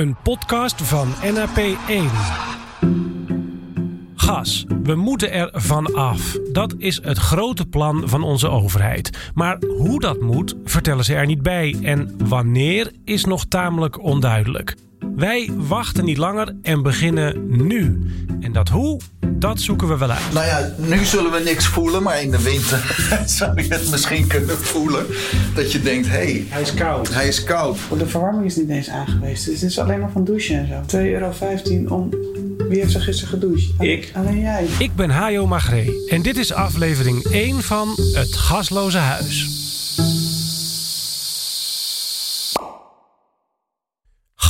een 0.00 0.16
podcast 0.22 0.82
van 0.82 1.08
NAP1. 1.08 2.12
Gas, 4.14 4.64
we 4.82 4.94
moeten 4.94 5.32
er 5.32 5.48
van 5.52 5.94
af. 5.94 6.36
Dat 6.52 6.74
is 6.78 7.00
het 7.02 7.18
grote 7.18 7.66
plan 7.66 8.08
van 8.08 8.22
onze 8.22 8.48
overheid. 8.48 9.30
Maar 9.34 9.58
hoe 9.78 10.00
dat 10.00 10.20
moet, 10.20 10.56
vertellen 10.64 11.04
ze 11.04 11.14
er 11.14 11.26
niet 11.26 11.42
bij. 11.42 11.76
En 11.82 12.14
wanneer 12.28 12.92
is 13.04 13.24
nog 13.24 13.44
tamelijk 13.44 14.02
onduidelijk. 14.02 14.76
Wij 15.20 15.50
wachten 15.56 16.04
niet 16.04 16.16
langer 16.16 16.54
en 16.62 16.82
beginnen 16.82 17.56
nu. 17.66 18.00
En 18.40 18.52
dat 18.52 18.68
hoe, 18.68 19.00
dat 19.28 19.60
zoeken 19.60 19.88
we 19.88 19.96
wel 19.96 20.10
uit. 20.10 20.32
Nou 20.32 20.46
ja, 20.46 20.70
nu 20.76 21.04
zullen 21.04 21.32
we 21.32 21.40
niks 21.44 21.66
voelen, 21.66 22.02
maar 22.02 22.22
in 22.22 22.30
de 22.30 22.42
winter 22.42 22.96
zou 23.38 23.62
je 23.62 23.68
het 23.68 23.90
misschien 23.90 24.26
kunnen 24.26 24.58
voelen. 24.58 25.06
Dat 25.54 25.72
je 25.72 25.80
denkt, 25.82 26.06
hé, 26.06 26.12
hey, 26.12 26.44
Hij 26.48 26.62
is 26.62 26.74
koud. 26.74 27.14
hij 27.14 27.28
is 27.28 27.44
koud. 27.44 27.78
De 27.98 28.06
verwarming 28.06 28.46
is 28.46 28.56
niet 28.56 28.68
eens 28.68 28.88
aangewezen. 28.88 29.50
Dus 29.50 29.60
het 29.60 29.70
is 29.70 29.78
alleen 29.78 30.00
maar 30.00 30.10
van 30.10 30.24
douchen 30.24 30.58
en 30.58 30.86
zo. 30.88 30.98
2,15 30.98 31.02
euro 31.02 31.32
om... 31.88 32.10
Wie 32.68 32.80
heeft 32.80 32.94
er 32.94 33.00
gisteren 33.00 33.30
gedoucht? 33.40 33.64
Ik. 33.78 34.12
Alleen 34.14 34.40
jij. 34.40 34.66
Ik 34.78 34.94
ben 34.94 35.10
Hajo 35.10 35.46
Magree 35.46 36.08
en 36.08 36.22
dit 36.22 36.36
is 36.36 36.52
aflevering 36.52 37.24
1 37.24 37.62
van 37.62 37.88
Het 38.12 38.36
Gasloze 38.36 38.98
Huis. 38.98 39.68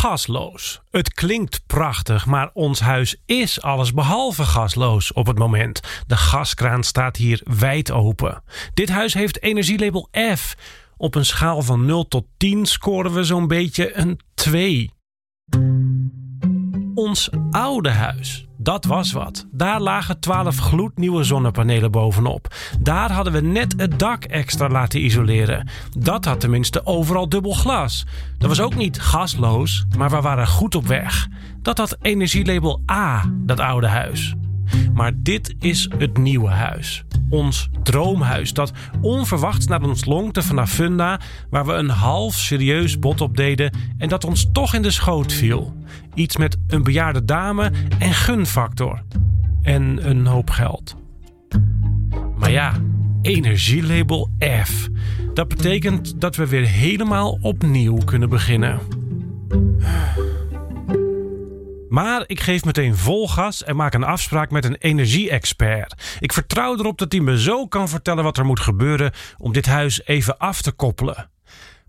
Gasloos. 0.00 0.80
Het 0.90 1.14
klinkt 1.14 1.62
prachtig, 1.66 2.26
maar 2.26 2.50
ons 2.52 2.80
huis 2.80 3.16
is 3.26 3.62
allesbehalve 3.62 4.44
gasloos 4.44 5.12
op 5.12 5.26
het 5.26 5.38
moment. 5.38 5.80
De 6.06 6.16
gaskraan 6.16 6.82
staat 6.84 7.16
hier 7.16 7.40
wijd 7.44 7.90
open. 7.90 8.42
Dit 8.74 8.88
huis 8.88 9.14
heeft 9.14 9.42
energielabel 9.42 10.08
F. 10.36 10.56
Op 10.96 11.14
een 11.14 11.24
schaal 11.24 11.62
van 11.62 11.86
0 11.86 12.08
tot 12.08 12.26
10 12.36 12.66
scoren 12.66 13.12
we 13.12 13.24
zo'n 13.24 13.46
beetje 13.46 13.96
een 13.96 14.20
2. 14.34 14.90
Ons 16.94 17.30
oude 17.50 17.90
huis, 17.90 18.46
dat 18.62 18.84
was 18.84 19.12
wat. 19.12 19.46
Daar 19.50 19.80
lagen 19.80 20.20
12 20.20 20.58
gloednieuwe 20.58 21.24
zonnepanelen 21.24 21.90
bovenop. 21.90 22.54
Daar 22.80 23.12
hadden 23.12 23.32
we 23.32 23.40
net 23.40 23.74
het 23.76 23.98
dak 23.98 24.24
extra 24.24 24.68
laten 24.68 25.04
isoleren. 25.04 25.68
Dat 25.98 26.24
had 26.24 26.40
tenminste 26.40 26.86
overal 26.86 27.28
dubbel 27.28 27.52
glas. 27.52 28.06
Dat 28.38 28.48
was 28.48 28.60
ook 28.60 28.74
niet 28.74 29.00
gasloos, 29.00 29.84
maar 29.96 30.10
we 30.10 30.20
waren 30.20 30.46
goed 30.46 30.74
op 30.74 30.86
weg. 30.86 31.28
Dat 31.62 31.78
had 31.78 31.96
energielabel 32.00 32.82
A, 32.90 33.24
dat 33.32 33.60
oude 33.60 33.86
huis. 33.86 34.34
Maar 35.00 35.12
dit 35.16 35.54
is 35.58 35.90
het 35.98 36.18
nieuwe 36.18 36.48
huis. 36.48 37.04
Ons 37.28 37.70
droomhuis 37.82 38.52
dat 38.52 38.72
onverwachts 39.00 39.66
naar 39.66 39.82
ons 39.82 40.04
lonkte 40.04 40.42
vanaf 40.42 40.70
Funda... 40.70 41.20
waar 41.50 41.66
we 41.66 41.72
een 41.72 41.88
half 41.88 42.34
serieus 42.34 42.98
bod 42.98 43.20
op 43.20 43.36
deden 43.36 43.72
en 43.98 44.08
dat 44.08 44.24
ons 44.24 44.48
toch 44.52 44.74
in 44.74 44.82
de 44.82 44.90
schoot 44.90 45.32
viel. 45.32 45.74
Iets 46.14 46.36
met 46.36 46.56
een 46.66 46.82
bejaarde 46.82 47.24
dame 47.24 47.72
en 47.98 48.12
gunfactor. 48.12 49.02
En 49.62 50.08
een 50.08 50.26
hoop 50.26 50.50
geld. 50.50 50.96
Maar 52.38 52.50
ja, 52.50 52.72
energielabel 53.22 54.28
F. 54.64 54.88
Dat 55.34 55.48
betekent 55.48 56.20
dat 56.20 56.36
we 56.36 56.46
weer 56.46 56.66
helemaal 56.66 57.38
opnieuw 57.42 57.96
kunnen 57.96 58.28
beginnen. 58.28 58.80
Maar 61.90 62.24
ik 62.26 62.40
geef 62.40 62.64
meteen 62.64 62.96
vol 62.96 63.28
gas 63.28 63.64
en 63.64 63.76
maak 63.76 63.94
een 63.94 64.04
afspraak 64.04 64.50
met 64.50 64.64
een 64.64 64.76
energie-expert. 64.76 65.94
Ik 66.20 66.32
vertrouw 66.32 66.78
erop 66.78 66.98
dat 66.98 67.12
hij 67.12 67.20
me 67.20 67.40
zo 67.40 67.66
kan 67.66 67.88
vertellen 67.88 68.24
wat 68.24 68.38
er 68.38 68.44
moet 68.44 68.60
gebeuren 68.60 69.12
om 69.38 69.52
dit 69.52 69.66
huis 69.66 70.00
even 70.04 70.38
af 70.38 70.62
te 70.62 70.72
koppelen. 70.72 71.30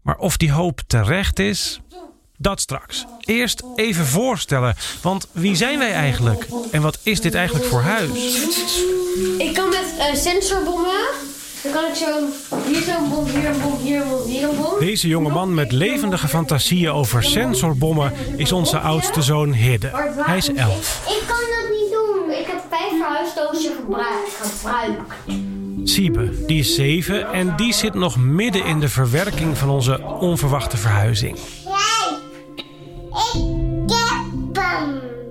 Maar 0.01 0.17
of 0.17 0.37
die 0.37 0.51
hoop 0.51 0.81
terecht 0.87 1.39
is, 1.39 1.81
dat 2.37 2.61
straks. 2.61 3.05
Eerst 3.19 3.63
even 3.75 4.05
voorstellen, 4.05 4.75
want 5.01 5.27
wie 5.31 5.55
zijn 5.55 5.79
wij 5.79 5.93
eigenlijk? 5.93 6.47
En 6.71 6.81
wat 6.81 6.99
is 7.03 7.21
dit 7.21 7.33
eigenlijk 7.33 7.65
voor 7.65 7.81
huis? 7.81 8.43
Ik 9.37 9.53
kan 9.53 9.69
met 9.69 9.95
eh, 9.99 10.13
sensorbommen. 10.15 11.39
Dan 11.63 11.71
kan 11.71 11.85
ik 11.85 11.95
zo 11.95 12.05
hier 12.67 12.81
zo'n 12.81 13.09
bom, 13.09 13.25
hier 13.25 13.45
een 13.45 13.61
bom, 13.61 13.77
hier 13.77 14.01
een 14.01 14.09
bom, 14.09 14.27
hier 14.27 14.43
een 14.49 14.55
bom. 14.55 14.79
Deze 14.79 15.07
jonge 15.07 15.29
man 15.29 15.53
met 15.53 15.71
levendige 15.71 16.27
fantasieën 16.27 16.91
over 16.91 17.23
sensorbommen 17.23 18.13
is 18.37 18.51
onze 18.51 18.79
oudste 18.79 19.21
zoon 19.21 19.53
Hidde. 19.53 19.89
Hij 20.17 20.37
is 20.37 20.53
elf. 20.53 21.01
Ik 21.05 21.27
kan 21.27 21.37
dat 21.37 21.79
niet 21.79 21.91
doen. 21.91 22.31
Ik 22.39 22.45
heb 22.47 22.63
vijf 22.69 22.91
verhuisdozen 22.99 23.75
gebruikt. 23.75 24.39
gebruikt. 24.41 25.13
Siebe, 25.83 26.45
die 26.45 26.59
is 26.59 26.75
zeven 26.75 27.33
en 27.33 27.55
die 27.55 27.73
zit 27.73 27.93
nog 27.93 28.17
midden 28.17 28.65
in 28.65 28.79
de 28.79 28.89
verwerking 28.89 29.57
van 29.57 29.69
onze 29.69 30.01
onverwachte 30.19 30.77
verhuizing. 30.77 31.37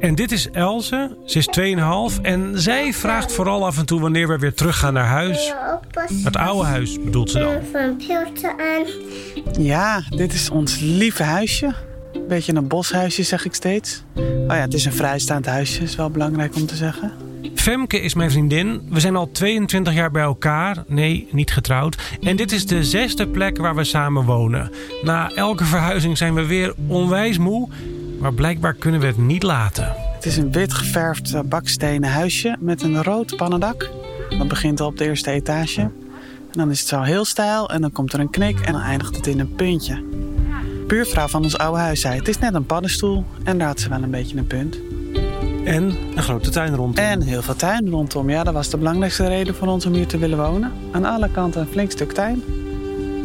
En 0.00 0.14
dit 0.14 0.32
is 0.32 0.50
Elze, 0.50 1.16
ze 1.24 1.38
is 1.38 1.48
2,5 2.16 2.20
en 2.22 2.60
zij 2.60 2.92
vraagt 2.92 3.32
vooral 3.32 3.66
af 3.66 3.78
en 3.78 3.86
toe 3.86 4.00
wanneer 4.00 4.28
we 4.28 4.38
weer 4.38 4.54
teruggaan 4.54 4.92
naar 4.92 5.06
huis. 5.06 5.54
Het 6.22 6.36
oude 6.36 6.64
huis 6.64 7.02
bedoelt 7.04 7.30
ze 7.30 7.38
dan. 7.38 8.04
Ja, 9.64 10.02
dit 10.08 10.32
is 10.32 10.50
ons 10.50 10.78
lieve 10.80 11.22
huisje. 11.22 11.74
Beetje 12.28 12.54
een 12.54 12.68
boshuisje, 12.68 13.22
zeg 13.22 13.44
ik 13.44 13.54
steeds. 13.54 14.04
Oh 14.16 14.22
ja, 14.46 14.54
het 14.54 14.74
is 14.74 14.84
een 14.84 14.92
vrijstaand 14.92 15.46
huisje, 15.46 15.82
is 15.82 15.96
wel 15.96 16.10
belangrijk 16.10 16.54
om 16.54 16.66
te 16.66 16.76
zeggen. 16.76 17.12
Femke 17.54 18.00
is 18.00 18.14
mijn 18.14 18.30
vriendin. 18.30 18.82
We 18.90 19.00
zijn 19.00 19.16
al 19.16 19.30
22 19.30 19.94
jaar 19.94 20.10
bij 20.10 20.22
elkaar. 20.22 20.84
Nee, 20.86 21.28
niet 21.30 21.52
getrouwd. 21.52 21.96
En 22.20 22.36
dit 22.36 22.52
is 22.52 22.66
de 22.66 22.84
zesde 22.84 23.28
plek 23.28 23.58
waar 23.58 23.74
we 23.74 23.84
samen 23.84 24.24
wonen. 24.24 24.70
Na 25.02 25.30
elke 25.34 25.64
verhuizing 25.64 26.18
zijn 26.18 26.34
we 26.34 26.46
weer 26.46 26.74
onwijs 26.86 27.38
moe. 27.38 27.68
Maar 28.20 28.34
blijkbaar 28.34 28.74
kunnen 28.74 29.00
we 29.00 29.06
het 29.06 29.18
niet 29.18 29.42
laten. 29.42 29.94
Het 30.14 30.26
is 30.26 30.36
een 30.36 30.52
wit 30.52 30.72
geverfd 30.72 31.48
bakstenen 31.48 32.10
huisje 32.10 32.56
met 32.60 32.82
een 32.82 33.02
rood 33.02 33.36
pannendak. 33.36 33.90
Dat 34.38 34.48
begint 34.48 34.80
al 34.80 34.86
op 34.86 34.96
de 34.96 35.04
eerste 35.04 35.30
etage. 35.30 35.80
En 35.80 36.58
dan 36.58 36.70
is 36.70 36.78
het 36.78 36.88
zo 36.88 37.00
heel 37.00 37.24
stijl 37.24 37.70
en 37.70 37.80
dan 37.80 37.92
komt 37.92 38.12
er 38.12 38.20
een 38.20 38.30
knik 38.30 38.60
en 38.60 38.72
dan 38.72 38.82
eindigt 38.82 39.16
het 39.16 39.26
in 39.26 39.40
een 39.40 39.54
puntje. 39.54 40.04
Buurvrouw 40.86 41.28
van 41.28 41.42
ons 41.42 41.58
oude 41.58 41.80
huis 41.80 42.00
zei, 42.00 42.18
het 42.18 42.28
is 42.28 42.38
net 42.38 42.54
een 42.54 42.66
paddenstoel. 42.66 43.24
En 43.44 43.58
daar 43.58 43.66
had 43.66 43.80
ze 43.80 43.88
wel 43.88 44.02
een 44.02 44.10
beetje 44.10 44.36
een 44.36 44.46
punt. 44.46 44.78
En 45.64 45.96
een 46.14 46.22
grote 46.22 46.50
tuin 46.50 46.74
rondom. 46.74 47.04
En 47.04 47.22
heel 47.22 47.42
veel 47.42 47.56
tuin 47.56 47.88
rondom. 47.88 48.30
Ja, 48.30 48.44
dat 48.44 48.54
was 48.54 48.70
de 48.70 48.76
belangrijkste 48.76 49.28
reden 49.28 49.54
voor 49.54 49.68
ons 49.68 49.86
om 49.86 49.92
hier 49.92 50.06
te 50.06 50.18
willen 50.18 50.38
wonen. 50.38 50.72
Aan 50.92 51.04
alle 51.04 51.30
kanten 51.30 51.60
een 51.60 51.66
flink 51.66 51.90
stuk 51.90 52.12
tuin. 52.12 52.42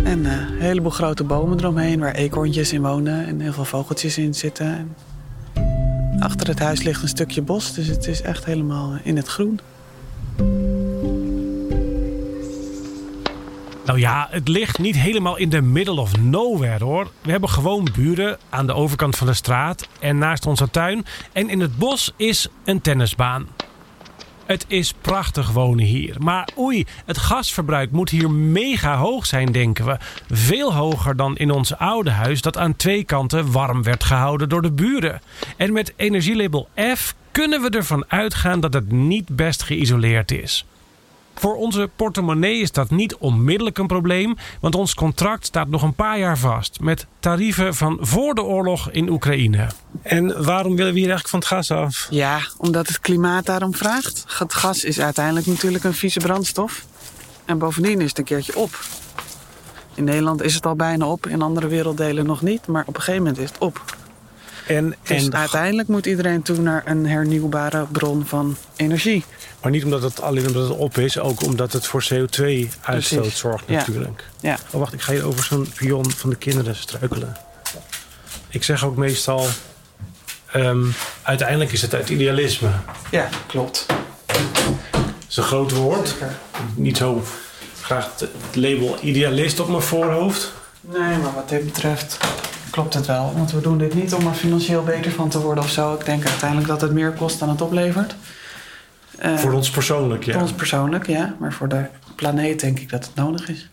En 0.06 0.26
eh, 0.26 0.32
een 0.32 0.62
heleboel 0.62 0.92
grote 0.92 1.24
bomen 1.24 1.60
eromheen 1.60 2.00
waar 2.00 2.14
eekhoorntjes 2.14 2.74
in 2.74 2.82
wonen 2.82 3.26
en 3.26 3.40
heel 3.40 3.54
veel 3.54 3.66
vogeltjes 3.66 4.18
in 4.18 4.34
zitten. 4.34 4.68
En 4.68 4.96
achter 6.20 6.48
het 6.48 6.60
huis 6.60 6.84
ligt 6.84 7.02
een 7.02 7.08
stukje 7.08 7.42
bos, 7.42 7.74
dus 7.74 7.88
het 7.88 8.08
is 8.08 8.22
echt 8.22 8.46
helemaal 8.46 8.98
in 9.04 9.16
het 9.16 9.28
groen. 9.28 9.60
Nou 13.86 14.00
ja, 14.00 14.28
het 14.32 14.48
ligt 14.48 14.80
niet 14.80 14.96
helemaal 14.96 15.38
in 15.38 15.50
de 15.50 15.62
middle 15.62 16.00
of 16.02 16.18
nowhere 16.18 16.84
hoor. 16.84 17.12
We 17.22 17.32
hebben 17.32 17.50
gewoon 17.50 17.88
buren 17.96 18.38
aan 18.50 18.68
de 18.68 18.74
overkant 18.74 19.16
van 19.16 19.28
de 19.28 19.34
straat 19.34 19.88
en 20.00 20.18
naast 20.18 20.46
onze 20.46 20.70
tuin. 20.70 21.06
En 21.32 21.50
in 21.50 21.60
het 21.60 21.78
bos 21.78 22.14
is 22.18 22.48
een 22.64 22.82
tennisbaan. 22.82 23.48
Het 24.46 24.66
is 24.68 24.94
prachtig 25.02 25.52
wonen 25.52 25.86
hier. 25.86 26.16
Maar 26.20 26.48
oei, 26.58 26.86
het 27.06 27.18
gasverbruik 27.18 27.92
moet 27.92 28.10
hier 28.10 28.32
mega 28.32 28.98
hoog 28.98 29.26
zijn, 29.26 29.52
denken 29.52 29.86
we. 29.86 29.98
Veel 30.30 30.74
hoger 30.74 31.16
dan 31.16 31.38
in 31.38 31.52
ons 31.52 31.76
oude 31.76 32.10
huis 32.10 32.42
dat 32.42 32.58
aan 32.58 32.76
twee 32.76 33.04
kanten 33.04 33.52
warm 33.52 33.84
werd 33.84 34.04
gehouden 34.04 34.50
door 34.50 34.62
de 34.62 34.72
buren. 34.72 35.22
En 35.58 35.74
met 35.74 35.94
energielabel 35.96 36.70
F 36.96 37.16
kunnen 37.32 37.62
we 37.62 37.70
ervan 37.70 38.06
uitgaan 38.08 38.60
dat 38.60 38.74
het 38.74 38.92
niet 38.92 39.36
best 39.36 39.64
geïsoleerd 39.64 40.32
is. 40.32 40.66
Voor 41.36 41.56
onze 41.56 41.90
portemonnee 41.96 42.60
is 42.60 42.72
dat 42.72 42.90
niet 42.90 43.16
onmiddellijk 43.16 43.78
een 43.78 43.88
probleem, 43.88 44.36
want 44.60 44.76
ons 44.76 44.94
contract 44.94 45.46
staat 45.46 45.68
nog 45.68 45.82
een 45.82 45.94
paar 45.94 46.20
jaar 46.20 46.38
vast 46.38 46.80
met 46.80 47.08
tarieven 47.20 47.76
van 47.76 47.98
voor 48.02 48.36
de 48.36 48.44
oorlog 48.44 48.90
in 48.92 49.10
Oekraïne. 49.10 49.68
En 50.02 50.44
waarom 50.44 50.76
willen 50.76 50.94
we 50.94 51.00
hier 51.00 51.10
eigenlijk 51.10 51.28
van 51.28 51.40
het 51.40 51.48
gas 51.48 51.72
af? 51.72 52.08
Ja, 52.10 52.40
omdat 52.58 52.88
het 52.88 53.00
klimaat 53.00 53.46
daarom 53.46 53.76
vraagt. 53.76 54.26
Het 54.38 54.54
gas 54.54 54.84
is 54.84 55.00
uiteindelijk 55.00 55.46
natuurlijk 55.46 55.84
een 55.84 55.94
vieze 55.94 56.20
brandstof. 56.20 56.86
En 57.46 57.58
bovendien 57.58 58.02
is 58.02 58.10
het 58.10 58.18
een 58.18 58.24
keertje 58.24 58.56
op. 58.56 58.80
In 59.94 60.04
Nederland 60.04 60.42
is 60.42 60.56
het 60.56 60.66
al 60.66 60.76
bijna 60.76 61.06
op, 61.06 61.28
in 61.28 61.42
andere 61.42 61.68
werelddelen 61.68 62.26
nog 62.26 62.42
niet. 62.42 62.68
Maar 62.68 62.84
op 62.86 62.96
een 62.96 63.02
gegeven 63.02 63.24
moment 63.24 63.42
is 63.42 63.50
het 63.50 63.58
op. 63.58 63.96
En, 64.68 64.96
Dus 65.04 65.26
en, 65.26 65.36
uiteindelijk 65.36 65.88
moet 65.88 66.06
iedereen 66.06 66.42
toe 66.42 66.58
naar 66.58 66.82
een 66.86 67.08
hernieuwbare 67.08 67.86
bron 67.92 68.26
van 68.26 68.58
energie. 68.76 69.24
maar 69.62 69.72
niet 69.72 69.84
omdat 69.84 70.02
het 70.02 70.22
alleen 70.22 70.48
omdat 70.48 70.68
het 70.68 70.78
op 70.78 70.98
is, 70.98 71.20
ook 71.20 71.44
omdat 71.44 71.74
het 71.74 71.86
voor 71.86 72.04
CO2-uitstoot 72.14 73.20
Precies. 73.20 73.38
zorgt 73.38 73.68
natuurlijk. 73.68 74.24
Ja. 74.40 74.58
Oh, 74.72 74.80
wacht, 74.80 74.94
ik 74.94 75.02
ga 75.02 75.12
hier 75.12 75.26
over 75.26 75.44
zo'n 75.44 75.68
pion 75.76 76.12
van 76.12 76.30
de 76.30 76.36
kinderen 76.36 76.76
struikelen. 76.76 77.38
Ik 78.50 78.64
zeg 78.64 78.86
ook 78.86 78.96
meestal, 78.96 79.48
ehm, 80.52 80.86
uiteindelijk 81.22 81.72
is 81.72 81.82
het 81.82 81.94
uit 81.94 82.10
idealisme. 82.10 82.70
Ja, 83.12 83.30
klopt. 83.48 83.86
Dat 84.26 85.06
is 85.30 85.38
een 85.38 85.44
groot 85.44 85.72
woord. 85.72 86.16
Niet 86.76 86.98
zo 86.98 87.24
graag 87.82 88.10
het 88.20 88.30
label 88.56 88.98
idealist 89.02 89.60
op 89.60 89.68
mijn 89.70 89.82
voorhoofd. 89.82 90.52
Nee, 90.82 91.18
maar 91.18 91.34
wat 91.34 91.50
dit 91.50 91.66
betreft 91.66 92.18
klopt 92.76 92.94
het 92.94 93.06
wel. 93.06 93.34
Want 93.36 93.52
we 93.52 93.62
doen 93.62 93.78
dit 93.78 93.94
niet 93.94 94.14
om 94.14 94.28
er 94.28 94.34
financieel 94.34 94.84
beter 94.84 95.12
van 95.12 95.30
te 95.30 95.42
worden 95.42 95.64
of 95.64 95.70
zo. 95.70 95.94
Ik 95.94 96.06
denk 96.06 96.26
uiteindelijk 96.26 96.68
dat 96.68 96.82
het 96.82 96.92
meer 96.92 97.12
kost 97.12 97.40
dan 97.40 97.50
het 97.50 97.62
oplevert. 97.62 98.16
Eh, 99.18 99.38
Voor 99.38 99.52
ons 99.52 99.70
persoonlijk, 99.70 100.24
ja. 100.24 100.34
voor 100.34 100.42
ons 100.42 100.52
persoonlijk, 100.52 101.08
ja. 101.08 101.36
Maar 101.40 101.54
voor 101.54 101.68
de 101.68 101.86
planeet 102.16 102.60
denk 102.60 102.80
ik 102.80 102.90
dat 102.90 103.06
het 103.06 103.16
nodig 103.16 103.50
is. 103.50 103.68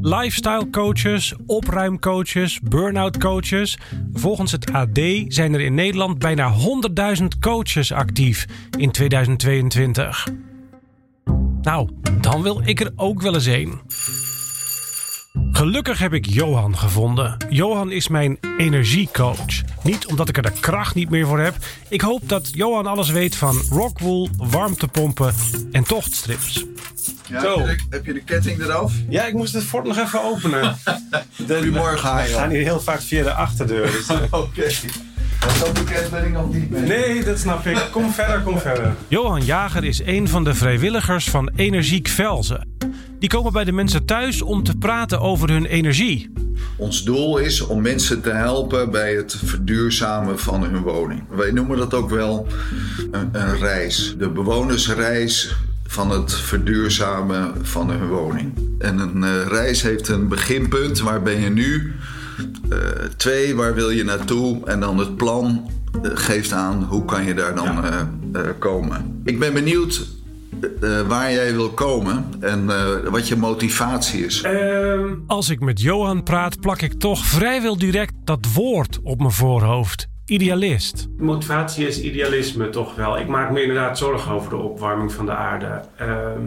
Lifestyle 0.00 0.70
coaches, 0.70 1.34
opruimcoaches, 1.46 2.60
burn-out 2.60 3.18
coaches. 3.18 3.78
Volgens 4.12 4.52
het 4.52 4.72
AD 4.72 4.98
zijn 5.28 5.54
er 5.54 5.60
in 5.60 5.74
Nederland 5.74 6.18
bijna 6.18 6.52
100.000 7.20 7.24
coaches 7.40 7.92
actief 7.92 8.46
in 8.78 8.90
2022. 8.90 10.28
Nou, 11.62 11.88
dan 12.20 12.42
wil 12.42 12.62
ik 12.64 12.80
er 12.80 12.92
ook 12.96 13.22
wel 13.22 13.34
eens 13.34 13.46
een. 13.46 13.80
Gelukkig 15.52 15.98
heb 15.98 16.12
ik 16.12 16.26
Johan 16.26 16.78
gevonden. 16.78 17.36
Johan 17.48 17.90
is 17.92 18.08
mijn 18.08 18.38
energiecoach. 18.58 19.62
Niet 19.82 20.06
omdat 20.06 20.28
ik 20.28 20.36
er 20.36 20.42
de 20.42 20.52
kracht 20.60 20.94
niet 20.94 21.10
meer 21.10 21.26
voor 21.26 21.40
heb. 21.40 21.56
Ik 21.88 22.00
hoop 22.00 22.28
dat 22.28 22.50
Johan 22.52 22.86
alles 22.86 23.10
weet 23.10 23.36
van 23.36 23.62
rockwool, 23.70 24.28
warmtepompen 24.36 25.34
en 25.72 25.84
tochtstrips. 25.84 26.64
Ja, 27.28 27.40
Zo. 27.40 27.58
Heb, 27.58 27.68
je 27.68 27.76
de, 27.76 27.96
heb 27.96 28.04
je 28.06 28.12
de 28.12 28.22
ketting 28.24 28.60
eraf? 28.62 28.92
Ja, 29.08 29.24
ik 29.24 29.34
moest 29.34 29.52
het 29.54 29.64
fort 29.64 29.84
nog 29.86 29.98
even 29.98 30.22
openen. 30.24 30.76
Goedemorgen, 31.36 32.02
We 32.02 32.08
Hajo. 32.08 32.36
gaan 32.36 32.50
hier 32.50 32.62
heel 32.62 32.80
vaak 32.80 33.00
via 33.02 33.22
de 33.22 33.32
achterdeur. 33.32 33.90
dus- 33.90 34.10
Oké. 34.30 34.70
Zo 35.58 35.72
bekend 35.72 36.10
ben 36.10 36.24
ik 36.24 36.32
nog 36.32 36.52
niet 36.54 36.70
mee. 36.70 36.82
Nee, 36.82 37.24
dat 37.24 37.38
snap 37.38 37.66
ik. 37.66 37.88
Kom 37.92 38.10
verder, 38.10 38.40
kom 38.40 38.58
verder. 38.58 38.94
Johan 39.08 39.44
Jager 39.44 39.84
is 39.84 40.02
een 40.04 40.28
van 40.28 40.44
de 40.44 40.54
vrijwilligers 40.54 41.30
van 41.30 41.50
Energiek 41.56 42.08
Velzen. 42.08 42.68
Die 43.18 43.28
komen 43.28 43.52
bij 43.52 43.64
de 43.64 43.72
mensen 43.72 44.04
thuis 44.04 44.42
om 44.42 44.62
te 44.62 44.76
praten 44.76 45.20
over 45.20 45.50
hun 45.50 45.64
energie. 45.64 46.32
Ons 46.76 47.02
doel 47.02 47.38
is 47.38 47.60
om 47.60 47.82
mensen 47.82 48.20
te 48.20 48.30
helpen 48.30 48.90
bij 48.90 49.14
het 49.14 49.36
verduurzamen 49.44 50.38
van 50.38 50.62
hun 50.62 50.82
woning. 50.82 51.22
Wij 51.30 51.50
noemen 51.50 51.78
dat 51.78 51.94
ook 51.94 52.10
wel 52.10 52.46
een, 53.10 53.28
een 53.32 53.58
reis. 53.58 54.14
De 54.18 54.28
bewonersreis 54.28 55.56
van 55.86 56.10
het 56.10 56.34
verduurzamen 56.34 57.66
van 57.66 57.90
hun 57.90 58.08
woning. 58.08 58.52
En 58.78 58.98
een 58.98 59.24
eh, 59.24 59.46
reis 59.46 59.82
heeft 59.82 60.08
een 60.08 60.28
beginpunt. 60.28 61.00
Waar 61.00 61.22
ben 61.22 61.40
je 61.40 61.50
nu? 61.50 61.94
Eh, 62.70 62.78
twee, 63.16 63.54
waar 63.56 63.74
wil 63.74 63.90
je 63.90 64.04
naartoe? 64.04 64.64
En 64.64 64.80
dan 64.80 64.98
het 64.98 65.16
plan 65.16 65.70
eh, 66.02 66.10
geeft 66.14 66.52
aan 66.52 66.82
hoe 66.82 67.04
kan 67.04 67.24
je 67.24 67.34
daar 67.34 67.54
dan 67.54 67.84
eh, 67.84 68.00
eh, 68.32 68.40
komen. 68.58 69.20
Ik 69.24 69.38
ben 69.38 69.52
benieuwd 69.52 70.06
waar 71.08 71.32
jij 71.32 71.52
wil 71.54 71.70
komen 71.70 72.24
en 72.40 72.70
eh, 72.70 73.10
wat 73.10 73.28
je 73.28 73.36
motivatie 73.36 74.24
is. 74.24 74.44
Als 75.26 75.50
ik 75.50 75.60
met 75.60 75.80
Johan 75.80 76.22
praat, 76.22 76.60
plak 76.60 76.82
ik 76.82 76.92
toch 76.92 77.26
vrijwel 77.26 77.78
direct 77.78 78.12
dat 78.24 78.46
woord 78.54 79.00
op 79.02 79.18
mijn 79.18 79.30
voorhoofd. 79.32 80.08
Idealist. 80.26 81.06
Motivatie 81.18 81.86
is 81.86 82.00
idealisme 82.00 82.70
toch 82.70 82.94
wel. 82.94 83.18
Ik 83.18 83.26
maak 83.28 83.50
me 83.50 83.60
inderdaad 83.62 83.98
zorgen 83.98 84.32
over 84.32 84.50
de 84.50 84.56
opwarming 84.56 85.12
van 85.12 85.26
de 85.26 85.32
aarde. 85.32 85.80
Ehm, 85.96 86.40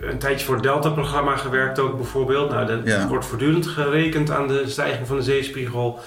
een 0.00 0.18
tijdje 0.18 0.44
voor 0.46 0.54
het 0.54 0.62
Delta-programma 0.64 1.36
gewerkt 1.36 1.78
ook 1.78 1.96
bijvoorbeeld. 1.96 2.50
Nou, 2.50 2.70
er 2.70 2.80
Ja. 2.88 3.08
wordt 3.08 3.26
voortdurend 3.26 3.66
gerekend 3.66 4.30
aan 4.30 4.48
de 4.48 4.62
stijging 4.66 5.06
van 5.06 5.16
de 5.16 5.22
zeespiegel. 5.22 5.98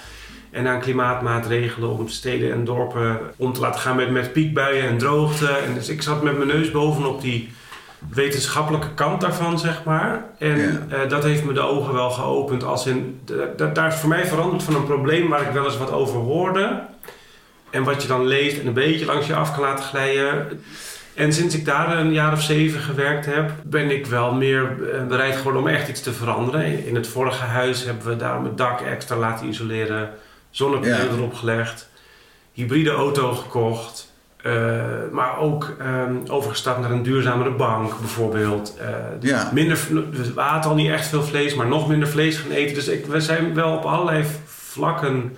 En 0.50 0.66
aan 0.66 0.80
klimaatmaatregelen 0.80 1.90
om 1.98 2.08
steden 2.08 2.52
en 2.52 2.64
dorpen 2.64 3.18
om 3.36 3.52
te 3.52 3.60
laten 3.60 3.80
gaan 3.80 3.96
met, 3.96 4.10
met 4.10 4.32
piekbuien 4.32 4.88
en 4.88 4.98
droogte. 4.98 5.48
En 5.48 5.74
dus 5.74 5.88
ik 5.88 6.02
zat 6.02 6.22
met 6.22 6.36
mijn 6.36 6.48
neus 6.48 6.70
bovenop 6.70 7.20
die 7.20 7.48
wetenschappelijke 8.12 8.94
kant 8.94 9.20
daarvan, 9.20 9.58
zeg 9.58 9.84
maar. 9.84 10.24
En 10.38 10.58
Ja. 10.58 10.96
eh, 11.02 11.08
dat 11.08 11.24
heeft 11.24 11.44
me 11.44 11.52
de 11.52 11.60
ogen 11.60 11.94
wel 11.94 12.10
geopend. 12.10 12.64
Als 12.64 12.86
in, 12.86 13.20
daar 13.56 13.86
is 13.88 13.94
voor 13.94 14.08
mij 14.08 14.26
veranderd 14.26 14.62
van 14.62 14.74
een 14.74 14.84
probleem 14.84 15.28
waar 15.28 15.42
ik 15.42 15.52
wel 15.52 15.64
eens 15.64 15.78
wat 15.78 15.92
over 15.92 16.20
hoorde. 16.20 16.80
En 17.74 17.84
wat 17.84 18.02
je 18.02 18.08
dan 18.08 18.26
leest 18.26 18.58
en 18.60 18.66
een 18.66 18.72
beetje 18.72 19.04
langs 19.04 19.26
je 19.26 19.34
af 19.34 19.52
kan 19.54 19.62
laten 19.62 19.84
glijden. 19.84 20.60
En 21.14 21.32
sinds 21.32 21.54
ik 21.54 21.64
daar 21.64 21.98
een 21.98 22.12
jaar 22.12 22.32
of 22.32 22.42
zeven 22.42 22.80
gewerkt 22.80 23.26
heb, 23.26 23.50
ben 23.64 23.90
ik 23.90 24.06
wel 24.06 24.32
meer 24.34 24.62
eh, 24.92 25.06
bereid 25.06 25.36
geworden 25.36 25.60
om 25.60 25.68
echt 25.68 25.88
iets 25.88 26.00
te 26.00 26.12
veranderen. 26.12 26.86
In 26.86 26.94
het 26.94 27.06
vorige 27.08 27.44
huis 27.44 27.84
hebben 27.84 28.06
we 28.06 28.16
daarom 28.16 28.44
het 28.44 28.56
dak 28.58 28.80
extra 28.80 29.16
laten 29.16 29.46
isoleren, 29.48 30.10
zonnepanelen 30.50 31.06
Ja. 31.06 31.12
erop 31.16 31.34
gelegd, 31.34 31.88
hybride 32.52 32.90
auto 32.90 33.32
gekocht. 33.32 34.12
eh, 34.42 34.52
maar 35.12 35.38
ook 35.38 35.76
ehm, 35.80 36.14
overgestapt 36.26 36.80
naar 36.80 36.90
een 36.90 37.02
duurzamere 37.02 37.50
bank 37.50 37.98
bijvoorbeeld. 38.00 38.76
Eh, 38.80 38.86
dus 39.20 39.30
Ja. 39.30 39.50
minder, 39.52 39.78
we 40.34 40.40
aten 40.40 40.70
al 40.70 40.76
niet 40.76 40.90
echt 40.90 41.06
veel 41.06 41.22
vlees, 41.22 41.54
maar 41.54 41.66
nog 41.66 41.88
minder 41.88 42.08
vlees 42.08 42.36
gaan 42.36 42.50
eten. 42.50 42.74
Dus 42.74 42.88
ik, 42.88 43.06
we 43.06 43.20
zijn 43.20 43.54
wel 43.54 43.76
op 43.76 43.84
allerlei 43.84 44.24
vlakken 44.46 45.36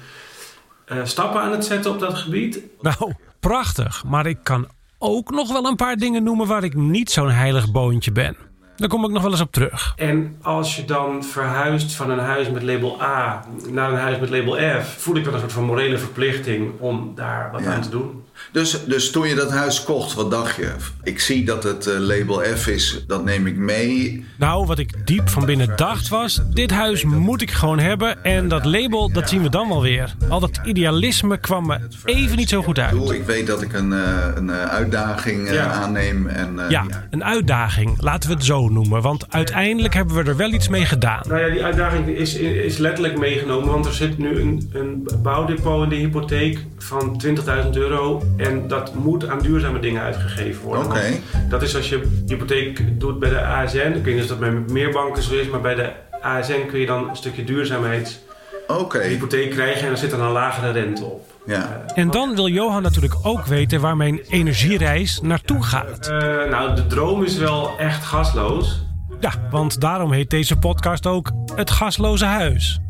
eh, 0.86 0.96
stappen 1.04 1.40
aan 1.40 1.50
het 1.52 1.64
zetten 1.64 1.90
op 1.90 1.98
dat 1.98 2.14
gebied. 2.14 2.60
Nou, 2.80 3.12
prachtig. 3.40 4.04
Maar 4.06 4.26
ik 4.26 4.38
kan 4.42 4.66
ook 4.98 5.30
nog 5.30 5.52
wel 5.52 5.64
een 5.66 5.76
paar 5.76 5.96
dingen 5.96 6.22
noemen 6.22 6.46
waar 6.46 6.64
ik 6.64 6.74
niet 6.74 7.10
zo'n 7.10 7.30
heilig 7.30 7.70
boontje 7.70 8.12
ben. 8.12 8.36
Daar 8.76 8.88
kom 8.88 9.04
ik 9.04 9.10
nog 9.10 9.22
wel 9.22 9.30
eens 9.30 9.40
op 9.40 9.52
terug. 9.52 9.92
En 9.96 10.36
als 10.42 10.76
je 10.76 10.84
dan 10.84 11.24
verhuist 11.24 11.92
van 11.94 12.10
een 12.10 12.18
huis 12.18 12.50
met 12.50 12.62
label 12.62 13.02
A 13.02 13.44
naar 13.70 13.92
een 13.92 13.98
huis 13.98 14.18
met 14.18 14.30
label 14.30 14.80
F, 14.82 14.96
voel 14.98 15.16
ik 15.16 15.24
wel 15.24 15.34
een 15.34 15.40
soort 15.40 15.52
van 15.52 15.64
morele 15.64 15.98
verplichting 15.98 16.80
om 16.80 17.12
daar 17.14 17.48
wat 17.52 17.62
Ja. 17.62 17.72
aan 17.74 17.80
te 17.80 17.88
doen. 17.88 18.24
Dus, 18.52 18.84
dus 18.86 19.10
toen 19.10 19.28
je 19.28 19.34
dat 19.34 19.50
huis 19.50 19.82
kocht, 19.84 20.14
wat 20.14 20.30
dacht 20.30 20.56
je? 20.56 20.70
Ik 21.02 21.20
zie 21.20 21.44
dat 21.44 21.62
het 21.62 21.86
eh, 21.86 21.98
label 21.98 22.42
F 22.56 22.66
is, 22.66 23.04
dat 23.06 23.24
neem 23.24 23.46
ik 23.46 23.56
mee. 23.56 24.24
Nou, 24.38 24.66
wat 24.66 24.78
ik 24.78 25.06
diep 25.06 25.28
van 25.28 25.44
binnen 25.44 25.72
dacht 25.76 26.08
was: 26.08 26.40
dit 26.50 26.70
huis 26.70 27.04
moet 27.04 27.42
ik 27.42 27.50
gewoon 27.50 27.78
hebben. 27.78 28.24
En 28.24 28.48
dat 28.48 28.64
label, 28.64 29.12
dat 29.12 29.28
zien 29.28 29.42
we 29.42 29.48
dan 29.48 29.68
wel 29.68 29.82
weer. 29.82 30.14
Al 30.28 30.40
dat 30.40 30.60
idealisme 30.64 31.38
kwam 31.38 31.66
me 31.66 31.78
even 32.04 32.36
niet 32.36 32.48
zo 32.48 32.62
goed 32.62 32.78
uit. 32.78 33.10
Ik 33.10 33.24
weet 33.24 33.46
dat 33.46 33.62
ik 33.62 33.72
een, 33.72 33.92
eh, 33.92 34.26
een 34.34 34.50
eh, 34.50 34.64
uitdaging 34.64 35.46
eh, 35.46 35.54
Ja. 35.54 35.70
aanneem. 35.70 36.26
En, 36.26 36.58
eh, 36.58 36.70
Ja, 36.70 36.84
een 37.10 37.24
uitdaging, 37.24 38.02
laten 38.02 38.28
we 38.28 38.34
het 38.34 38.44
zo 38.44 38.68
noemen. 38.68 39.02
Want 39.02 39.32
uiteindelijk 39.32 39.94
hebben 39.94 40.14
we 40.14 40.22
er 40.30 40.36
wel 40.36 40.52
iets 40.52 40.68
mee 40.68 40.84
gedaan. 40.84 41.22
Nou 41.28 41.40
ja, 41.40 41.50
die 41.50 41.64
uitdaging 41.64 42.08
is, 42.08 42.34
is 42.34 42.76
letterlijk 42.76 43.18
meegenomen, 43.18 43.68
want 43.68 43.86
er 43.86 43.92
zit 43.92 44.18
nu 44.18 44.40
een, 44.40 44.70
een 44.72 45.08
bouwdepot 45.22 45.82
in 45.82 45.88
de 45.88 45.94
hypotheek 45.96 46.64
van 46.78 47.22
20.000 47.64 47.70
euro. 47.76 48.22
En 48.36 48.68
dat 48.68 48.94
moet 48.94 49.28
aan 49.28 49.38
duurzame 49.38 49.78
dingen 49.80 50.02
uitgegeven 50.02 50.62
worden. 50.62 50.84
Oké. 50.86 51.02
Dat 51.48 51.62
is 51.62 51.76
als 51.76 51.88
je 51.88 52.22
hypotheek 52.26 53.00
doet 53.00 53.18
bij 53.18 53.28
de 53.30 53.40
ASN. 53.46 53.92
Ik 53.94 54.04
weet 54.04 54.14
niet 54.14 54.22
of 54.22 54.28
dat 54.28 54.40
bij 54.40 54.50
meer 54.50 54.90
banken 54.92 55.22
zo 55.22 55.34
is, 55.34 55.48
maar 55.48 55.60
bij 55.60 55.74
de 55.74 55.92
ASN 56.20 56.66
kun 56.68 56.80
je 56.80 56.86
dan 56.86 57.08
een 57.08 57.16
stukje 57.16 57.44
duurzaamheidshypotheek 57.44 59.22
Oké, 59.22 59.48
krijgen 59.48 59.86
en 59.86 59.90
er 59.90 59.96
zit 59.98 60.10
dan 60.10 60.20
een 60.20 60.30
lagere 60.32 60.70
rente 60.72 61.04
op. 61.04 61.30
ja. 61.46 61.84
En 61.94 62.10
dan 62.10 62.34
wil 62.34 62.48
Johan 62.48 62.82
natuurlijk 62.82 63.14
ook 63.22 63.46
weten 63.46 63.80
waar 63.80 63.96
mijn 63.96 64.20
energiereis 64.28 65.20
naartoe 65.22 65.62
gaat. 65.62 66.06
Eh, 66.06 66.18
nou, 66.50 66.74
de 66.74 66.86
droom 66.86 67.24
is 67.24 67.36
wel 67.36 67.78
echt 67.78 68.04
gasloos. 68.04 68.84
Ja, 69.20 69.32
want 69.50 69.80
daarom 69.80 70.12
heet 70.12 70.30
deze 70.30 70.56
podcast 70.56 71.06
ook 71.06 71.30
Het 71.54 71.70
Gasloze 71.70 72.24
Huis. 72.24 72.80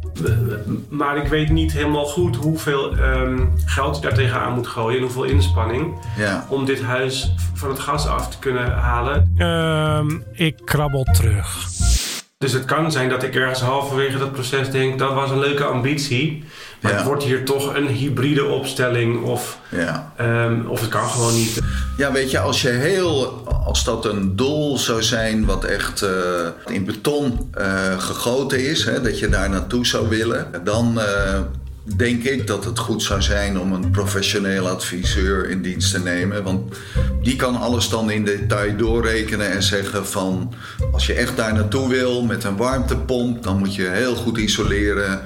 Maar 0.89 1.17
ik 1.17 1.29
weet 1.29 1.51
niet 1.51 1.73
helemaal 1.73 2.05
goed 2.05 2.37
hoeveel 2.37 2.97
ehm, 2.97 3.45
geld 3.65 3.97
je 3.97 4.03
daar 4.03 4.15
tegenaan 4.15 4.55
moet 4.55 4.67
gooien 4.67 4.97
en 4.97 5.03
hoeveel 5.03 5.25
inspanning. 5.25 5.95
ja. 6.17 6.47
Om 6.49 6.65
dit 6.65 6.83
huis 6.83 7.35
van 7.55 7.69
het 7.69 7.79
gas 7.79 8.07
af 8.07 8.31
te 8.31 8.39
kunnen 8.39 8.73
halen. 8.73 9.33
Ehm, 9.39 10.11
ik 10.33 10.57
krabbel 10.65 11.03
terug. 11.03 11.65
Dus 12.39 12.53
het 12.53 12.65
kan 12.65 12.93
zijn 12.93 13.09
dat 13.09 13.23
ik 13.23 13.35
ergens 13.35 13.61
halverwege 13.61 14.19
dat 14.19 14.33
proces 14.33 14.71
denk, 14.71 14.99
dat 14.99 15.13
was 15.15 15.31
een 15.31 15.39
leuke 15.39 15.65
ambitie. 15.65 16.45
Maar 16.81 16.93
Ja. 16.93 16.97
het 16.99 17.07
wordt 17.07 17.23
hier 17.25 17.45
toch 17.45 17.75
een 17.75 17.87
hybride 17.87 18.45
opstelling 18.45 19.23
of, 19.23 19.59
ja. 19.69 20.13
ehm, 20.17 20.67
of 20.67 20.81
het 20.81 20.91
kan 20.91 21.09
gewoon 21.09 21.35
niet. 21.35 21.61
Ja, 21.97 22.13
weet 22.13 22.31
je, 22.31 22.39
als 22.39 22.63
je 22.63 22.69
heel, 22.69 23.27
als 23.67 23.85
dat 23.85 24.05
een 24.05 24.37
doel 24.37 24.79
zou 24.79 25.03
zijn 25.03 25.45
wat 25.45 25.65
echt 25.65 26.03
eh, 26.03 26.11
in 26.67 26.85
beton 26.85 27.51
eh, 27.55 27.99
gegoten 27.99 28.69
is, 28.69 28.85
hè, 28.85 29.01
dat 29.01 29.19
je 29.19 29.29
daar 29.29 29.51
naartoe 29.51 29.87
zou 29.87 30.09
willen, 30.09 30.51
dan 30.65 31.01
eh, 31.01 31.41
denk 31.95 32.25
ik 32.25 32.47
dat 32.47 32.65
het 32.65 32.79
goed 32.79 33.03
zou 33.03 33.23
zijn 33.23 33.61
om 33.61 33.73
een 33.73 33.91
professioneel 33.91 34.69
adviseur 34.69 35.51
in 35.51 35.63
dienst 35.63 35.91
te 35.91 36.01
nemen. 36.01 36.43
Want 36.43 36.77
die 37.23 37.37
kan 37.37 37.57
alles 37.57 37.89
dan 37.89 38.11
in 38.11 38.25
detail 38.25 38.77
doorrekenen 38.77 39.51
en 39.51 39.63
zeggen 39.63 40.07
van 40.07 40.55
als 40.93 41.07
je 41.07 41.15
echt 41.15 41.37
daar 41.37 41.55
naartoe 41.55 41.89
wil 41.89 42.23
met 42.23 42.45
een 42.45 42.57
warmtepomp, 42.57 43.43
dan 43.43 43.59
moet 43.59 43.75
je 43.75 43.89
heel 43.89 44.15
goed 44.15 44.39
isoleren. 44.39 45.21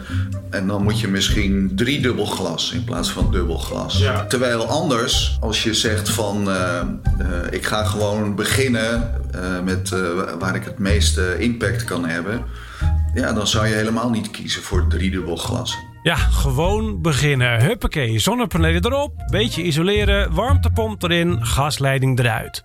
En 0.51 0.67
dan 0.67 0.83
moet 0.83 1.01
je 1.01 1.09
misschien 1.09 1.73
driedubbel 1.75 2.27
glas 2.27 2.73
in 2.73 2.85
plaats 2.85 3.11
van 3.11 3.31
dubbel 3.31 3.59
glas. 3.59 3.99
Ja. 3.99 4.25
Terwijl 4.27 4.67
anders, 4.67 5.37
als 5.41 5.63
je 5.63 5.75
zegt 5.75 6.09
van 6.09 6.51
eh, 6.51 6.79
eh, 6.79 6.87
ik 7.51 7.67
ga 7.67 7.85
gewoon 7.85 8.35
beginnen 8.35 9.15
eh, 9.33 9.61
met 9.65 9.93
waar 10.39 10.55
ik 10.55 10.65
het 10.65 10.79
meeste 10.79 11.39
impact 11.39 11.85
kan 11.85 12.07
hebben. 12.07 12.45
Ja, 13.15 13.33
dan 13.33 13.47
zou 13.47 13.67
je 13.67 13.75
helemaal 13.75 14.11
niet 14.11 14.31
kiezen 14.31 14.63
voor 14.63 14.87
driedubbel 14.87 15.37
glas. 15.37 15.79
Ja, 16.03 16.17
gewoon 16.17 17.03
beginnen. 17.03 17.61
Huppakee, 17.63 18.19
zonnepanelen 18.19 18.85
erop, 18.85 19.13
beetje 19.27 19.63
isoleren, 19.63 20.35
warmtepomp 20.35 21.03
erin, 21.03 21.47
gasleiding 21.47 22.19
eruit. 22.19 22.65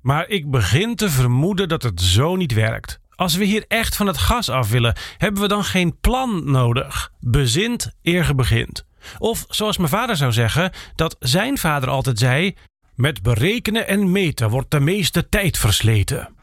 Maar 0.00 0.28
ik 0.28 0.50
begin 0.50 0.96
te 0.96 1.10
vermoeden 1.10 1.68
dat 1.68 1.82
het 1.82 2.00
zo 2.00 2.36
niet 2.36 2.52
werkt. 2.52 3.00
Als 3.10 3.36
we 3.36 3.44
hier 3.44 3.64
echt 3.68 3.96
van 3.96 4.06
het 4.06 4.18
gas 4.18 4.48
af 4.48 4.70
willen, 4.70 4.96
hebben 5.18 5.42
we 5.42 5.48
dan 5.48 5.64
geen 5.64 5.98
plan 6.00 6.50
nodig? 6.50 7.12
Bezint 7.20 7.92
eer 8.02 8.24
ge 8.24 8.34
begint. 8.34 8.86
Of 9.18 9.44
zoals 9.48 9.76
mijn 9.76 9.88
vader 9.88 10.16
zou 10.16 10.32
zeggen, 10.32 10.72
dat 10.94 11.16
zijn 11.18 11.58
vader 11.58 11.88
altijd 11.88 12.18
zei: 12.18 12.56
Met 12.94 13.22
berekenen 13.22 13.88
en 13.88 14.12
meten 14.12 14.50
wordt 14.50 14.70
de 14.70 14.80
meeste 14.80 15.28
tijd 15.28 15.58
versleten. 15.58 16.34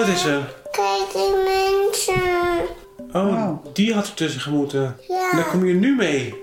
Wat 0.00 0.08
is 0.08 0.24
er? 0.24 0.54
Kijk, 0.70 1.12
die 1.12 1.34
mensen. 1.44 2.68
Oh, 3.12 3.64
die 3.72 3.94
had 3.94 4.06
er 4.06 4.14
tussen 4.14 4.40
gemoeten. 4.40 4.96
Ja. 5.08 5.30
En 5.30 5.36
daar 5.36 5.46
kom 5.46 5.64
je 5.64 5.74
nu 5.74 5.96
mee. 5.96 6.34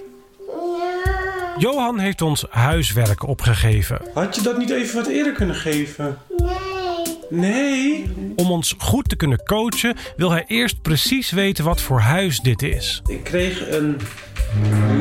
Ja. 0.47 1.55
Johan 1.57 1.99
heeft 1.99 2.21
ons 2.21 2.45
huiswerk 2.49 3.27
opgegeven. 3.27 4.01
Had 4.13 4.35
je 4.35 4.41
dat 4.41 4.57
niet 4.57 4.69
even 4.69 4.95
wat 4.95 5.07
eerder 5.07 5.33
kunnen 5.33 5.55
geven? 5.55 6.17
Nee. 6.37 7.17
Nee. 7.29 8.11
Om 8.35 8.51
ons 8.51 8.75
goed 8.77 9.09
te 9.09 9.15
kunnen 9.15 9.43
coachen, 9.43 9.95
wil 10.17 10.31
hij 10.31 10.43
eerst 10.47 10.81
precies 10.81 11.31
weten 11.31 11.63
wat 11.63 11.81
voor 11.81 11.99
huis 11.99 12.39
dit 12.39 12.61
is. 12.61 13.01
Ik 13.07 13.23
kreeg 13.23 13.71
een 13.71 13.97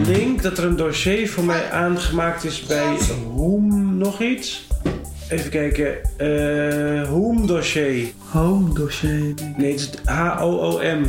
link 0.05 0.43
dat 0.43 0.59
er 0.59 0.65
een 0.65 0.77
dossier 0.77 1.29
voor 1.29 1.45
mij 1.45 1.71
aangemaakt 1.71 2.45
is 2.45 2.63
bij 2.63 2.97
Hoem 3.33 3.97
nog 3.97 4.21
iets. 4.21 4.67
Even 5.29 5.51
kijken. 5.51 5.97
eh 6.17 7.09
Hoem 7.09 7.47
dossier. 7.47 8.09
Home 8.31 8.75
dossier. 8.75 9.35
Nee, 9.57 9.73
het 9.73 9.81
is 9.81 9.91
H-O-O-M. 10.05 11.05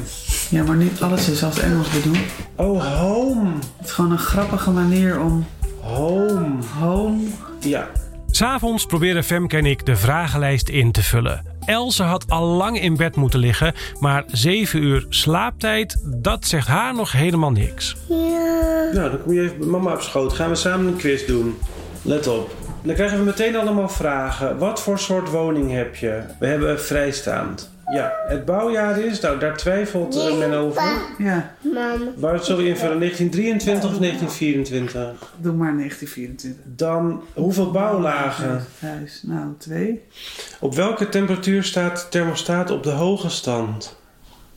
Ja, 0.50 0.64
maar 0.64 0.76
niet 0.76 1.02
alles 1.02 1.30
is 1.30 1.44
als 1.44 1.60
Engels 1.60 1.90
bedoeld. 1.90 2.18
Oh, 2.56 3.00
home. 3.00 3.52
Het 3.78 3.88
is 3.88 3.92
gewoon 3.92 4.12
een 4.12 4.18
grappige 4.18 4.72
manier 4.72 5.20
om 5.20 5.46
Home. 5.82 6.64
home... 6.80 7.24
Ja. 7.60 7.88
S'avonds 8.32 8.86
proberen 8.86 9.24
Femke 9.24 9.58
en 9.58 9.66
ik 9.66 9.86
de 9.86 9.96
vragenlijst 9.96 10.70
in 10.70 10.92
te 10.92 11.04
vullen. 11.04 11.46
Else 11.66 12.04
had 12.04 12.30
al 12.30 12.46
lang 12.46 12.82
in 12.82 12.98
bed 12.98 13.16
moeten 13.16 13.40
liggen, 13.40 13.74
maar 14.00 14.24
7 14.28 14.84
uur 14.84 15.06
slaaptijd, 15.10 16.02
dat 16.06 16.46
zegt 16.46 16.68
haar 16.68 16.96
nog 16.96 17.12
helemaal 17.12 17.52
niks. 17.52 17.96
Ja. 18.10 18.90
Nou, 18.94 19.10
dan 19.10 19.22
kom 19.24 19.34
je 19.34 19.42
even 19.42 19.58
bij 19.58 19.68
mama 19.68 19.94
op 19.94 20.02
schoot. 20.02 20.34
Gaan 20.34 20.50
we 20.50 20.56
samen 20.56 20.88
een 20.88 20.98
quiz 20.98 21.26
doen. 21.26 21.58
Let 22.02 22.28
op. 22.28 22.56
Dan 22.84 22.96
krijgen 22.96 23.18
we 23.18 23.24
meteen 23.24 23.56
allemaal 23.56 23.90
vragen. 23.90 24.58
Wat 24.58 24.82
voor 24.82 25.00
soort 25.00 25.30
woning 25.30 25.72
heb 25.72 25.96
je? 25.96 26.22
We 26.40 26.48
hebben 26.48 26.82
vrijstaand. 26.82 27.70
Ja, 27.94 28.14
het 28.28 28.46
bouwjaar 28.46 29.00
is, 29.00 29.20
nou 29.20 29.40
daar 29.40 29.58
twijfelt 29.58 30.16
eh, 30.16 30.38
men 30.38 30.54
over. 30.54 30.84
Ja. 31.18 31.56
Waar 32.16 32.44
zullen 32.44 32.64
we 32.64 32.70
invullen? 32.70 33.00
1923 33.00 33.90
of 33.90 33.98
1924? 33.98 35.34
doe 35.38 35.54
maar 35.54 35.76
1924. 35.76 36.66
Dan 36.76 37.24
hoeveel 37.34 37.72
bouwlagen? 37.72 38.66
Huis, 38.80 39.24
nou, 39.24 39.54
twee. 39.58 40.04
Op 40.60 40.76
welke 40.76 41.10
temperatuur 41.10 41.64
staat 41.64 42.02
de 42.02 42.10
thermostaat 42.10 42.72
op 42.72 42.84
de 42.84 42.90
hoge 42.90 43.30
stand? 43.30 43.96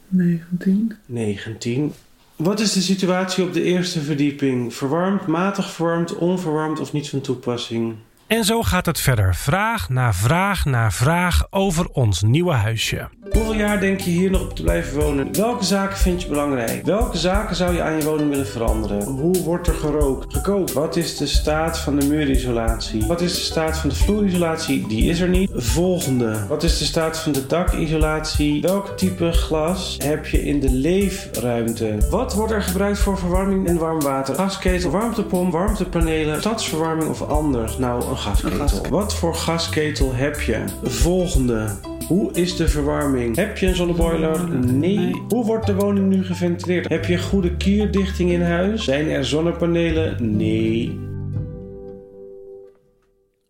19. 0.08 0.96
19. 1.06 1.92
Wat 2.36 2.60
is 2.60 2.72
de 2.72 2.80
situatie 2.80 3.44
op 3.44 3.52
de 3.52 3.62
eerste 3.62 4.00
verdieping? 4.00 4.74
Verwarmd, 4.74 5.26
matig 5.26 5.70
verwarmd, 5.70 6.14
onverwarmd 6.14 6.80
of 6.80 6.92
niet 6.92 7.08
van 7.08 7.20
toepassing? 7.20 7.94
En 8.30 8.44
zo 8.44 8.62
gaat 8.62 8.86
het 8.86 9.00
verder, 9.00 9.34
vraag 9.34 9.88
na 9.88 10.12
vraag 10.12 10.64
na 10.64 10.90
vraag 10.90 11.46
over 11.50 11.88
ons 11.88 12.22
nieuwe 12.22 12.52
huisje. 12.52 13.08
Hoeveel 13.30 13.54
jaar 13.54 13.80
denk 13.80 14.00
je 14.00 14.10
hier 14.10 14.30
nog 14.30 14.42
op 14.42 14.56
te 14.56 14.62
blijven 14.62 15.00
wonen? 15.00 15.32
Welke 15.32 15.64
zaken 15.64 15.96
vind 15.96 16.22
je 16.22 16.28
belangrijk? 16.28 16.84
Welke 16.84 17.18
zaken 17.18 17.56
zou 17.56 17.74
je 17.74 17.82
aan 17.82 17.96
je 17.96 18.04
woning 18.04 18.30
willen 18.30 18.46
veranderen? 18.46 19.02
Hoe 19.02 19.42
wordt 19.42 19.66
er 19.66 19.74
gerookt? 19.74 20.34
Gekookt? 20.34 20.72
Wat 20.72 20.96
is 20.96 21.16
de 21.16 21.26
staat 21.26 21.78
van 21.78 21.98
de 21.98 22.06
muurisolatie? 22.06 23.06
Wat 23.06 23.20
is 23.20 23.34
de 23.34 23.40
staat 23.40 23.78
van 23.78 23.88
de 23.88 23.94
vloerisolatie? 23.94 24.86
Die 24.86 25.10
is 25.10 25.20
er 25.20 25.28
niet. 25.28 25.50
Volgende. 25.54 26.46
Wat 26.46 26.62
is 26.62 26.78
de 26.78 26.84
staat 26.84 27.18
van 27.18 27.32
de 27.32 27.46
dakisolatie? 27.46 28.60
Welk 28.60 28.98
type 28.98 29.32
glas 29.32 29.96
heb 30.02 30.26
je 30.26 30.44
in 30.44 30.60
de 30.60 30.70
leefruimte? 30.70 32.06
Wat 32.10 32.34
wordt 32.34 32.52
er 32.52 32.62
gebruikt 32.62 32.98
voor 32.98 33.18
verwarming 33.18 33.66
en 33.68 33.78
warm 33.78 34.00
water? 34.00 34.34
Gasketel, 34.34 34.90
warmtepomp, 34.90 35.52
warmtepanelen, 35.52 36.40
stadsverwarming 36.40 37.08
of 37.10 37.22
anders? 37.22 37.78
Nou, 37.78 38.04
een 38.04 38.16
gasketel. 38.20 38.52
Een 38.52 38.68
gasketel. 38.68 38.90
Wat 38.90 39.14
voor 39.14 39.34
gasketel 39.34 40.14
heb 40.14 40.40
je? 40.40 40.64
Volgende. 40.82 41.70
Hoe 42.06 42.32
is 42.32 42.56
de 42.56 42.68
verwarming? 42.68 43.36
Heb 43.36 43.58
je 43.58 43.66
een 43.66 43.74
zonneboiler? 43.74 44.48
Nee. 44.48 44.98
Nee. 44.98 45.22
Hoe 45.28 45.44
wordt 45.44 45.66
de 45.66 45.74
woning 45.74 46.08
nu 46.08 46.24
geventileerd? 46.24 46.88
Heb 46.88 47.04
je 47.04 47.18
goede 47.18 47.56
kierdichting 47.56 48.30
in 48.30 48.42
huis? 48.42 48.84
Zijn 48.84 49.08
er 49.08 49.24
zonnepanelen? 49.24 50.36
Nee. 50.36 50.98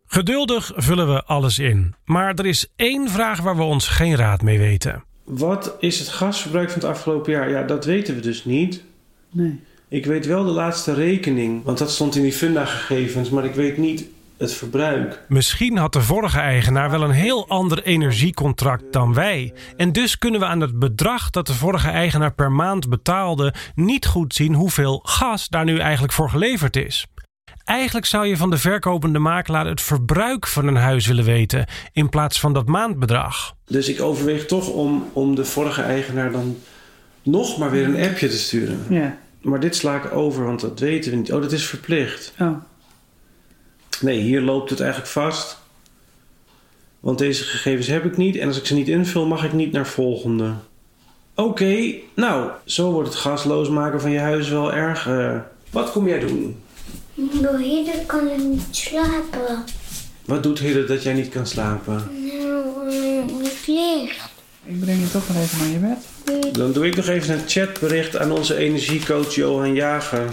Geduldig 0.07 0.73
vullen 0.75 1.15
we 1.15 1.25
alles 1.25 1.59
in. 1.59 1.95
Maar 2.05 2.35
er 2.35 2.47
is 2.47 2.73
één 2.77 3.09
vraag 3.09 3.41
waar 3.41 3.57
we 3.57 3.63
ons 3.63 3.89
geen 3.89 4.17
raad 4.17 4.43
mee 4.43 4.59
weten. 4.59 5.05
Wat 5.25 5.77
is 5.79 5.99
het 5.99 6.09
gasverbruik 6.09 6.71
van 6.71 6.81
het 6.81 6.91
afgelopen 6.91 7.33
jaar? 7.33 7.51
Ja, 7.51 7.63
dat 7.63 7.85
weten 7.85 8.15
we 8.15 8.21
dus 8.21 8.45
niet. 8.45 8.83
Nee. 9.31 9.61
Ik 9.89 10.07
weet 10.07 10.27
wel 10.27 10.45
de 10.45 10.51
laatste 10.51 10.95
rekening, 10.95 11.65
want 11.65 11.79
dat 11.79 11.91
stond 11.91 12.17
in 12.17 12.23
die 12.23 12.33
funda-gegevens, 12.33 13.31
maar 13.31 13.45
ik 13.45 13.55
weet 13.55 13.77
niet 13.77 14.09
het 14.41 14.53
verbruik. 14.53 15.25
Misschien 15.29 15.77
had 15.77 15.93
de 15.93 16.01
vorige 16.01 16.39
eigenaar 16.39 16.91
wel 16.91 17.03
een 17.03 17.11
heel 17.11 17.49
ander 17.49 17.83
energiecontract 17.83 18.93
dan 18.93 19.15
wij. 19.15 19.53
En 19.77 19.93
dus 19.93 20.19
kunnen 20.19 20.41
we 20.41 20.47
aan 20.47 20.61
het 20.61 20.79
bedrag 20.79 21.31
dat 21.31 21.47
de 21.47 21.55
vorige 21.55 21.89
eigenaar 21.89 22.35
per 22.35 22.53
maand 22.53 22.89
betaalde 22.89 23.55
niet 23.75 24.07
goed 24.07 24.35
zien 24.35 24.55
hoeveel 24.55 25.01
gas 25.03 25.49
daar 25.49 25.65
nu 25.65 25.79
eigenlijk 25.79 26.13
voor 26.13 26.31
geleverd 26.31 26.77
is. 26.77 27.07
Eigenlijk 27.65 28.07
zou 28.07 28.27
je 28.27 28.37
van 28.37 28.51
de 28.51 28.59
verkopende 28.59 29.19
makelaar 29.19 29.67
het 29.67 29.81
verbruik 29.81 30.47
van 30.47 30.67
een 30.67 30.77
huis 30.77 31.07
willen 31.07 31.25
weten 31.25 31.67
in 31.93 32.09
plaats 32.09 32.41
van 32.41 32.53
dat 32.53 32.67
maandbedrag. 32.67 33.55
Dus 33.65 33.89
ik 33.89 34.01
overweeg 34.01 34.47
toch 34.47 34.69
om, 34.69 35.09
om 35.13 35.35
de 35.35 35.45
vorige 35.45 35.83
eigenaar 35.83 36.33
dan 36.33 36.57
nog 37.23 37.59
maar 37.59 37.71
weer 37.71 37.85
een 37.85 38.09
appje 38.09 38.29
te 38.29 38.39
sturen. 38.39 38.79
Ja. 38.89 39.19
Maar 39.41 39.61
dit 39.61 39.77
sla 39.77 39.97
ik 39.97 40.13
over, 40.13 40.45
want 40.45 40.61
dat 40.61 40.81
weten 40.81 41.11
we 41.11 41.17
niet. 41.17 41.33
Oh, 41.33 41.43
dat 41.43 41.53
is 41.53 41.67
verplicht. 41.67 42.33
Oh. 42.39 42.57
Nee, 44.03 44.21
hier 44.21 44.41
loopt 44.41 44.71
het 44.71 44.81
eigenlijk 44.81 45.11
vast. 45.11 45.59
Want 47.01 47.19
deze 47.19 47.45
gegevens 47.45 47.87
heb 47.87 48.05
ik 48.05 48.17
niet. 48.17 48.37
En 48.37 48.49
als 48.49 48.59
ik 48.59 48.67
ze 48.67 48.75
niet 48.75 48.89
invul, 48.89 49.27
mag 49.27 49.45
ik 49.45 49.53
niet 49.53 49.73
naar 49.73 49.87
volgende. 49.87 50.53
Oké, 51.35 51.93
nou, 52.15 52.51
zo 52.65 52.93
wordt 52.93 53.09
het 53.09 53.19
gasloos 53.19 53.69
maken 53.69 54.01
van 54.01 54.11
je 54.11 54.19
huis 54.19 54.49
wel 54.49 54.73
erg. 54.73 55.07
eh. 55.09 55.37
wat 55.71 55.91
kom 55.91 56.09
jij 56.09 56.19
doen? 56.19 56.57
Door 57.15 57.59
hier 57.59 57.93
kan 58.07 58.29
ik 58.29 58.39
niet 58.39 58.63
slapen. 58.71 59.65
Wat 60.25 60.43
doet 60.43 60.59
Hidde 60.59 60.85
dat 60.85 61.03
jij 61.03 61.13
niet 61.13 61.29
kan 61.29 61.47
slapen? 61.47 62.09
Nou, 62.27 62.91
eh, 62.91 63.25
niet 63.41 63.67
licht. 63.67 64.29
Ik 64.65 64.81
breng 64.81 65.01
je 65.01 65.11
toch 65.11 65.27
wel 65.27 65.43
even 65.43 65.59
naar 65.59 65.69
je 65.69 65.79
bed. 65.79 66.55
Dan 66.55 66.73
doe 66.73 66.87
ik 66.87 66.97
nog 66.97 67.07
even 67.07 67.35
een 67.35 67.49
chatbericht 67.49 68.17
aan 68.17 68.33
onze 68.33 68.57
energiecoach 68.57 69.35
Johan 69.35 69.75
Jager. 69.75 70.31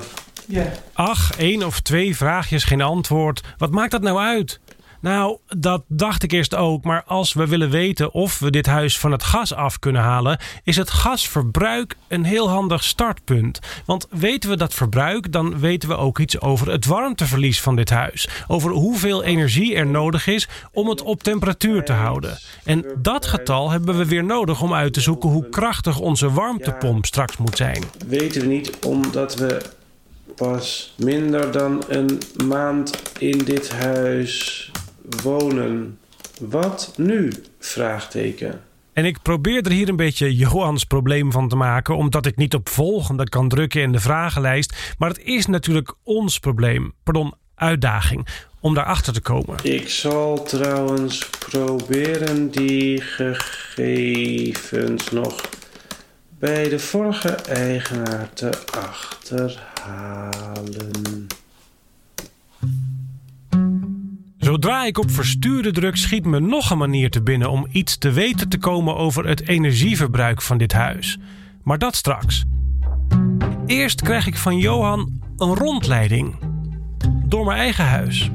Ja. 0.48 0.72
Ach, 0.94 1.32
één 1.38 1.64
of 1.66 1.80
twee 1.80 2.16
vraagjes, 2.16 2.64
geen 2.64 2.82
antwoord. 2.82 3.42
Wat 3.58 3.72
maakt 3.72 3.92
dat 3.92 4.02
nou 4.02 4.20
uit? 4.20 4.60
Nou, 5.02 5.38
dat 5.48 5.84
dacht 5.88 6.24
ik 6.24 6.32
eerst 6.32 6.56
ook, 6.56 6.84
maar 6.84 7.04
als 7.04 7.34
we 7.34 7.48
willen 7.48 7.70
weten 7.70 8.14
of 8.14 8.40
we 8.40 8.50
dit 8.50 8.66
huis 8.66 9.00
van 9.00 9.12
het 9.12 9.24
gas 9.24 9.54
af 9.54 9.80
kunnen 9.80 10.02
halen, 10.02 10.40
is 10.64 10.76
het 10.76 10.90
gasverbruik 10.90 11.96
een 12.08 12.24
heel 12.24 12.50
handig 12.50 12.84
startpunt. 12.84 13.60
Want 13.86 14.08
weten 14.10 14.50
we 14.50 14.58
dat 14.58 14.74
verbruik, 14.74 15.32
dan 15.32 15.60
weten 15.60 15.90
we 15.90 15.98
ook 15.98 16.20
iets 16.20 16.42
over 16.42 16.72
het 16.72 16.86
warmteverlies 16.86 17.62
van 17.62 17.76
dit 17.76 17.90
huis. 17.90 18.30
Over 18.48 18.72
hoeveel 18.72 19.24
energie 19.24 19.76
er 19.76 19.88
nodig 19.88 20.28
is 20.28 20.48
om 20.72 20.90
het 20.90 21.02
op 21.02 21.24
temperatuur 21.24 21.84
te 21.84 21.94
houden. 21.94 22.38
En 22.64 22.86
dat 23.02 23.26
getal 23.26 23.72
hebben 23.72 23.98
we 23.98 24.06
weer 24.06 24.24
nodig 24.24 24.62
om 24.62 24.74
uit 24.74 24.94
te 24.94 25.02
zoeken 25.02 25.30
hoe 25.30 25.50
krachtig 25.50 26.00
onze 26.00 26.32
warmtepomp 26.32 27.06
straks 27.06 27.38
moet 27.38 27.58
zijn. 27.58 27.84
Weten 28.08 28.42
we 28.42 28.48
niet 28.48 28.86
omdat 28.86 29.36
we 29.36 29.76
pas 30.38 30.94
minder 30.98 31.52
dan 31.52 31.84
een 31.88 32.20
maand 32.46 33.02
in 33.20 33.38
dit 33.38 33.72
huis 33.72 34.72
wonen. 35.24 36.00
Wat 36.40 36.94
nu? 36.98 37.32
Vraagteken. 37.60 38.62
En 38.94 39.06
ik 39.06 39.22
probeer 39.22 39.66
er 39.66 39.72
hier 39.72 39.90
een 39.90 39.96
beetje 39.96 40.36
Johans 40.36 40.84
probleem 40.84 41.32
van 41.32 41.50
te 41.50 41.56
maken, 41.56 41.98
omdat 41.98 42.26
ik 42.26 42.36
niet 42.36 42.54
op 42.54 42.70
volgende 42.70 43.30
kan 43.30 43.50
drukken 43.50 43.82
in 43.82 43.92
de 43.92 44.00
vragenlijst. 44.00 44.96
Maar 44.98 45.10
het 45.10 45.22
is 45.24 45.46
natuurlijk 45.46 45.94
ons 46.04 46.40
probleem, 46.40 46.94
pardon, 47.04 47.34
uitdaging, 47.56 48.28
om 48.60 48.74
daarachter 48.74 49.14
te 49.14 49.22
komen. 49.22 49.58
Ik 49.64 49.90
zal 49.90 50.44
trouwens 50.44 51.30
proberen 51.50 52.52
die 52.52 53.02
gegevens 53.02 55.12
nog 55.12 55.50
bij 56.40 56.70
de 56.70 56.80
vorige 56.80 57.30
eigenaar 57.30 58.30
te 58.34 58.50
achterhalen. 58.72 59.77
Zodra 64.38 64.86
ik 64.86 64.98
op 64.98 65.12
versturen 65.12 65.74
druk, 65.74 65.96
schiet 65.96 66.26
me 66.26 66.40
nog 66.40 66.70
een 66.70 66.78
manier 66.78 67.10
te 67.10 67.22
binnen 67.22 67.50
om 67.52 67.68
iets 67.72 67.98
te 67.98 68.12
weten 68.12 68.50
te 68.50 68.58
komen 68.58 68.96
over 68.96 69.28
het 69.28 69.48
energieverbruik 69.48 70.42
van 70.42 70.58
dit 70.58 70.74
huis. 70.74 71.18
Maar 71.64 71.78
dat 71.78 71.96
straks. 71.96 72.44
Eerst 73.66 74.02
krijg 74.02 74.28
ik 74.28 74.38
van 74.38 74.58
Johan 74.58 75.22
een 75.38 75.56
rondleiding 75.56 76.36
door 77.26 77.46
mijn 77.46 77.58
eigen 77.58 77.86
huis. 77.86 78.30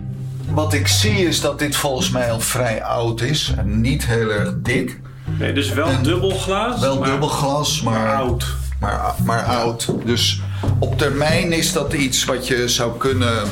wat 0.51 0.73
ik 0.73 0.87
zie 0.87 1.27
is 1.27 1.41
dat 1.41 1.59
dit 1.59 1.77
volgens 1.77 2.11
mij 2.11 2.31
al 2.31 2.41
vrij 2.41 2.83
oud 2.83 3.21
is. 3.21 3.55
En 3.57 3.81
niet 3.81 4.07
heel 4.07 4.31
erg 4.31 4.55
dik. 4.63 5.01
Nee, 5.39 5.53
dus 5.53 5.73
wel 5.73 6.03
dubbel 6.03 6.31
glas. 6.31 6.81
Wel 6.81 6.99
maar- 6.99 7.11
dubbel 7.11 7.29
glas, 7.29 7.83
maar, 7.83 7.93
maar 7.93 8.17
oud. 8.17 8.57
Maar, 8.81 9.15
maar 9.25 9.43
oud. 9.45 9.93
Dus 10.05 10.41
op 10.79 10.99
termijn 10.99 11.53
is 11.53 11.73
dat 11.73 11.93
iets 11.93 12.25
wat 12.25 12.47
je 12.47 12.69
zou 12.69 12.97
kunnen 12.99 13.43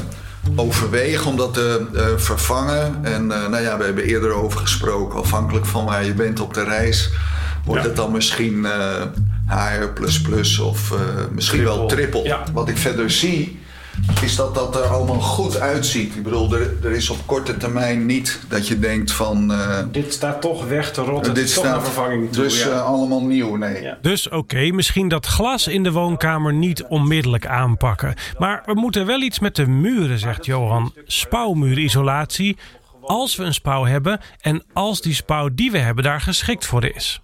overwegen 0.57 1.26
om 1.26 1.37
dat 1.37 1.55
te 1.55 1.87
eh, 1.95 2.02
vervangen. 2.17 3.05
En 3.05 3.33
eh, 3.33 3.49
nou 3.49 3.62
ja, 3.62 3.79
we 3.79 3.85
hebben 3.85 4.05
eerder 4.05 4.33
over 4.33 4.61
gesproken. 4.61 5.19
Afhankelijk 5.19 5.67
van 5.67 5.85
waar 5.85 6.05
je 6.05 6.14
bent 6.14 6.40
op 6.40 6.55
de 6.55 6.64
reis, 6.64 7.11
wordt 7.64 7.83
Ja. 7.83 7.88
het 7.88 7.97
dan 7.97 8.12
misschien 8.12 8.64
eh 8.64 9.02
HR 9.47 10.02
of 10.62 10.93
misschien 11.33 11.62
wel 11.64 11.87
Triple. 11.87 12.02
triple. 12.05 12.23
Ja. 12.23 12.45
Wat 12.52 12.69
ik 12.69 12.76
verder 12.76 13.11
zie, 13.11 13.60
is 14.23 14.37
dat 14.37 14.55
dat 14.55 14.77
er 14.77 14.83
allemaal 14.87 15.21
goed 15.21 15.61
uitziet. 15.61 16.15
Ik 16.15 16.23
bedoel, 16.23 16.55
er, 16.55 16.77
er 16.85 16.91
is 16.91 17.11
op 17.11 17.19
korte 17.27 17.57
termijn 17.57 18.07
niet 18.07 18.41
dat 18.49 18.69
je 18.69 18.79
denkt 18.79 19.13
van... 19.13 19.53
eh, 19.53 19.79
Dit 19.93 20.13
staat 20.13 20.41
toch 20.41 20.67
weg 20.67 20.93
te 20.93 21.01
rotten. 21.01 21.35
dit 21.35 21.45
Dit 21.45 21.55
toch 21.55 21.65
naar 21.65 21.83
vervanging 21.83 22.33
toe. 22.33 22.43
dus 22.43 22.63
ja. 22.63 22.71
eh, 22.71 22.85
allemaal 22.85 23.25
nieuw, 23.25 23.57
nee. 23.57 23.83
Ja. 23.83 23.99
Dus 24.03 24.29
oké, 24.29 24.71
misschien 24.71 25.09
dat 25.09 25.27
glas 25.27 25.67
in 25.67 25.83
de 25.83 25.93
woonkamer 25.93 26.53
niet 26.53 26.85
onmiddellijk 26.85 27.47
aanpakken. 27.47 28.15
Maar 28.39 28.63
we 28.67 28.75
moeten 28.75 29.07
wel 29.07 29.21
iets 29.21 29.39
met 29.39 29.57
de 29.57 29.67
muren, 29.67 30.19
zegt 30.19 30.47
Johan. 30.47 30.93
Spouwmuurisolatie. 31.07 32.57
Als 33.03 33.37
we 33.37 33.45
een 33.45 33.55
spouw 33.55 33.85
hebben 33.85 34.21
en 34.41 34.63
als 34.73 35.01
die 35.01 35.15
spouw 35.15 35.49
die 35.53 35.71
we 35.71 35.79
hebben 35.79 36.05
daar 36.05 36.21
geschikt 36.21 36.67
voor 36.67 36.85
is. 36.85 37.21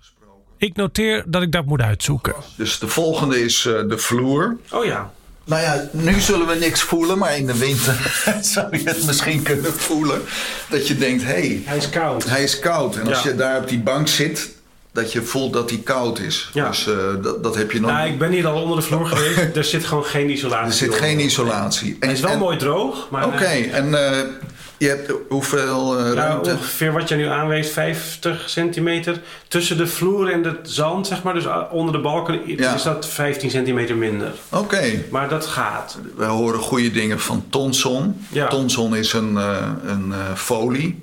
Ik 0.58 0.76
noteer 0.76 1.24
dat 1.26 1.42
ik 1.42 1.52
dat 1.52 1.66
moet 1.66 1.80
uitzoeken. 1.82 2.34
Dus 2.56 2.78
de 2.78 2.88
volgende 2.88 3.44
is 3.44 3.66
eh, 3.66 3.88
de 3.88 3.98
vloer. 3.98 4.56
Oh 4.72 4.84
ja. 4.84 5.12
Nou 5.46 5.62
ja, 5.62 5.88
nu 5.92 6.20
zullen 6.20 6.46
we 6.46 6.54
niks 6.54 6.82
voelen, 6.82 7.18
maar 7.18 7.36
in 7.36 7.46
de 7.46 7.58
winter 7.58 7.94
zou 8.54 8.66
je 8.78 8.82
het 8.84 9.06
misschien 9.06 9.42
kunnen 9.42 9.72
voelen. 9.72 10.22
Dat 10.68 10.88
je 10.88 10.96
denkt, 10.96 11.22
hé, 11.22 11.28
hey, 11.28 11.62
Hij 11.64 11.76
is 11.76 11.88
koud. 11.88 12.24
hij 12.24 12.42
is 12.42 12.58
koud. 12.58 12.96
En 12.96 13.06
als 13.08 13.22
Ja. 13.22 13.28
je 13.30 13.36
daar 13.36 13.58
op 13.60 13.68
die 13.68 13.78
bank 13.80 14.08
zit, 14.08 14.48
dat 14.92 15.12
je 15.12 15.22
voelt 15.22 15.52
dat 15.52 15.70
hij 15.70 15.78
koud 15.84 16.18
is. 16.18 16.50
Ja. 16.52 16.68
Dus 16.68 16.86
eh, 16.86 16.94
dat, 17.22 17.42
dat 17.42 17.54
heb 17.56 17.70
je 17.72 17.80
nog. 17.80 17.90
Nou, 17.90 18.08
ik 18.08 18.18
ben 18.18 18.30
hier 18.30 18.46
al 18.46 18.62
onder 18.62 18.76
de 18.76 18.82
vloer 18.82 19.06
geweest. 19.06 19.56
Er 19.56 19.64
zit 19.64 19.84
gewoon 19.84 20.04
geen 20.04 20.30
isolatie 20.30 20.66
er 20.66 20.72
zit 20.72 20.88
onder. 20.88 21.00
geen 21.02 21.20
isolatie. 21.20 21.96
Hij 22.00 22.12
is 22.12 22.20
wel 22.20 22.30
en- 22.30 22.38
mooi 22.38 22.56
droog. 22.56 23.06
maar, 23.10 23.26
Oké, 23.26 23.44
eh, 23.44 23.74
en 23.74 23.94
eh, 24.12 24.20
je 24.78 24.88
hebt 24.88 25.12
hoeveel 25.28 25.98
eh, 25.98 26.02
nou, 26.04 26.14
ruimte? 26.14 26.50
ongeveer 26.50 26.92
wat 26.92 27.08
je 27.08 27.14
nu 27.14 27.26
aanweest, 27.26 27.72
50 27.72 28.50
centimeter. 28.50 29.20
Tussen 29.48 29.76
de 29.76 29.86
vloer 29.86 30.30
en 30.32 30.44
het 30.44 30.58
zand, 30.62 31.06
zeg 31.06 31.22
maar. 31.22 31.34
Dus 31.34 31.44
onder 31.70 31.92
de 31.92 32.00
balken 32.00 32.40
Ja. 32.46 32.74
is 32.74 32.82
dat 32.82 33.06
15 33.08 33.50
centimeter 33.50 33.96
minder. 33.96 34.32
Oké, 34.48 34.82
Maar 35.10 35.28
dat 35.28 35.46
gaat. 35.46 35.98
we 36.16 36.24
horen 36.24 36.60
goede 36.60 36.90
dingen 36.90 37.20
van 37.20 37.44
Tonson. 37.50 38.26
Ja. 38.28 38.46
Tonson 38.48 38.96
is 38.96 39.12
een, 39.12 39.36
eh, 39.36 39.66
een 39.86 40.12
eh, 40.12 40.18
folie. 40.34 41.02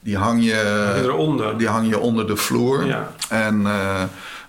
Die 0.00 0.16
hang 0.16 0.44
je... 0.44 0.92
Eronder. 1.02 1.58
Die 1.58 1.68
hang 1.68 1.88
je 1.88 1.98
onder 1.98 2.26
de 2.26 2.36
vloer. 2.36 2.86
Ja. 2.86 3.12
En 3.28 3.64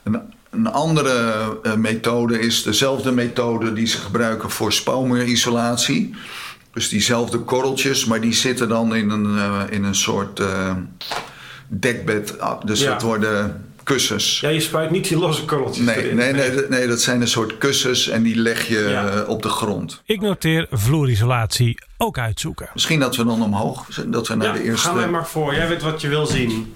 een, 0.04 0.22
een 0.50 0.68
andere 0.72 1.34
methode 1.78 2.40
is 2.40 2.64
dezelfde 2.64 3.12
methode 3.12 3.74
die 3.74 3.88
ze 3.88 3.98
gebruiken 3.98 4.50
voor 4.50 4.74
spouwmuurisolatie. 4.74 6.16
Dus 6.76 6.90
diezelfde 6.90 7.38
korreltjes, 7.38 8.06
maar 8.06 8.22
die 8.22 8.34
zitten 8.34 8.68
dan 8.70 8.96
in 8.96 9.10
een, 9.10 9.38
eh, 9.38 9.62
in 9.70 9.84
een 9.84 9.96
soort 9.96 10.40
eh, 10.40 10.72
dekbed. 11.68 12.40
Ah, 12.40 12.62
Dus 12.66 12.80
Ja. 12.82 12.92
dat 12.92 13.02
worden 13.02 13.66
kussens. 13.84 14.40
Ja, 14.40 14.50
je 14.50 14.60
spuit 14.60 14.92
niet 14.92 15.08
die 15.08 15.18
losse 15.18 15.46
korreltjes 15.46 15.86
Nee, 15.86 15.96
erin. 16.04 16.16
nee, 16.16 16.34
nee, 16.34 16.56
dat- 16.56 16.70
nee, 16.70 16.88
dat 16.88 17.02
zijn 17.02 17.22
een 17.22 17.28
soort 17.28 17.58
kussens 17.58 18.08
en 18.10 18.24
die 18.24 18.36
leg 18.36 18.68
je 18.68 18.80
Ja. 18.90 19.08
eh, 19.10 19.30
op 19.30 19.42
de 19.42 19.50
grond. 19.50 20.02
Ik 20.06 20.22
noteer 20.22 20.68
vloerisolatie 20.72 21.78
ook 21.98 22.18
uitzoeken. 22.18 22.70
Misschien 22.74 23.00
dat 23.00 23.16
we 23.16 23.26
dan 23.26 23.42
omhoog, 23.44 23.86
dat 24.08 24.28
we 24.28 24.36
naar 24.36 24.48
Ja, 24.48 24.54
de 24.54 24.64
eerste... 24.64 24.88
ga 24.88 24.94
mij 24.94 25.08
maar 25.10 25.28
voor. 25.28 25.54
Jij 25.56 25.68
weet 25.68 25.82
wat 25.82 26.02
je 26.02 26.08
wil 26.08 26.26
zien. 26.26 26.74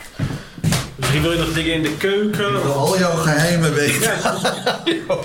Misschien 0.96 1.22
wil 1.22 1.32
je 1.32 1.38
nog 1.38 1.54
dingen 1.54 1.74
in 1.74 1.82
de 1.84 1.96
keuken. 1.98 2.56
Ik 2.56 2.64
wil 2.64 2.74
al 2.74 2.98
jouw 3.00 3.16
geheimen 3.16 3.74
weten. 3.74 4.12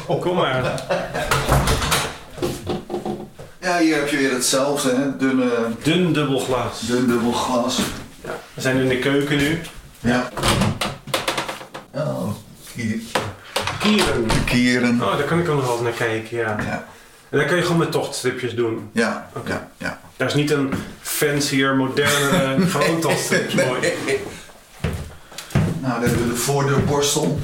Kom 0.20 0.36
maar. 0.36 0.62
Ja, 3.74 3.80
hier 3.80 3.96
heb 3.96 4.08
je 4.08 4.16
weer 4.16 4.32
hetzelfde, 4.32 4.94
hè? 4.94 5.16
Dunne, 5.16 5.50
Dun 5.82 6.12
dubbel 6.12 6.38
glas. 6.38 6.80
dun 6.80 7.06
dubbel 7.06 7.32
glas. 7.32 7.78
Ja. 8.24 8.38
We 8.54 8.60
zijn 8.60 8.76
in 8.76 8.88
de 8.88 8.98
keuken 8.98 9.36
nu. 9.36 9.60
Ja. 10.00 10.28
Oh, 11.94 12.28
kier- 12.74 13.00
Kieren. 13.80 14.26
kieren. 14.44 15.02
Oh, 15.02 15.16
daar 15.16 15.26
kan 15.26 15.38
ik 15.38 15.48
ook 15.48 15.56
nog 15.56 15.66
wel 15.66 15.82
naar 15.82 15.92
kijken, 15.92 16.36
ja. 16.36 16.56
Ja, 16.66 16.84
En 17.28 17.38
dan 17.38 17.46
kan 17.46 17.56
je 17.56 17.62
gewoon 17.62 17.78
met 17.78 17.92
tochtstripjes 17.92 18.54
doen. 18.54 18.88
ja, 18.92 19.30
Oké. 19.36 19.50
ja, 19.52 19.68
ja. 19.76 20.00
Daar 20.16 20.28
is 20.28 20.34
niet 20.34 20.50
een 20.50 20.74
fancier, 21.00 21.76
modernere, 21.76 22.56
gewoon 22.66 23.00
tochtstrip. 23.00 23.52
Mooi. 23.54 23.92
Nou, 25.80 26.00
dan 26.00 26.08
hebben 26.08 26.22
we 26.22 26.28
de 26.28 26.36
voordeurborstel. 26.36 27.38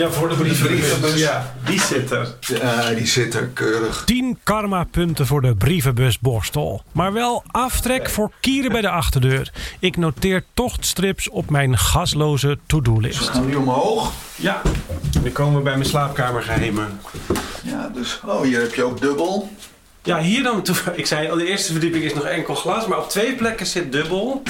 Ja, 0.00 0.10
voor 0.10 0.28
de 0.28 0.34
brievenbus. 0.34 0.78
brievenbus. 0.78 1.20
Ja, 1.20 1.54
die 1.64 1.80
zit 1.80 2.10
er. 2.10 2.34
Ja, 2.40 2.90
die 2.90 3.06
zit 3.06 3.34
er 3.34 3.46
keurig. 3.46 4.02
10 4.04 4.38
karma-punten 4.42 5.26
voor 5.26 5.40
de 5.40 5.54
brievenbusborstel. 5.54 6.82
Maar 6.92 7.12
wel 7.12 7.42
aftrek 7.46 8.10
voor 8.10 8.30
kieren 8.40 8.72
bij 8.72 8.80
de 8.80 8.90
achterdeur. 8.90 9.52
Ik 9.78 9.96
noteer 9.96 10.44
tochtstrips 10.54 11.28
op 11.28 11.50
mijn 11.50 11.78
gasloze 11.78 12.48
We 12.48 12.58
to-do-list. 12.66 13.28
gaan 13.28 13.46
nu 13.46 13.54
omhoog. 13.54 14.12
Ja. 14.36 14.62
Nu 15.22 15.30
komen 15.30 15.56
we 15.56 15.62
bij 15.62 15.76
mijn 15.76 15.88
slaapkamergeheimen. 15.88 17.00
Ja, 17.62 17.90
dus, 17.94 18.20
oh, 18.26 18.40
hier 18.42 18.60
heb 18.60 18.74
je 18.74 18.84
ook 18.84 19.00
dubbel. 19.00 19.50
Ja, 20.02 20.20
hier 20.20 20.42
dan. 20.42 20.64
Ik 20.94 21.06
zei 21.06 21.30
al, 21.30 21.36
de 21.36 21.46
eerste 21.46 21.72
verdieping 21.72 22.04
is 22.04 22.14
nog 22.14 22.24
enkel 22.24 22.54
glas, 22.54 22.86
maar 22.86 22.98
op 22.98 23.08
twee 23.08 23.34
plekken 23.34 23.66
zit 23.66 23.92
dubbel. 23.92 24.42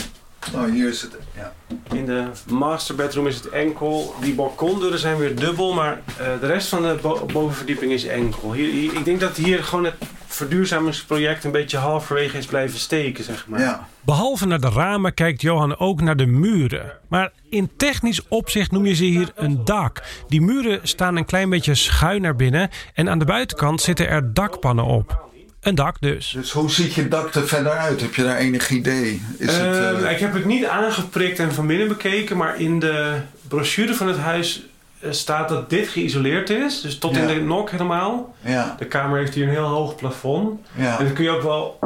Oh, 0.54 0.64
hier 0.72 0.88
is 0.88 1.02
het. 1.02 1.16
Ja. 1.36 1.52
In 1.92 2.06
de 2.06 2.24
master 2.48 2.94
bedroom 2.94 3.26
is 3.26 3.34
het 3.36 3.48
enkel. 3.48 4.14
Die 4.20 4.34
balkondeuren 4.34 4.98
zijn 4.98 5.16
weer 5.16 5.36
dubbel, 5.36 5.72
maar 5.74 6.00
eh, 6.18 6.26
de 6.40 6.46
rest 6.46 6.68
van 6.68 6.82
de 6.82 6.98
bo- 7.02 7.26
bovenverdieping 7.32 7.92
is 7.92 8.04
enkel. 8.06 8.52
Hier, 8.52 8.70
hier- 8.70 8.92
ik 8.94 9.04
denk 9.04 9.20
dat 9.20 9.36
hier 9.36 9.64
gewoon 9.64 9.84
het 9.84 9.94
verduurzamingsproject 10.26 11.44
een 11.44 11.50
beetje 11.50 11.76
halverwege 11.76 12.38
is 12.38 12.46
blijven 12.46 12.78
steken, 12.78 13.24
zeg 13.24 13.46
maar. 13.48 13.60
ja. 13.60 13.88
Behalve 14.00 14.46
naar 14.46 14.60
de 14.60 14.68
ramen 14.68 15.14
kijkt 15.14 15.40
Johan 15.42 15.78
ook 15.78 16.00
naar 16.00 16.16
de 16.16 16.26
muren. 16.26 16.92
Maar 17.08 17.32
in 17.50 17.70
technisch 17.76 18.28
opzicht 18.28 18.70
noem 18.70 18.86
je 18.86 18.94
ze 18.94 19.04
hier 19.04 19.32
een 19.34 19.64
dak. 19.64 20.02
Die 20.28 20.40
muren 20.40 20.80
staan 20.82 21.16
een 21.16 21.24
klein 21.24 21.50
beetje 21.50 21.74
schuin 21.74 22.22
naar 22.22 22.36
binnen 22.36 22.70
en 22.94 23.08
aan 23.08 23.18
de 23.18 23.24
buitenkant 23.24 23.80
zitten 23.80 24.08
er 24.08 24.34
dakpannen 24.34 24.84
op. 24.84 25.28
Een 25.60 25.74
dak 25.74 25.96
dus. 26.00 26.32
Dus 26.36 26.50
hoe 26.52 26.70
ziet 26.70 26.94
je 26.94 27.08
dak 27.08 27.34
er 27.34 27.48
verder 27.48 27.72
uit? 27.72 28.00
Heb 28.00 28.14
je 28.14 28.22
daar 28.22 28.36
enig 28.36 28.70
idee? 28.70 29.22
Is 29.38 29.56
het, 29.56 29.76
Ehm, 29.76 30.04
eh, 30.04 30.10
Ik 30.12 30.18
heb 30.18 30.32
het 30.34 30.44
niet 30.44 30.64
aangeprikt 30.66 31.38
en 31.38 31.52
van 31.54 31.66
binnen 31.66 31.88
bekeken, 31.88 32.36
maar 32.36 32.60
in 32.60 32.78
de 32.78 33.14
brochure 33.48 33.94
van 33.94 34.08
het 34.08 34.16
huis 34.18 34.62
eh, 35.00 35.10
staat 35.12 35.48
dat 35.48 35.70
dit 35.70 35.88
geïsoleerd 35.88 36.50
is. 36.50 36.80
Dus 36.80 36.98
tot 36.98 37.16
in 37.16 37.26
de 37.26 37.34
nok 37.40 37.70
helemaal. 37.70 38.34
ja, 38.44 38.74
De 38.78 38.84
kamer 38.84 39.18
heeft 39.18 39.34
hier 39.34 39.44
een 39.44 39.50
heel 39.50 39.64
hoog 39.66 39.94
plafond. 39.96 40.60
ja. 40.76 40.98
En 40.98 41.04
dan 41.04 41.14
kun 41.14 41.24
je 41.24 41.30
ook 41.30 41.42
wel, 41.42 41.78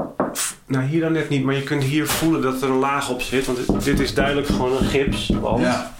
nou 0.66 0.84
hier 0.84 1.00
dan 1.00 1.12
net 1.12 1.28
niet, 1.28 1.44
maar 1.44 1.54
je 1.54 1.62
kunt 1.62 1.82
hier 1.82 2.06
voelen 2.06 2.42
dat 2.42 2.62
er 2.62 2.68
een 2.68 2.78
laag 2.78 3.08
op 3.10 3.22
zit. 3.22 3.46
Want 3.46 3.58
dit- 3.58 3.84
dit 3.84 4.00
is 4.00 4.14
duidelijk 4.14 4.46
gewoon 4.46 4.76
een 4.76 4.84
gipswand. 4.88 5.60
ja. 5.62 5.94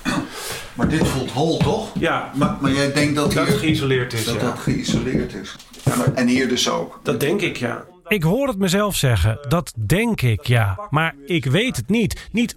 Maar 0.75 0.89
dit 0.89 1.09
voelt 1.09 1.31
hol, 1.31 1.57
toch? 1.59 1.91
Ja, 1.99 2.31
Maar, 2.35 2.57
maar 2.61 2.73
jij 2.73 2.93
denkt 2.93 3.15
dat, 3.15 3.33
dat 3.33 3.47
hier, 3.47 3.59
geïsoleerd 3.59 4.13
is. 4.13 4.25
dat 4.25 4.35
ja. 4.35 4.41
dat 4.41 4.59
geïsoleerd 4.59 5.35
is. 5.35 5.57
Ja, 5.85 5.97
maar, 5.97 6.15
en 6.15 6.27
hier 6.27 6.49
dus 6.49 6.71
ook. 6.71 7.01
Dat 7.03 7.21
denk 7.21 7.41
ik, 7.41 7.57
ja. 7.57 7.85
Ik 8.07 8.23
hoor 8.23 8.49
het 8.49 8.59
mezelf 8.59 8.97
zeggen, 8.97 9.39
dat 9.49 9.73
denk 9.87 10.23
ik 10.23 10.47
ja. 10.47 10.79
Maar 10.91 11.15
ik 11.27 11.45
weet 11.45 11.77
het 11.77 11.89
niet, 11.89 12.29
niet 12.33 12.55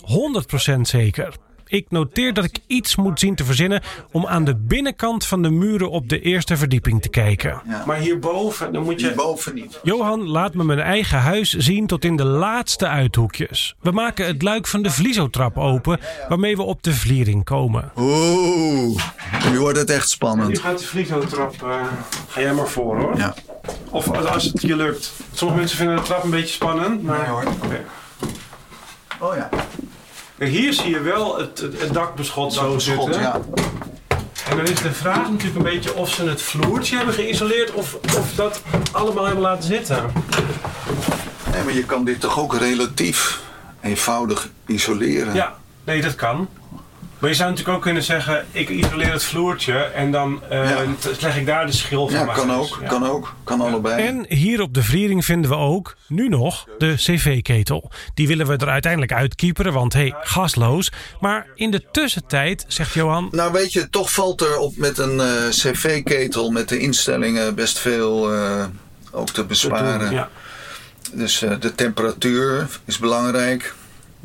100% 0.77 0.79
zeker. 0.81 1.35
Ik 1.67 1.85
noteer 1.89 2.33
dat 2.33 2.43
ik 2.43 2.57
iets 2.67 2.95
moet 2.95 3.19
zien 3.19 3.35
te 3.35 3.45
verzinnen 3.45 3.81
om 4.11 4.25
aan 4.25 4.43
de 4.43 4.55
binnenkant 4.55 5.25
van 5.25 5.41
de 5.41 5.49
muren 5.49 5.89
op 5.89 6.09
de 6.09 6.21
eerste 6.21 6.57
verdieping 6.57 7.01
te 7.01 7.09
kijken. 7.09 7.61
Ja. 7.67 7.83
Maar 7.85 7.97
hierboven, 7.97 8.73
dan 8.73 8.83
moet 8.83 8.99
je... 8.99 9.05
Hierboven 9.07 9.55
niet. 9.55 9.79
Johan 9.83 10.27
laat 10.27 10.53
me 10.53 10.63
mijn 10.63 10.79
eigen 10.79 11.19
huis 11.19 11.53
zien 11.53 11.87
tot 11.87 12.05
in 12.05 12.15
de 12.15 12.25
laatste 12.25 12.87
uithoekjes. 12.87 13.75
We 13.81 13.91
maken 13.91 14.25
het 14.25 14.41
luik 14.41 14.67
van 14.67 14.81
de 14.81 14.89
vliezotrap 14.91 15.57
open, 15.57 15.99
waarmee 16.29 16.55
we 16.55 16.63
op 16.63 16.83
de 16.83 16.93
vliering 16.93 17.43
komen. 17.43 17.91
Oeh, 17.97 19.03
nu 19.51 19.59
wordt 19.59 19.77
het 19.77 19.89
echt 19.89 20.01
Nu 20.01 20.07
spannend. 20.07 20.59
gaat 20.59 20.79
de 20.79 20.85
vliegotrap, 20.85 21.63
eh 21.63 21.81
ga 22.27 22.41
jij 22.41 22.53
maar 22.53 22.67
voor 22.67 22.99
hoor. 22.99 23.17
Ja. 23.17 23.35
Of 23.89 24.11
als, 24.11 24.25
als 24.25 24.43
het 24.43 24.61
je 24.61 24.75
lukt. 24.75 25.11
Sommige 25.33 25.59
mensen 25.59 25.77
vinden 25.77 25.95
de 25.95 26.01
trap 26.01 26.23
een 26.23 26.29
beetje 26.29 26.53
spannend, 26.53 27.03
maar... 27.03 27.17
Nee, 27.17 27.27
hoor. 27.27 27.43
Oké. 27.63 27.85
Oh 29.19 29.35
ja. 29.35 29.49
Hier 30.39 30.73
zie 30.73 30.89
je 30.89 31.01
wel 31.01 31.37
het, 31.37 31.59
het, 31.59 31.81
het 31.81 31.93
dakbeschot 31.93 32.53
zo 32.53 32.79
zitten. 32.79 33.21
ja. 33.21 33.39
En 34.49 34.57
dan 34.57 34.65
is 34.65 34.81
de 34.81 34.91
vraag 34.91 35.29
natuurlijk 35.29 35.55
een 35.55 35.63
beetje 35.63 35.95
of 35.95 36.09
ze 36.13 36.23
het 36.23 36.41
vloertje 36.41 36.95
hebben 36.95 37.13
geïsoleerd 37.13 37.71
of, 37.71 37.93
of 38.17 38.33
dat 38.35 38.61
allemaal 38.91 39.25
hebben 39.25 39.43
laten 39.43 39.63
zitten. 39.63 40.11
Nee, 41.51 41.63
maar 41.63 41.73
je 41.73 41.83
kan 41.85 42.05
dit 42.05 42.19
toch 42.19 42.39
ook 42.39 42.55
relatief 42.55 43.41
eenvoudig 43.81 44.49
isoleren? 44.65 45.33
Ja, 45.33 45.55
nee, 45.83 46.01
dat 46.01 46.15
kan. 46.15 46.47
Maar 47.19 47.29
je 47.29 47.35
zou 47.35 47.49
natuurlijk 47.49 47.77
ook 47.77 47.83
kunnen 47.83 48.03
zeggen, 48.03 48.45
ik 48.51 48.69
isoleer 48.69 49.11
het 49.11 49.23
vloertje 49.23 49.73
en 49.77 50.11
dan 50.11 50.41
eh, 50.49 50.69
Ja. 50.69 50.85
leg 51.19 51.37
ik 51.37 51.45
daar 51.45 51.65
de 51.65 51.71
schil 51.71 52.07
van 52.07 52.19
Ja, 52.19 52.25
mijn 52.25 52.37
kan 52.37 52.51
ook, 52.51 52.77
Ja. 52.81 52.87
kan 52.87 53.05
ook. 53.07 53.35
Kan 53.43 53.61
allebei. 53.61 54.05
En 54.07 54.25
hier 54.27 54.61
op 54.61 54.73
de 54.73 54.83
Vliering 54.83 55.25
vinden 55.25 55.49
we 55.51 55.57
ook, 55.57 55.95
nu 56.07 56.27
nog, 56.29 56.65
de 56.77 56.93
cv-ketel. 56.95 57.91
Die 58.13 58.27
willen 58.27 58.47
we 58.47 58.57
er 58.57 58.69
uiteindelijk 58.69 59.11
uitkieperen, 59.13 59.73
want 59.73 59.93
hé, 59.93 59.99
hey, 59.99 60.13
gasloos. 60.21 60.91
Maar 61.19 61.47
in 61.55 61.71
de 61.71 61.83
tussentijd, 61.91 62.65
zegt 62.67 62.93
Johan, 62.93 63.27
Nou 63.31 63.51
weet 63.51 63.73
je, 63.73 63.89
toch 63.89 64.11
valt 64.11 64.41
er 64.41 64.57
op 64.57 64.77
met 64.77 64.97
een 64.97 65.19
eh, 65.19 65.49
cv-ketel 65.49 66.51
met 66.51 66.69
de 66.69 66.79
instellingen 66.79 67.55
best 67.55 67.79
veel 67.79 68.33
eh, 68.33 68.65
ook 69.11 69.29
te 69.29 69.43
besparen. 69.45 70.11
Ja. 70.11 70.29
Dus 71.13 71.41
eh, 71.41 71.51
de 71.59 71.75
temperatuur 71.75 72.67
is 72.85 72.97
belangrijk. 72.97 73.73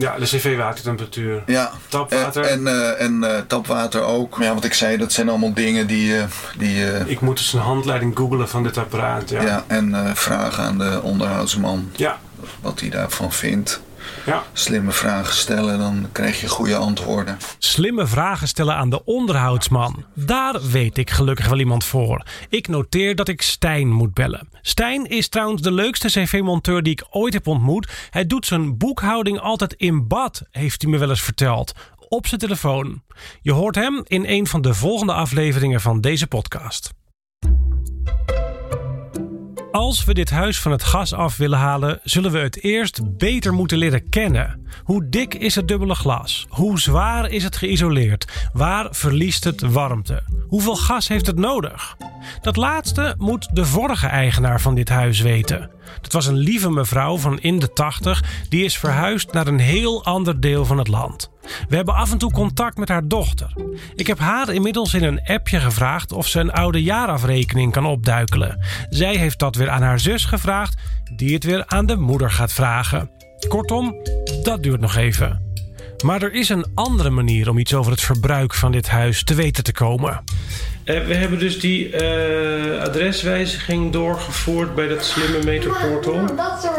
Ja, 0.03 0.19
de 0.19 0.25
cv-watertemperatuur. 0.25 1.43
Ja. 1.47 1.71
Tapwater. 1.88 2.45
En, 2.45 2.67
en, 2.67 2.97
eh, 2.97 3.05
en 3.05 3.25
eh, 3.25 3.43
tapwater 3.47 4.03
ook. 4.03 4.37
Ja, 4.41 4.55
wat 4.55 4.65
ik 4.65 4.75
zei, 4.75 4.97
dat 4.97 5.12
zijn 5.12 5.29
allemaal 5.29 5.55
dingen 5.55 5.87
die... 5.87 6.17
eh, 6.19 6.25
die 6.59 6.85
Ik 7.07 7.21
moet 7.21 7.37
dus 7.37 7.53
een 7.53 7.61
handleiding 7.61 8.17
googlen 8.17 8.49
van 8.49 8.62
dit 8.62 8.79
apparaat. 8.79 9.31
Ja. 9.31 9.43
ja. 9.43 9.65
en 9.67 10.17
vragen 10.17 10.65
aan 10.65 10.79
de 10.79 11.01
onderhoudsman 11.03 11.91
Ja. 11.97 12.19
wat 12.61 12.81
hij 12.81 12.88
daarvan 12.91 13.33
vindt. 13.33 13.81
Ja. 14.27 14.43
Slimme 14.53 14.93
vragen 14.93 15.35
stellen, 15.35 15.79
dan 15.79 16.09
krijg 16.12 16.41
je 16.41 16.49
goede 16.49 16.77
antwoorden. 16.77 17.38
slimme 17.59 18.07
vragen 18.07 18.49
stellen 18.49 18.75
aan 18.77 18.91
de 18.91 19.05
onderhoudsman. 19.05 20.05
Daar 20.15 20.62
weet 20.71 20.99
ik 20.99 21.11
gelukkig 21.11 21.49
wel 21.49 21.59
iemand 21.59 21.85
voor. 21.85 22.27
Ik 22.49 22.69
noteer 22.69 23.15
dat 23.15 23.29
ik 23.29 23.43
Stijn 23.43 23.88
moet 23.88 24.15
bellen. 24.15 24.49
Stijn 24.62 25.07
is 25.07 25.29
trouwens 25.29 25.62
de 25.62 25.73
leukste 25.73 26.09
cv-monteur 26.09 26.83
die 26.83 26.93
ik 26.93 27.05
ooit 27.11 27.33
heb 27.33 27.47
ontmoet. 27.47 27.88
Hij 28.11 28.27
doet 28.27 28.47
zijn 28.47 28.77
boekhouding 28.77 29.41
altijd 29.41 29.73
in 29.73 30.09
bad, 30.09 30.43
heeft 30.51 30.83
hij 30.83 30.91
me 30.91 30.99
wel 30.99 31.11
eens 31.11 31.23
verteld. 31.23 31.73
Op 32.09 32.27
zijn 32.27 32.41
telefoon. 32.41 33.03
Je 33.41 33.53
hoort 33.53 33.75
hem 33.75 34.03
in 34.07 34.25
een 34.27 34.47
van 34.47 34.62
de 34.62 34.75
volgende 34.75 35.12
afleveringen 35.12 35.81
van 35.81 36.01
deze 36.01 36.27
podcast. 36.27 36.93
Als 39.72 40.04
we 40.04 40.14
dit 40.14 40.30
huis 40.30 40.61
van 40.61 40.72
het 40.72 40.82
gas 40.82 41.12
af 41.12 41.37
willen 41.37 41.58
halen, 41.58 42.00
zullen 42.02 42.30
we 42.32 42.38
het 42.38 42.62
eerst 42.62 43.16
beter 43.16 43.54
moeten 43.54 43.78
leren 43.78 44.08
kennen. 44.08 44.66
Hoe 44.85 45.08
dik 45.08 45.35
is 45.35 45.54
het 45.54 45.68
dubbele 45.68 45.94
glas? 45.94 46.46
Hoe 46.48 46.80
zwaar 46.80 47.30
is 47.30 47.44
het 47.44 47.56
geïsoleerd? 47.56 48.48
Waar 48.52 48.87
verliest 48.90 49.44
het 49.44 49.61
warmte? 49.61 50.22
Hoeveel 50.46 50.76
gas 50.76 51.08
heeft 51.08 51.26
het 51.26 51.38
nodig? 51.38 51.96
Dat 52.40 52.56
laatste 52.56 53.14
moet 53.18 53.48
de 53.52 53.64
vorige 53.64 54.06
eigenaar 54.06 54.61
van 54.61 54.74
dit 54.74 54.88
huis 54.88 55.20
weten. 55.20 55.70
Dat 56.00 56.12
was 56.12 56.26
een 56.26 56.37
lieve 56.37 56.70
mevrouw 56.70 57.16
van 57.16 57.40
in 57.40 57.58
de 57.58 57.72
80 57.72 58.22
die 58.48 58.64
is 58.64 58.78
verhuisd 58.78 59.32
naar 59.32 59.46
een 59.46 59.61
heel 59.61 60.04
ander 60.04 60.40
deel 60.40 60.64
van 60.64 60.78
het 60.78 60.88
land. 60.88 61.30
We 61.68 61.76
hebben 61.76 61.94
af 61.94 62.12
en 62.12 62.18
toe 62.18 62.31
contact 62.31 62.78
met 62.78 62.88
haar 62.88 63.09
dochter. 63.09 63.52
Ik 63.94 64.07
heb 64.07 64.18
haar 64.18 64.52
inmiddels 64.52 64.94
in 64.94 65.02
een 65.05 65.20
appje 65.24 65.61
gevraagd 65.61 66.12
of 66.12 66.26
ze 66.26 66.40
een 66.40 66.52
oude 66.52 66.83
jaarafrekening 66.83 67.72
kan 67.72 67.87
opduikelen. 67.87 68.64
Zij 68.88 69.16
heeft 69.16 69.38
dat 69.38 69.57
weer 69.57 69.70
aan 69.70 69.83
haar 69.83 70.00
zus 70.00 70.24
gevraagd, 70.24 70.74
die 71.16 71.35
het 71.35 71.44
weer 71.44 71.66
aan 71.66 71.87
de 71.87 71.96
moeder 71.96 72.31
gaat 72.31 72.52
vragen. 72.52 73.11
Kortom, 73.48 73.96
dat 74.42 74.62
duurt 74.62 74.81
nog 74.81 74.96
even. 74.96 75.52
Maar 76.03 76.23
er 76.23 76.33
is 76.33 76.49
een 76.49 76.67
andere 76.75 77.11
manier 77.11 77.49
om 77.49 77.59
iets 77.59 77.75
over 77.75 77.93
het 77.93 78.01
verbruik 78.01 78.55
van 78.55 78.73
dit 78.73 78.88
huis 78.88 79.25
te 79.25 79.35
weten 79.35 79.65
te 79.65 79.73
komen. 79.73 80.25
Eh, 80.85 81.05
we 81.07 81.15
hebben 81.15 81.38
dus 81.38 81.61
die 81.61 81.91
eh, 81.91 82.83
adreswijziging 82.83 83.93
doorgevoerd 83.93 84.75
bij 84.75 84.88
dat 84.88 85.05
slimme 85.05 85.45
meterportal. 85.45 86.25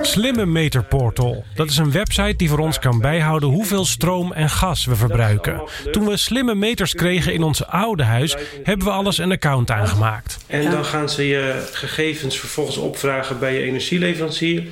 Slimme 0.02 0.46
Meterportal. 0.46 1.44
Dat 1.56 1.70
is 1.70 1.78
een 1.78 1.92
website 1.92 2.36
die 2.36 2.50
voor 2.50 2.60
ons 2.60 2.80
kan 2.80 3.00
bijhouden 3.00 3.50
hoeveel 3.50 3.86
stroom 3.86 4.34
en 4.34 4.50
gas 4.50 4.86
we 4.86 4.96
verbruiken. 4.96 5.62
Toen 5.92 6.06
we 6.06 6.18
slimme 6.18 6.56
meters 6.56 6.94
kregen 6.94 7.34
in 7.34 7.44
ons 7.44 7.66
oude 7.66 8.04
huis, 8.04 8.36
hebben 8.64 8.88
we 8.88 8.94
alles 8.94 9.18
een 9.18 9.32
account 9.32 9.72
aangemaakt. 9.72 10.38
En 10.48 10.72
dan 10.72 10.86
gaan 10.86 11.10
ze 11.10 11.28
je 11.28 11.70
gegevens 11.72 12.40
vervolgens 12.40 12.78
opvragen 12.78 13.40
bij 13.40 13.54
je 13.54 13.62
energieleverancier. 13.62 14.64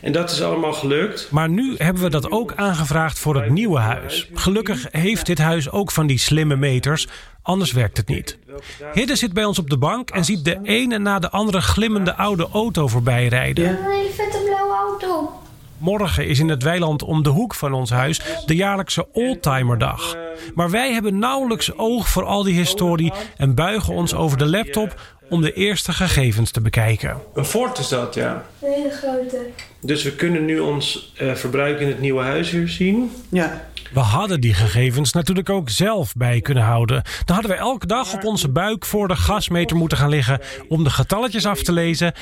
En 0.00 0.12
dat 0.12 0.30
is 0.30 0.42
allemaal 0.42 0.72
gelukt. 0.72 1.28
Maar 1.30 1.48
nu 1.48 1.74
hebben 1.76 2.02
we 2.02 2.10
dat 2.10 2.30
ook 2.30 2.52
aangevraagd 2.54 3.18
voor 3.18 3.34
het 3.34 3.50
nieuwe 3.50 3.78
huis. 3.78 4.30
Gelukkig 4.34 4.86
heeft 4.90 5.26
dit 5.26 5.38
huis 5.38 5.70
ook 5.70 5.90
van 5.90 6.06
die 6.06 6.18
slimme 6.18 6.56
meters, 6.56 7.08
anders 7.42 7.72
werkt 7.72 7.96
het 7.96 8.08
niet. 8.08 8.38
Hidde 8.92 9.16
zit 9.16 9.32
bij 9.32 9.44
ons 9.44 9.58
op 9.58 9.70
de 9.70 9.78
bank 9.78 10.10
en 10.10 10.24
ziet 10.24 10.44
de 10.44 10.58
ene 10.62 10.98
na 10.98 11.18
de 11.18 11.30
andere 11.30 11.60
glimmende 11.60 12.14
oude 12.14 12.48
auto 12.52 12.88
voorbij 12.88 13.28
rijden. 13.28 13.64
Ja. 13.64 13.70
Een 13.70 13.90
hele 13.90 14.10
vette 14.10 14.42
blauwe 14.44 14.74
auto. 14.74 15.44
Morgen 15.78 16.26
is 16.26 16.38
in 16.38 16.48
het 16.48 16.62
weiland 16.62 17.02
om 17.02 17.22
de 17.22 17.28
hoek 17.28 17.54
van 17.54 17.72
ons 17.72 17.90
huis 17.90 18.20
de 18.46 18.54
jaarlijkse 18.54 19.06
Oldtimerdag. 19.12 20.16
Maar 20.54 20.70
wij 20.70 20.92
hebben 20.92 21.18
nauwelijks 21.18 21.78
oog 21.78 22.08
voor 22.08 22.24
al 22.24 22.42
die 22.42 22.54
historie 22.54 23.12
en 23.36 23.54
buigen 23.54 23.94
ons 23.94 24.14
over 24.14 24.38
de 24.38 24.46
laptop 24.46 25.00
om 25.28 25.40
de 25.40 25.52
eerste 25.52 25.92
gegevens 25.92 26.50
te 26.50 26.60
bekijken. 26.60 27.16
Een 27.34 27.44
Ford 27.44 27.78
is 27.78 27.88
dat, 27.88 28.14
ja. 28.14 28.44
Een 28.60 28.72
hele 28.72 28.90
grote. 28.90 29.46
Dus 29.80 30.02
we 30.02 30.14
kunnen 30.14 30.44
nu 30.44 30.58
ons 30.58 31.12
eh, 31.16 31.34
verbruik 31.34 31.80
in 31.80 31.88
het 31.88 32.00
nieuwe 32.00 32.22
huis 32.22 32.50
weer 32.50 32.68
zien. 32.68 33.12
Ja. 33.28 33.68
We 33.92 34.00
hadden 34.00 34.40
die 34.40 34.54
gegevens 34.54 35.12
natuurlijk 35.12 35.50
ook 35.50 35.70
zelf 35.70 36.12
bij 36.14 36.40
kunnen 36.40 36.62
houden. 36.62 37.02
Dan 37.24 37.34
hadden 37.34 37.54
we 37.54 37.58
elke 37.58 37.86
dag 37.86 38.14
op 38.14 38.24
onze 38.24 38.48
buik 38.48 38.84
voor 38.84 39.08
de 39.08 39.16
gasmeter 39.16 39.76
moeten 39.76 39.98
gaan 39.98 40.08
liggen 40.08 40.40
om 40.68 40.84
de 40.84 40.90
getalletjes 40.90 41.46
af 41.46 41.62
te 41.62 41.72
lezen. 41.72 42.12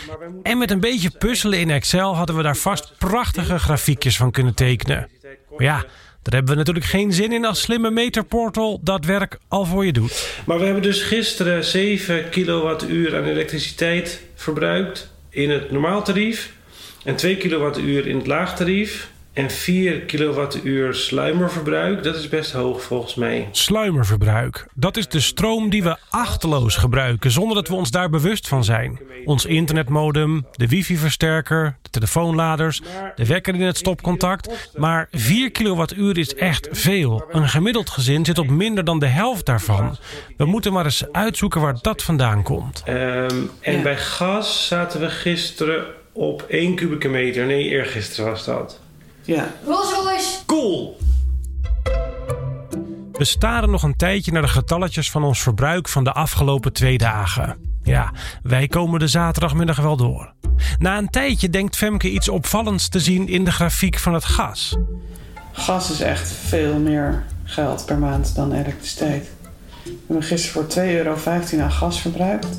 En 0.43 0.59
met 0.59 0.71
een 0.71 0.81
beetje 0.81 1.11
puzzelen 1.19 1.61
in 1.61 1.71
Excel 1.71 2.17
hadden 2.17 2.37
we 2.37 2.43
daar 2.43 2.57
vast 2.57 2.93
prachtige 2.99 3.59
grafiekjes 3.59 4.17
van 4.17 4.31
kunnen 4.31 4.55
tekenen. 4.55 5.09
Maar 5.51 5.67
ja, 5.67 5.85
daar 6.23 6.35
hebben 6.35 6.53
we 6.53 6.59
natuurlijk 6.59 6.87
geen 6.87 7.13
zin 7.13 7.33
in 7.33 7.45
als 7.45 7.61
slimme 7.61 7.91
meterportal 7.91 8.81
dat 8.83 9.05
werk 9.05 9.39
al 9.49 9.65
voor 9.65 9.87
je 9.87 9.93
doet. 9.93 10.43
Maar 10.47 10.59
we 10.59 10.65
hebben 10.65 10.83
dus 10.83 11.03
gisteren 11.03 11.65
7 11.65 12.29
kilowattuur 12.29 13.17
aan 13.17 13.25
elektriciteit 13.25 14.23
verbruikt 14.35 15.13
in 15.31 15.51
het 15.51 15.71
normaaltarief. 15.71 16.53
En 17.05 17.17
2 17.17 17.37
kilowattuur 17.37 18.07
in 18.07 18.17
het 18.17 18.27
laagtarief. 18.27 19.13
En 19.35 19.51
4 19.51 20.01
kilowattuur 20.01 20.95
sluimerverbruik. 20.95 22.03
Dat 22.03 22.17
is 22.17 22.29
best 22.29 22.53
hoog 22.53 22.83
volgens 22.83 23.15
mij. 23.15 23.49
Sluimerverbruik. 23.51 24.67
Dat 24.75 24.97
is 24.97 25.09
de 25.09 25.21
stroom 25.21 25.71
die 25.71 25.83
we 25.83 25.97
achteloos 26.11 26.77
gebruiken 26.77 27.31
zonder 27.31 27.55
dat 27.55 27.69
we 27.69 27.75
ons 27.75 27.91
daar 27.91 28.11
bewust 28.11 28.49
van 28.49 28.65
zijn. 28.65 29.01
Ons 29.25 29.45
internetmodem, 29.45 30.47
de 30.53 30.69
wifi-versterker, 30.69 31.77
de 31.83 31.91
telefoonladers, 31.91 32.83
de 33.15 33.27
wekker 33.27 33.55
in 33.55 33.61
het 33.61 33.77
stopcontact. 33.77 34.73
Maar 34.77 35.09
4 35.11 35.51
kilowattuur 35.51 36.19
is 36.19 36.35
echt 36.35 36.69
veel. 36.71 37.25
Een 37.31 37.49
gemiddeld 37.49 37.91
gezin 37.91 38.25
zit 38.25 38.39
op 38.39 38.49
minder 38.49 38.85
dan 38.85 38.99
de 38.99 39.07
helft 39.07 39.47
daarvan. 39.47 39.97
We 40.37 40.45
moeten 40.45 40.73
maar 40.73 40.85
eens 40.85 41.13
uitzoeken 41.13 41.61
waar 41.61 41.79
dat 41.81 42.03
vandaan 42.03 42.43
komt. 42.43 42.83
Ehm, 42.85 43.37
en 43.61 43.83
bij 43.83 43.97
gas 43.97 44.67
zaten 44.67 45.01
we 45.01 45.11
gisteren 45.11 45.85
op 46.13 46.45
1 46.49 46.75
kubieke 46.75 47.09
meter. 47.09 47.47
Nee, 47.47 47.69
eergisteren 47.69 48.31
was 48.31 48.45
dat. 48.45 48.83
Ja. 49.25 49.53
Rolls 49.67 49.93
Royce. 49.93 50.45
Cool! 50.47 50.97
We 53.13 53.25
staren 53.25 53.71
nog 53.71 53.83
een 53.83 53.97
tijdje 53.97 54.33
naar 54.33 54.43
de 54.43 54.49
getalletjes 54.49 55.11
van 55.11 55.25
ons 55.25 55.43
verbruik 55.43 55.89
van 55.89 56.05
de 56.05 56.13
afgelopen 56.13 56.73
twee 56.73 56.99
dagen. 56.99 57.57
Ja, 57.83 58.13
wij 58.43 58.67
komen 58.67 59.01
de 59.01 59.07
zaterdagmiddag 59.07 59.77
wel 59.77 59.97
door. 59.97 60.33
Na 60.79 60.99
een 60.99 61.09
tijdje 61.09 61.51
denkt 61.51 61.77
Femke 61.77 62.11
iets 62.11 62.29
opvallends 62.29 62.89
te 62.89 63.01
zien 63.01 63.29
in 63.29 63.45
de 63.45 63.53
grafiek 63.53 63.99
van 63.99 64.15
het 64.15 64.25
gas. 64.25 64.77
Gas 65.53 65.91
is 65.91 66.01
echt 66.01 66.33
veel 66.33 66.79
meer 66.79 67.25
geld 67.45 67.87
per 67.87 67.99
maand 67.99 68.35
dan 68.35 68.53
elektriciteit. 68.53 69.29
We 69.85 69.91
hebben 70.07 70.25
gisteren 70.25 70.71
voor 70.71 70.83
2,15 70.85 70.91
euro 70.91 71.17
aan 71.61 71.73
gas 71.73 72.01
verbruikt. 72.01 72.59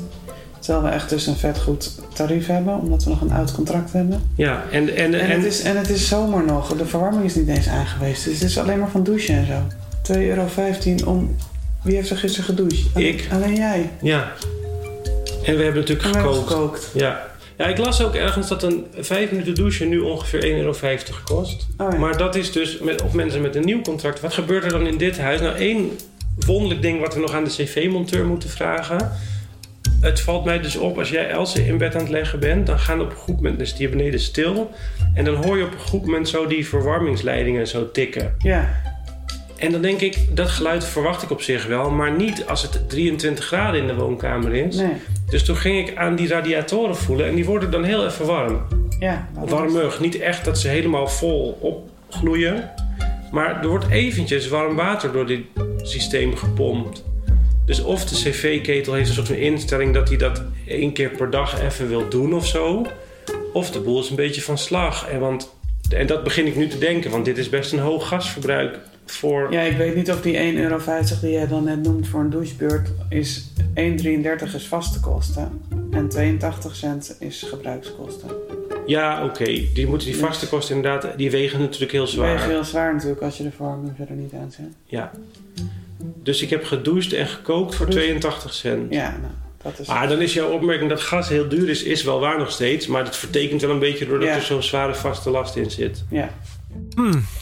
Terwijl 0.66 0.86
we 0.86 0.92
echt 0.94 1.08
dus 1.08 1.26
een 1.26 1.36
vet 1.36 1.58
goed 1.58 1.90
tarief 2.12 2.46
hebben, 2.46 2.78
omdat 2.78 3.04
we 3.04 3.10
nog 3.10 3.20
een 3.20 3.32
oud 3.32 3.52
contract 3.52 3.92
hebben. 3.92 4.22
Ja, 4.34 4.64
en, 4.70 4.96
en, 4.96 5.14
En, 5.14 5.20
en, 5.20 5.30
het, 5.30 5.44
is, 5.44 5.62
en 5.62 5.76
het 5.76 5.88
is 5.88 6.08
zomer 6.08 6.44
nog. 6.44 6.76
De 6.76 6.86
verwarming 6.86 7.24
is 7.24 7.34
niet 7.34 7.48
eens 7.48 7.68
aangewezen. 7.68 8.30
Dus 8.30 8.40
het 8.40 8.50
is 8.50 8.58
alleen 8.58 8.78
maar 8.78 8.90
van 8.90 9.04
douchen 9.04 9.34
en 9.34 9.46
zo. 9.46 10.14
2,15 10.14 10.18
euro 10.18 10.46
om... 11.04 11.36
Wie 11.82 11.94
heeft 11.94 12.10
er 12.10 12.16
gisteren 12.16 12.44
gedoucht? 12.44 12.96
Ik. 12.96 13.28
Alleen 13.32 13.54
jij. 13.54 13.90
ja. 14.02 14.32
En 15.44 15.56
we 15.56 15.62
hebben 15.62 15.80
natuurlijk 15.80 16.08
we 16.08 16.14
hebben 16.14 16.34
gekookt. 16.34 16.50
gekookt. 16.52 16.90
Ja. 16.94 17.26
ja, 17.56 17.66
ik 17.66 17.78
las 17.78 18.02
ook 18.02 18.14
ergens 18.14 18.48
dat 18.48 18.62
een 18.62 18.86
5 18.94 19.30
minuten 19.30 19.54
douchen 19.54 19.88
nu 19.88 19.98
ongeveer 19.98 20.42
1,50 20.42 20.46
euro 20.46 20.74
kost. 21.24 21.66
Oh 21.76 21.92
ja. 21.92 21.98
Maar 21.98 22.16
dat 22.16 22.34
is 22.34 22.52
dus 22.52 22.78
met, 22.78 23.02
of 23.02 23.12
mensen 23.12 23.40
met 23.40 23.56
een 23.56 23.64
nieuw 23.64 23.80
contract. 23.80 24.20
Wat 24.20 24.32
gebeurt 24.32 24.64
er 24.64 24.70
dan 24.70 24.86
in 24.86 24.98
dit 24.98 25.18
huis? 25.18 25.40
Nou, 25.40 25.56
één 25.56 25.90
wonderlijk 26.46 26.82
ding 26.82 27.00
wat 27.00 27.14
we 27.14 27.20
nog 27.20 27.32
aan 27.32 27.44
de 27.44 27.50
cv-monteur 27.50 28.24
moeten 28.24 28.48
vragen. 28.48 29.12
Het 30.00 30.20
valt 30.20 30.44
mij 30.44 30.60
dus 30.60 30.76
op 30.76 30.98
als 30.98 31.10
jij 31.10 31.28
Else 31.28 31.66
in 31.66 31.78
bed 31.78 31.94
aan 31.94 32.00
het 32.00 32.10
leggen 32.10 32.40
bent, 32.40 32.66
dan 32.66 32.78
gaan 32.78 33.00
op 33.00 33.10
een 33.10 33.16
goed 33.16 33.36
moment, 33.36 33.58
dus 33.58 33.74
die 33.74 33.88
beneden 33.88 34.20
stil. 34.20 34.70
En 35.14 35.24
dan 35.24 35.34
hoor 35.34 35.58
je 35.58 35.64
op 35.64 35.72
een 35.72 35.78
goed 35.78 36.04
moment 36.04 36.28
zo 36.28 36.46
die 36.46 36.66
verwarmingsleidingen 36.66 37.66
zo 37.66 37.90
tikken. 37.90 38.34
Ja. 38.38 38.68
En 39.56 39.72
dan 39.72 39.82
denk 39.82 40.00
ik, 40.00 40.36
dat 40.36 40.48
geluid 40.48 40.84
verwacht 40.84 41.22
ik 41.22 41.30
op 41.30 41.40
zich 41.42 41.66
wel, 41.66 41.90
maar 41.90 42.12
niet 42.12 42.46
als 42.46 42.62
het 42.62 42.88
23 42.88 43.44
graden 43.44 43.80
in 43.80 43.86
de 43.86 43.94
woonkamer 43.94 44.54
is. 44.54 44.76
Nee. 44.76 44.92
Dus 45.30 45.44
toen 45.44 45.56
ging 45.56 45.88
ik 45.88 45.96
aan 45.96 46.16
die 46.16 46.28
radiatoren 46.28 46.96
voelen 46.96 47.26
en 47.26 47.34
die 47.34 47.44
worden 47.44 47.70
dan 47.70 47.84
heel 47.84 48.06
even 48.06 48.26
warm. 48.26 48.60
Ja. 48.98 49.28
Warmig, 49.34 50.00
niet 50.00 50.18
echt 50.18 50.44
dat 50.44 50.58
ze 50.58 50.68
helemaal 50.68 51.08
vol 51.08 51.58
opgloeien. 51.60 52.70
Maar 53.30 53.62
er 53.62 53.68
wordt 53.68 53.88
eventjes 53.90 54.48
warm 54.48 54.76
water 54.76 55.12
door 55.12 55.26
die 55.26 55.50
systeem 55.82 56.36
gepompt. 56.36 57.04
Dus 57.66 57.82
of 57.82 58.04
de 58.04 58.14
cv-ketel 58.14 58.92
heeft 58.92 59.08
een 59.08 59.14
soort 59.14 59.26
van 59.26 59.36
instelling 59.36 59.94
dat 59.94 60.08
hij 60.08 60.16
dat 60.16 60.42
één 60.66 60.92
keer 60.92 61.10
per 61.10 61.30
dag 61.30 61.62
even 61.62 61.88
wil 61.88 62.08
doen 62.08 62.34
of 62.34 62.46
zo. 62.46 62.86
Of 63.52 63.70
de 63.70 63.80
boel 63.80 64.00
is 64.00 64.10
een 64.10 64.16
beetje 64.16 64.42
van 64.42 64.58
slag. 64.58 65.08
En, 65.08 65.20
want, 65.20 65.54
en 65.90 66.06
dat 66.06 66.24
begin 66.24 66.46
ik 66.46 66.56
nu 66.56 66.68
te 66.68 66.78
denken, 66.78 67.10
want 67.10 67.24
dit 67.24 67.38
is 67.38 67.48
best 67.48 67.72
een 67.72 67.78
hoog 67.78 68.08
gasverbruik 68.08 68.78
voor... 69.06 69.52
Ja, 69.52 69.60
ik 69.60 69.76
weet 69.76 69.94
niet 69.94 70.10
of 70.10 70.20
die 70.20 70.34
1,50 70.34 70.58
euro 70.60 70.78
die 71.20 71.30
jij 71.30 71.46
dan 71.46 71.64
net 71.64 71.82
noemt 71.82 72.08
voor 72.08 72.20
een 72.20 72.30
douchebeurt 72.30 72.88
is 73.08 73.44
1,33 73.74 74.54
is 74.54 74.66
vaste 74.68 75.00
kosten 75.00 75.60
en 75.90 76.08
82 76.08 76.76
cent 76.76 77.16
is 77.20 77.42
gebruikskosten. 77.42 78.30
Ja, 78.86 79.24
oké. 79.24 79.44
Die 79.74 79.86
moeten 79.86 80.06
die 80.08 80.16
vaste 80.16 80.48
kosten 80.48 80.76
inderdaad, 80.76 81.18
die 81.18 81.30
wegen 81.30 81.60
natuurlijk 81.60 81.92
heel 81.92 82.04
Die 82.04 82.12
zwaar. 82.14 82.32
wegen 82.32 82.50
heel 82.50 82.64
zwaar 82.64 82.94
natuurlijk 82.94 83.22
als 83.22 83.36
je 83.36 83.42
de 83.42 83.50
verwarming 83.50 83.92
verder 83.96 84.16
niet 84.16 84.32
aanzet. 84.32 84.66
Ja. 84.84 85.10
Dus 86.22 86.42
ik 86.42 86.50
heb 86.50 86.64
gedoucht 86.64 87.12
en 87.12 87.26
gekookt 87.26 87.74
voor 87.74 87.86
82 87.86 88.54
cent. 88.54 88.92
Ja, 88.94 89.10
nou, 89.10 89.32
dat 89.62 89.78
is... 89.78 89.86
Maar 89.88 90.08
dan 90.08 90.20
is 90.20 90.32
jouw 90.34 90.50
opmerking 90.50 90.90
dat 90.90 91.00
gas 91.00 91.28
heel 91.28 91.48
duur 91.48 91.68
is, 91.68 91.82
is 91.82 92.02
wel 92.02 92.20
waar 92.20 92.38
nog 92.38 92.50
steeds. 92.50 92.86
Maar 92.86 93.04
dat 93.04 93.16
vertekent 93.16 93.60
wel 93.60 93.70
een 93.70 93.78
beetje 93.78 94.06
doordat 94.06 94.28
Ja. 94.28 94.34
er 94.34 94.42
zo'n 94.42 94.62
zware 94.62 94.94
vaste 94.94 95.30
last 95.30 95.56
in 95.56 95.70
zit. 95.70 96.04
Ja. 96.10 96.30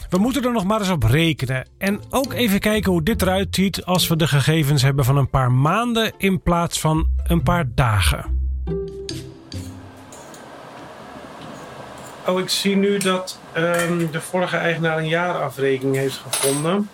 We 0.09 0.17
moeten 0.17 0.43
er 0.43 0.51
nog 0.51 0.63
maar 0.65 0.79
eens 0.79 0.89
op 0.89 1.03
rekenen. 1.03 1.67
En 1.77 1.99
ook 2.09 2.33
even 2.33 2.59
kijken 2.59 2.91
hoe 2.91 3.03
dit 3.03 3.21
eruit 3.21 3.47
ziet 3.55 3.83
als 3.85 4.07
we 4.07 4.15
de 4.15 4.27
gegevens 4.27 4.81
hebben 4.81 5.05
van 5.05 5.17
een 5.17 5.29
paar 5.29 5.51
maanden 5.51 6.11
in 6.17 6.41
plaats 6.41 6.79
van 6.79 7.07
een 7.23 7.43
paar 7.43 7.65
dagen. 7.75 8.43
Oh, 12.27 12.39
ik 12.39 12.49
zie 12.49 12.75
nu 12.75 12.97
dat 12.97 13.39
ehm, 13.53 14.05
de 14.11 14.21
vorige 14.21 14.57
eigenaar 14.57 14.97
een 14.97 15.07
jaarafrekening 15.07 15.95
heeft 15.95 16.21
gevonden. 16.29 16.89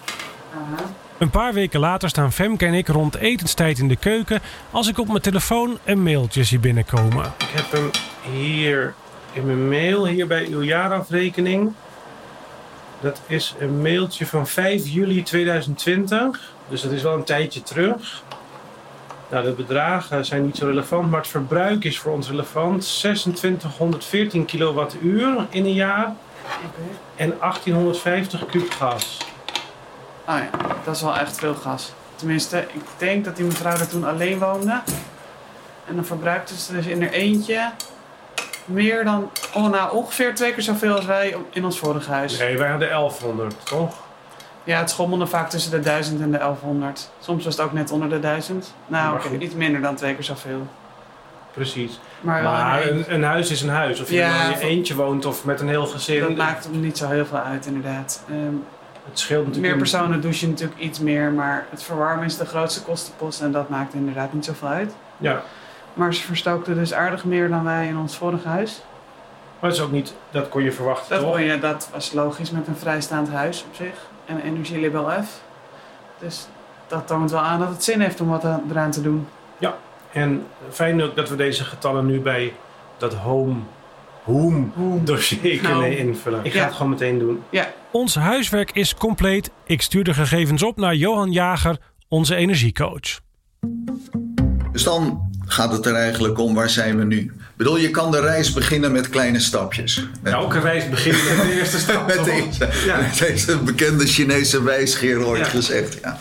Een 1.22 1.30
paar 1.30 1.54
weken 1.54 1.80
later 1.80 2.10
staan 2.10 2.32
Femke 2.32 2.66
en 2.66 2.74
ik 2.74 2.88
rond 2.88 3.16
etenstijd 3.16 3.80
in 3.80 3.88
de 3.88 3.96
keuken 3.96 4.42
als 4.72 4.88
ik 4.88 5.00
op 5.00 5.08
mijn 5.08 5.22
telefoon 5.22 5.78
een 5.84 6.04
mailtje 6.04 6.44
zie 6.44 6.60
binnenkomen. 6.60 7.26
Ik 7.38 7.48
heb 7.52 7.72
hem 7.72 7.90
hier 8.32 8.94
in 9.34 9.46
mijn 9.46 9.70
mail, 9.70 10.08
hier 10.08 10.28
bij 10.28 10.48
uw 10.48 10.62
jaarafrekening. 10.62 11.74
Dat 13.00 13.22
is 13.28 13.56
een 13.60 13.82
mailtje 13.82 14.26
van 14.26 14.48
5 14.48 14.88
juli 14.88 15.24
2020. 15.24 16.54
Dus 16.70 16.82
dat 16.82 16.92
is 16.92 17.02
wel 17.02 17.14
een 17.14 17.24
tijdje 17.24 17.64
terug. 17.64 18.24
Nou, 19.30 19.46
de 19.46 19.52
bedragen 19.52 20.26
zijn 20.26 20.46
niet 20.46 20.58
zo 20.58 20.66
relevant, 20.66 21.10
maar 21.10 21.20
het 21.20 21.30
verbruik 21.30 21.84
is 21.84 22.00
voor 22.00 22.12
ons 22.12 22.30
relevant. 22.30 22.82
2614 22.82 24.46
kilowattuur 24.46 25.48
in 25.50 25.66
een 25.66 25.74
jaar 25.74 26.16
en 27.16 27.34
1850 27.40 28.46
kub 28.46 28.72
gas. 28.72 29.18
Oh 30.32 30.38
ja, 30.38 30.76
dat 30.84 30.96
is 30.96 31.02
wel 31.02 31.17
echt 31.17 31.38
veel 31.38 31.54
gas. 31.54 31.94
Tenminste, 32.15 32.60
ik 32.60 32.84
denk 32.98 33.26
dat 33.26 33.36
die 33.36 33.46
mevrouw 33.46 33.72
er 33.72 33.88
toen 33.88 34.04
alleen 34.04 34.39
woonde. 34.39 34.82
En 35.88 35.96
dan 35.96 36.06
verbruikte 36.06 36.58
ze 36.58 36.74
dus 36.74 36.86
in 36.86 37.02
haar 37.02 37.12
eentje 37.12 37.72
meer 38.65 39.04
dan, 39.04 39.32
oh 39.54 39.70
nou, 39.70 39.96
ongeveer 39.96 40.36
twee 40.36 40.54
keer 40.54 40.63
zoveel 40.63 40.96
als 40.96 41.06
wij 41.06 41.36
in 41.50 41.65
ons 41.65 41.80
vorige 41.80 42.12
huis. 42.12 42.38
Nee, 42.38 42.58
wij 42.58 42.70
hadden 42.70 42.89
1100, 42.89 43.56
toch? 43.63 43.96
Ja, 44.63 44.80
het 44.80 44.89
schommelde 44.89 45.28
vaak 45.28 45.50
tussen 45.50 45.72
de 45.72 45.80
1000 45.80 46.22
en 46.22 46.32
de 46.32 46.38
1100. 46.38 47.10
Soms 47.20 47.44
was 47.44 47.58
het 47.58 47.65
ook 47.65 47.74
net 47.74 47.91
onder 47.91 48.10
de 48.10 48.20
1000. 48.20 48.74
Nou, 48.88 49.15
oké, 49.15 49.38
iets 49.38 49.56
minder 49.56 49.82
dan 49.82 49.96
twee 49.96 50.13
keer 50.13 50.24
zoveel. 50.24 50.67
Precies. 51.54 52.00
Maar, 52.22 52.82
een 52.82 52.98
een, 52.98 53.13
een 53.13 53.24
huis 53.24 53.52
is 53.52 53.62
een 53.62 53.70
huis. 53.70 54.02
Of 54.02 54.10
je 54.10 54.15
Ja, 54.15 54.38
nou 54.38 54.54
in 54.54 54.60
je 54.60 54.65
eentje 54.65 54.96
woont 54.96 55.26
of 55.26 55.46
met 55.46 55.60
een 55.60 55.70
heel 55.70 55.86
gezin. 55.86 56.20
dat 56.20 56.36
maakt 56.36 56.63
hem 56.63 56.80
niet 56.80 56.98
zo 56.98 57.08
heel 57.08 57.26
veel 57.26 57.38
uit, 57.38 57.65
inderdaad. 57.65 58.24
Ehm, 58.30 58.56
Het 59.12 59.19
scheelt 59.19 59.45
natuurlijk. 59.45 59.74
meer 59.74 59.82
personen 59.82 60.21
douchen 60.21 60.50
natuurlijk 60.50 60.80
iets 60.80 61.00
meer, 61.00 61.32
maar 61.32 61.65
het 61.69 61.84
verwarmen 61.84 62.26
is 62.26 62.38
de 62.38 62.45
grootste 62.45 62.82
kostenpost 62.82 63.41
en 63.41 63.52
dat 63.52 63.69
maakt 63.69 63.93
inderdaad 63.93 64.34
niet 64.34 64.45
zoveel 64.45 64.67
uit. 64.67 64.93
Ja, 65.17 65.41
Maar 65.93 66.13
ze 66.13 66.21
verstookte 66.24 66.74
dus 66.76 66.93
aardig 66.93 67.24
meer 67.26 67.50
dan 67.50 67.63
wij 67.63 67.88
in 67.88 67.97
ons 67.97 68.17
vorige 68.17 68.47
huis. 68.47 68.82
maar 69.60 69.69
dat 69.69 69.80
is 69.80 69.86
ook 69.86 69.91
niet. 69.91 70.13
Dat 70.32 70.50
kon 70.50 70.63
je 70.63 70.71
verwachten, 70.71 71.10
Dat, 71.10 71.19
toch? 71.19 71.32
kon 71.32 71.41
je, 71.43 71.60
dat 71.60 71.89
was 71.93 72.13
logisch 72.13 72.52
met 72.52 72.67
een 72.67 72.76
vrijstaand 72.76 73.30
huis 73.30 73.65
op 73.69 73.76
zich 73.76 73.93
en 74.26 74.36
een 74.36 74.41
energielabel 74.41 75.10
F. 75.24 75.41
Dus 76.19 76.47
dat 76.88 77.08
toont 77.08 77.32
wel 77.32 77.39
aan 77.39 77.60
dat 77.60 77.69
het 77.69 77.84
zin 77.84 78.00
heeft 78.02 78.21
om 78.21 78.28
wat 78.30 78.45
aan- 78.45 78.63
eraan 78.69 78.91
te 78.91 79.02
doen. 79.02 79.28
En 80.12 80.45
fijn 80.69 81.02
ook 81.04 81.15
dat 81.15 81.30
we 81.30 81.36
deze 81.36 81.63
getallen 81.63 82.06
nu 82.06 82.19
bij 82.21 82.54
dat 82.97 83.13
home, 83.13 83.56
home 84.24 84.68
dossier 85.04 85.58
kunnen 85.58 85.78
Nou, 85.78 85.96
invullen. 85.96 86.46
Ik 86.46 86.52
ga 86.52 86.58
ja. 86.58 86.66
het 86.66 86.74
gewoon 86.74 86.90
meteen 86.92 87.20
doen. 87.20 87.44
Ons 87.92 88.16
huiswerk 88.16 88.72
is 88.72 88.96
compleet. 88.96 89.52
Ik 89.66 89.82
stuur 89.82 90.04
de 90.04 90.14
gegevens 90.14 90.64
op 90.64 90.78
naar 90.78 90.96
Johan 90.96 91.32
Jager, 91.32 91.78
onze 92.08 92.36
energiecoach. 92.36 93.20
Dus 94.72 94.84
dan 94.84 95.31
gaat 95.52 95.72
het 95.72 95.86
er 95.86 95.96
eigenlijk 95.96 96.40
om, 96.40 96.54
waar 96.54 96.70
zijn 96.70 96.98
we 96.98 97.04
nu? 97.04 97.18
Ik 97.18 97.68
bedoel, 97.68 97.78
je 97.78 97.90
kan 97.92 98.12
de 98.12 98.20
reis 98.20 98.54
beginnen 98.54 98.92
met 98.92 99.10
kleine 99.10 99.40
stapjes. 99.40 100.08
Elke 100.24 100.60
reis 100.60 100.90
begint 100.90 101.16
met 101.38 101.46
de 101.48 101.54
eerste 101.60 101.78
stap. 101.80 102.08
met 102.16 102.26
deze, 102.26 102.70
Ja. 102.86 102.98
met 103.02 103.18
deze 103.28 103.58
bekende 103.58 104.06
Chinese 104.06 104.64
wijsgeer 104.64 105.26
ooit 105.26 105.40
Ja. 105.40 105.46
gezegd. 105.50 105.98
Ja. 106.04 106.18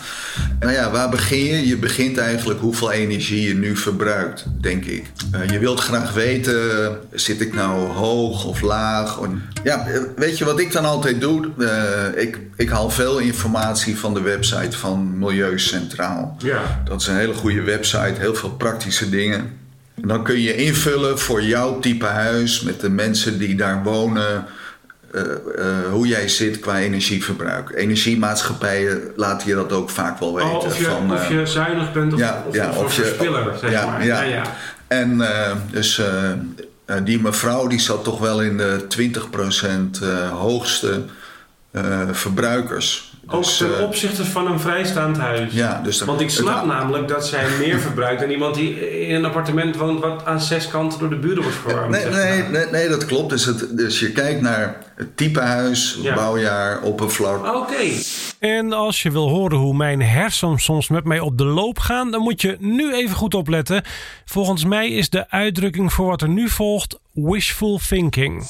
Nou 0.59 0.73
ja, 0.73 0.91
waar 0.91 1.09
begin 1.09 1.43
je? 1.43 1.67
Je 1.67 1.77
begint 1.77 2.17
eigenlijk 2.17 2.59
hoeveel 2.59 2.91
energie 2.91 3.47
je 3.47 3.53
nu 3.55 3.77
verbruikt, 3.77 4.45
denk 4.61 4.85
ik. 4.85 5.03
Eh, 5.31 5.49
je 5.49 5.59
wilt 5.59 5.79
graag 5.79 6.13
weten, 6.13 6.97
zit 7.11 7.41
ik 7.41 7.53
nou 7.53 7.87
hoog 7.91 8.45
of 8.45 8.61
laag? 8.61 9.19
Ja, 9.63 9.87
eh, 9.87 10.01
weet 10.15 10.37
je 10.37 10.45
wat 10.45 10.59
ik 10.59 10.71
dan 10.71 10.85
altijd 10.85 11.21
doe? 11.21 11.49
Eh, 11.59 12.21
ik, 12.23 12.39
ik 12.55 12.69
haal 12.69 12.89
veel 12.89 13.17
informatie 13.17 13.97
van 13.97 14.13
de 14.13 14.21
website 14.21 14.77
van 14.77 15.17
Milieu 15.19 15.59
Centraal. 15.59 16.35
Ja. 16.37 16.81
Dat 16.85 17.01
is 17.01 17.07
een 17.07 17.15
hele 17.15 17.33
goede 17.33 17.61
website, 17.61 18.13
heel 18.17 18.35
veel 18.35 18.49
praktische 18.51 19.09
dingen. 19.09 19.19
En 19.29 20.07
dan 20.07 20.23
kun 20.23 20.39
je 20.39 20.55
invullen 20.55 21.19
voor 21.19 21.43
jouw 21.43 21.79
type 21.79 22.05
huis, 22.05 22.61
met 22.61 22.79
de 22.79 22.89
mensen 22.89 23.39
die 23.39 23.55
daar 23.55 23.83
wonen, 23.83 24.45
eh, 25.11 25.21
eh, 25.21 25.91
hoe 25.91 26.07
jij 26.07 26.27
zit 26.27 26.59
qua 26.59 26.79
energieverbruik. 26.79 27.71
Energiemaatschappijen 27.75 29.01
laten 29.15 29.47
je 29.47 29.55
dat 29.55 29.71
ook 29.71 29.89
vaak 29.89 30.19
wel 30.19 30.35
weten. 30.35 30.51
Oh, 30.51 30.65
of, 30.65 30.77
je, 30.77 30.83
van, 30.83 31.11
of 31.11 31.29
eh, 31.29 31.39
je 31.39 31.45
zuinig 31.45 31.93
bent 31.93 32.13
of, 32.13 32.19
ja, 32.19 32.43
of, 32.47 32.55
ja, 32.55 32.69
of, 32.69 32.95
je- 32.95 33.01
verspiller, 33.01 33.57
zeg 33.57 33.71
ja, 33.71 33.85
maar. 33.85 34.05
ja. 34.05 34.21
ja. 34.21 34.43
En 34.87 35.21
dus 35.71 36.01
die 37.03 37.21
mevrouw 37.21 37.67
die 37.67 37.79
zat 37.79 38.03
toch 38.03 38.19
wel 38.19 38.41
in 38.41 38.57
de 38.57 38.85
20% 38.87 40.01
eh, 40.01 40.29
hoogste 40.29 41.03
verbruikers. 42.11 43.10
Ook 43.31 43.43
Dus, 43.43 43.57
ten 43.57 43.77
eh, 43.77 43.83
opzichte 43.83 44.25
van 44.25 44.47
een 44.51 44.59
vrijstaand 44.59 45.17
huis. 45.17 45.53
ja, 45.53 45.81
dus 45.83 46.01
Want 46.01 46.21
ik 46.21 46.29
snap 46.29 46.55
het- 46.55 46.65
namelijk 46.65 47.07
dat 47.07 47.27
zij 47.27 47.43
meer 47.59 47.79
verbruikt 47.79 48.21
dan 48.21 48.29
iemand 48.29 48.55
die 48.55 49.01
in 49.07 49.15
een 49.15 49.25
appartement 49.25 49.75
woont 49.77 49.99
wat 49.99 50.21
aan 50.25 50.41
zes 50.41 50.67
kanten 50.67 50.99
door 50.99 51.09
de 51.09 51.15
buren 51.15 51.41
wordt 51.43 51.57
verwarmd. 51.57 51.91
Nee, 51.91 52.05
nee, 52.05 52.43
nee, 52.43 52.65
nee, 52.71 52.89
dat 52.89 53.05
klopt. 53.05 53.29
Dus, 53.29 53.45
het, 53.45 53.77
dus 53.77 53.99
je 53.99 54.11
kijkt 54.11 54.41
naar 54.41 54.75
het 55.01 55.17
type 55.17 55.39
huis, 55.39 55.97
Ja. 56.01 56.15
bouwjaar, 56.15 56.81
oppervlak. 56.81 57.55
Oké. 57.55 57.75
En 58.39 58.73
als 58.73 59.01
je 59.01 59.11
wil 59.11 59.29
horen 59.29 59.57
hoe 59.57 59.73
mijn 59.75 60.01
hersens 60.01 60.63
soms 60.63 60.87
met 60.87 61.03
mij 61.03 61.19
op 61.19 61.37
de 61.37 61.43
loop 61.43 61.79
gaan, 61.79 62.11
dan 62.11 62.21
moet 62.21 62.41
je 62.41 62.55
nu 62.59 62.93
even 62.93 63.15
goed 63.15 63.33
opletten. 63.33 63.83
Volgens 64.25 64.65
mij 64.65 64.89
is 64.89 65.09
de 65.09 65.29
uitdrukking 65.29 65.93
voor 65.93 66.05
wat 66.07 66.21
er 66.21 66.29
nu 66.29 66.49
volgt 66.49 66.99
wishful 67.11 67.79
thinking. 67.87 68.47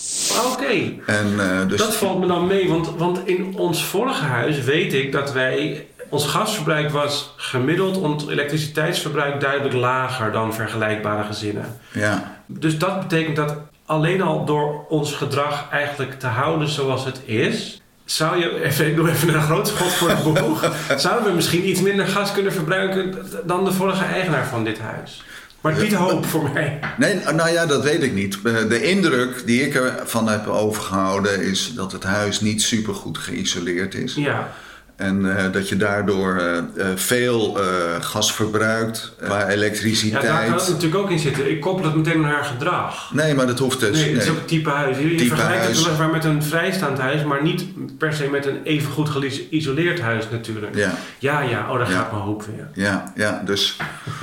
Oké. 0.51 0.71
En, 1.05 1.39
eh, 1.39 1.67
dus, 1.67 1.77
Dat 1.79 1.95
valt 1.95 2.19
me 2.19 2.27
dan 2.27 2.47
mee, 2.47 2.69
want, 2.69 2.95
want 2.97 3.27
in 3.27 3.53
ons 3.57 3.83
vorige 3.83 4.23
huis 4.23 4.59
weet 4.63 4.93
ik 4.93 5.11
dat 5.11 5.31
wij. 5.33 5.85
Ons 6.09 6.25
gasverbruik 6.25 6.89
was 6.89 7.33
gemiddeld, 7.37 7.97
ons 7.97 8.27
elektriciteitsverbruik 8.27 9.39
duidelijk 9.41 9.73
lager 9.75 10.31
dan 10.31 10.53
vergelijkbare 10.53 11.23
gezinnen. 11.23 11.77
ja. 11.93 12.39
Dus 12.47 12.77
dat 12.77 12.99
betekent 12.99 13.35
dat 13.35 13.55
alleen 13.91 14.21
al 14.21 14.45
door 14.45 14.85
ons 14.89 15.13
gedrag 15.13 15.67
eigenlijk 15.71 16.19
te 16.19 16.27
houden 16.27 16.67
zoals 16.67 17.05
het 17.05 17.21
is. 17.25 17.81
Zou 18.05 18.39
je, 18.39 18.63
even, 18.63 18.87
ik 18.89 18.95
doe 18.95 19.09
even 19.09 19.33
een 19.33 19.41
groot 19.41 19.67
schot 19.67 19.93
voor 19.93 20.07
de 20.07 20.39
boeg. 20.41 20.71
zouden 20.97 21.29
we 21.29 21.35
misschien 21.35 21.69
iets 21.69 21.81
minder 21.81 22.07
gas 22.07 22.31
kunnen 22.31 22.53
verbruiken 22.53 23.15
dan 23.45 23.65
de 23.65 23.71
vorige 23.71 24.03
eigenaar 24.03 24.47
van 24.47 24.63
dit 24.63 24.79
huis? 24.79 25.23
Maar 25.61 25.81
niet 25.81 25.93
hoop 25.93 26.25
voor 26.25 26.49
mij. 26.53 26.79
Nee, 26.97 27.15
nou 27.33 27.49
ja, 27.49 27.65
dat 27.65 27.83
weet 27.83 28.03
ik 28.03 28.13
niet. 28.13 28.37
Eh, 28.43 28.53
De 28.69 28.83
indruk 28.83 29.43
die 29.45 29.61
ik 29.61 29.75
ervan 29.75 30.27
heb 30.27 30.47
overgehouden 30.47 31.41
is 31.43 31.73
dat 31.75 31.91
het 31.91 32.03
huis 32.03 32.41
niet 32.41 32.61
super 32.61 32.93
goed 32.93 33.17
geïsoleerd 33.17 33.93
is. 33.93 34.15
Ja, 34.15 34.51
En 34.95 35.37
eh, 35.37 35.51
dat 35.51 35.69
je 35.69 35.77
daardoor 35.77 36.35
eh, 36.37 36.57
eh, 36.57 36.63
veel 36.95 37.57
gas 37.99 38.33
verbruikt 38.33 39.13
qua 39.17 39.25
ja 39.25 39.31
daar 39.31 39.41
kan 39.45 39.51
elektriciteit. 39.53 40.49
het 40.49 40.67
natuurlijk 40.67 40.95
ook 41.01 41.09
in 41.09 41.19
zitten. 41.19 41.49
Ik 41.51 41.61
koppel 41.61 41.85
het 41.85 41.95
meteen 41.95 42.21
naar 42.21 42.31
haar 42.31 42.43
gedrag. 42.43 43.13
Nee, 43.13 43.33
maar 43.33 43.47
dat 43.47 43.59
hoeft 43.59 43.79
dus. 43.79 43.99
Nee, 44.01 44.13
het 44.13 44.23
is 44.23 44.29
ook 44.29 44.35
het 44.35 44.47
type 44.47 44.69
huis. 44.69 44.97
Je, 44.97 45.15
Type 45.15 45.35
vergelijkt 45.35 45.63
huis. 45.63 45.75
het 45.77 45.83
weliswaar 45.85 46.09
met 46.09 46.25
een 46.25 46.43
vrijstaand 46.43 46.97
huis, 46.99 47.23
maar 47.23 47.43
niet 47.43 47.65
per 47.97 48.13
se 48.13 48.27
met 48.31 48.45
een 48.45 48.59
even 48.63 48.91
goed 48.91 49.09
geïsoleerd 49.09 49.99
huis 50.01 50.25
natuurlijk. 50.31 50.75
Ja, 50.75 50.93
ja, 51.19 51.41
ja, 51.41 51.71
oh, 51.71 51.77
daar 51.77 51.89
Ja. 51.89 51.95
gaat 51.97 52.11
mijn 52.11 52.23
hoop 52.23 52.43
weer. 52.45 52.85
ja, 52.85 53.11
ja. 53.15 53.41
Dus 53.45 53.77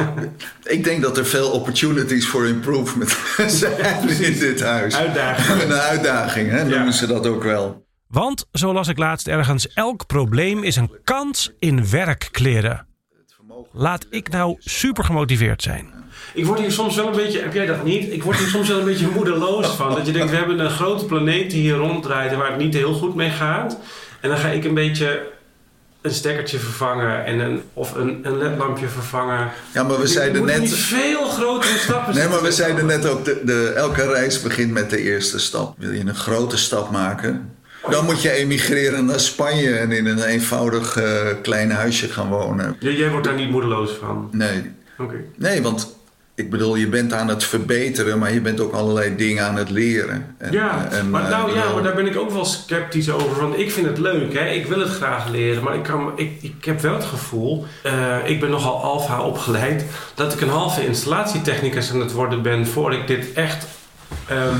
ik 0.64 0.84
denk 0.84 1.02
dat 1.02 1.18
er 1.18 1.26
veel 1.26 1.50
opportunities 1.50 2.26
for 2.26 2.46
improvement 2.46 3.16
zijn 3.46 4.08
in 4.08 4.38
dit 4.38 4.62
huis. 4.62 4.96
Uitdaging. 4.96 5.62
Een 5.62 5.72
uitdaging, 5.72 6.50
hè, 6.50 6.58
noemen 6.64 6.84
Ja. 6.84 6.90
ze 6.92 7.06
dat 7.06 7.26
ook 7.26 7.42
wel. 7.42 7.86
Want, 8.08 8.46
zo 8.52 8.72
las 8.72 8.88
ik 8.88 8.98
laatst 8.98 9.28
ergens, 9.28 9.72
elk 9.72 10.06
probleem 10.06 10.62
is 10.62 10.76
een 10.76 10.90
kans 11.04 11.52
in 11.58 11.90
werkkleren. 11.90 12.86
Laat 13.72 14.06
ik 14.10 14.28
nou 14.28 14.56
super 14.58 15.04
gemotiveerd 15.04 15.62
zijn. 15.62 15.92
Ik 16.34 16.46
word 16.46 16.58
hier 16.58 16.72
soms 16.72 16.96
wel 16.96 17.06
een 17.06 17.16
beetje, 17.16 17.40
heb 17.40 17.52
jij 17.52 17.66
dat 17.66 17.84
niet? 17.84 18.12
Ik 18.12 18.22
word 18.22 18.38
hier 18.38 18.48
soms 18.48 18.68
wel 18.68 18.78
een 18.78 18.84
beetje 18.84 19.10
moedeloos 19.10 19.66
van. 19.66 19.94
Dat 19.94 20.06
je 20.06 20.12
denkt, 20.12 20.30
we 20.30 20.36
hebben 20.36 20.58
een 20.58 20.70
grote 20.70 21.04
planeet 21.04 21.50
die 21.50 21.60
hier 21.60 21.74
ronddraait 21.74 22.32
en 22.32 22.38
waar 22.38 22.50
het 22.50 22.58
niet 22.58 22.74
heel 22.74 22.92
goed 22.92 23.14
mee 23.14 23.30
gaat. 23.30 23.78
En 24.20 24.28
dan 24.28 24.38
ga 24.38 24.48
ik 24.48 24.64
een 24.64 24.74
beetje 24.74 25.32
een 26.00 26.10
stekkertje 26.10 26.58
vervangen 26.58 27.24
en 27.24 27.38
een, 27.38 27.62
of 27.72 27.94
een, 27.94 28.18
een 28.22 28.38
ledlampje 28.38 28.88
vervangen. 28.88 29.50
Ja, 29.74 29.82
maar 29.82 29.96
we 29.96 30.02
Je 30.02 30.08
zeiden 30.08 30.44
net... 30.44 30.60
niet 30.60 30.74
veel 30.74 31.28
grotere 31.28 31.78
stappen 31.78 32.14
Nee, 32.14 32.28
maar 32.28 32.42
we 32.42 32.52
zeiden 32.52 32.86
net 32.86 33.06
ook, 33.06 33.24
de, 33.24 33.40
de, 33.44 33.72
elke 33.76 34.06
reis 34.06 34.42
begint 34.42 34.72
met 34.72 34.90
de 34.90 35.02
eerste 35.02 35.38
stap. 35.38 35.74
Wil 35.78 35.90
je 35.90 36.00
een 36.00 36.14
grote 36.14 36.56
stap 36.56 36.90
maken, 36.90 37.56
dan 37.90 38.04
moet 38.04 38.22
je 38.22 38.30
emigreren 38.30 39.04
naar 39.04 39.20
Spanje 39.20 39.76
en 39.76 39.92
in 39.92 40.06
een 40.06 40.22
eenvoudig 40.22 40.96
eh, 40.96 41.20
klein 41.42 41.70
huisje 41.70 42.08
gaan 42.08 42.28
wonen. 42.28 42.76
Jij 42.80 43.10
wordt 43.10 43.26
daar 43.26 43.34
niet 43.36 43.50
moedeloos 43.50 43.90
van. 44.00 44.28
Nee, 44.32 44.70
Oké. 44.98 45.14
nee, 45.36 45.62
want 45.62 45.96
ik 46.34 46.50
bedoel, 46.50 46.76
je 46.76 46.86
bent 46.88 47.12
aan 47.12 47.28
het 47.28 47.44
verbeteren, 47.44 48.18
maar 48.18 48.32
je 48.32 48.40
bent 48.40 48.60
ook 48.60 48.72
allerlei 48.72 49.16
dingen 49.16 49.44
aan 49.44 49.56
het 49.56 49.70
leren. 49.70 50.34
En, 50.38 50.52
Ja, 50.52 50.88
en, 50.90 51.10
maar, 51.10 51.22
eh, 51.24 51.30
nou, 51.30 51.54
ja, 51.54 51.72
maar 51.74 51.82
daar 51.82 51.94
ben 51.94 52.06
ik 52.06 52.16
ook 52.16 52.30
wel 52.30 52.44
sceptisch 52.44 53.10
over. 53.10 53.40
Want 53.40 53.58
ik 53.58 53.70
vind 53.72 53.86
het 53.86 53.98
leuk, 53.98 54.32
hè? 54.34 54.48
ik 54.48 54.66
wil 54.66 54.78
het 54.80 54.88
graag 54.88 55.28
leren. 55.28 55.62
Maar 55.62 55.74
ik, 55.74 55.82
kan, 55.82 56.12
ik, 56.16 56.30
ik 56.40 56.64
heb 56.64 56.80
wel 56.80 56.94
het 56.94 57.04
gevoel, 57.04 57.66
eh, 57.82 58.16
ik 58.24 58.40
ben 58.40 58.50
nogal 58.50 58.82
alfa 58.82 59.20
opgeleid, 59.22 59.84
dat 60.14 60.32
ik 60.32 60.40
een 60.40 60.48
halve 60.48 60.86
installatietechnicus 60.86 61.90
aan 61.92 62.00
het 62.00 62.12
worden 62.12 62.42
ben 62.42 62.66
voor 62.66 62.92
ik 62.92 63.06
dit 63.06 63.32
echt. 63.32 63.66
ehm, 64.28 64.54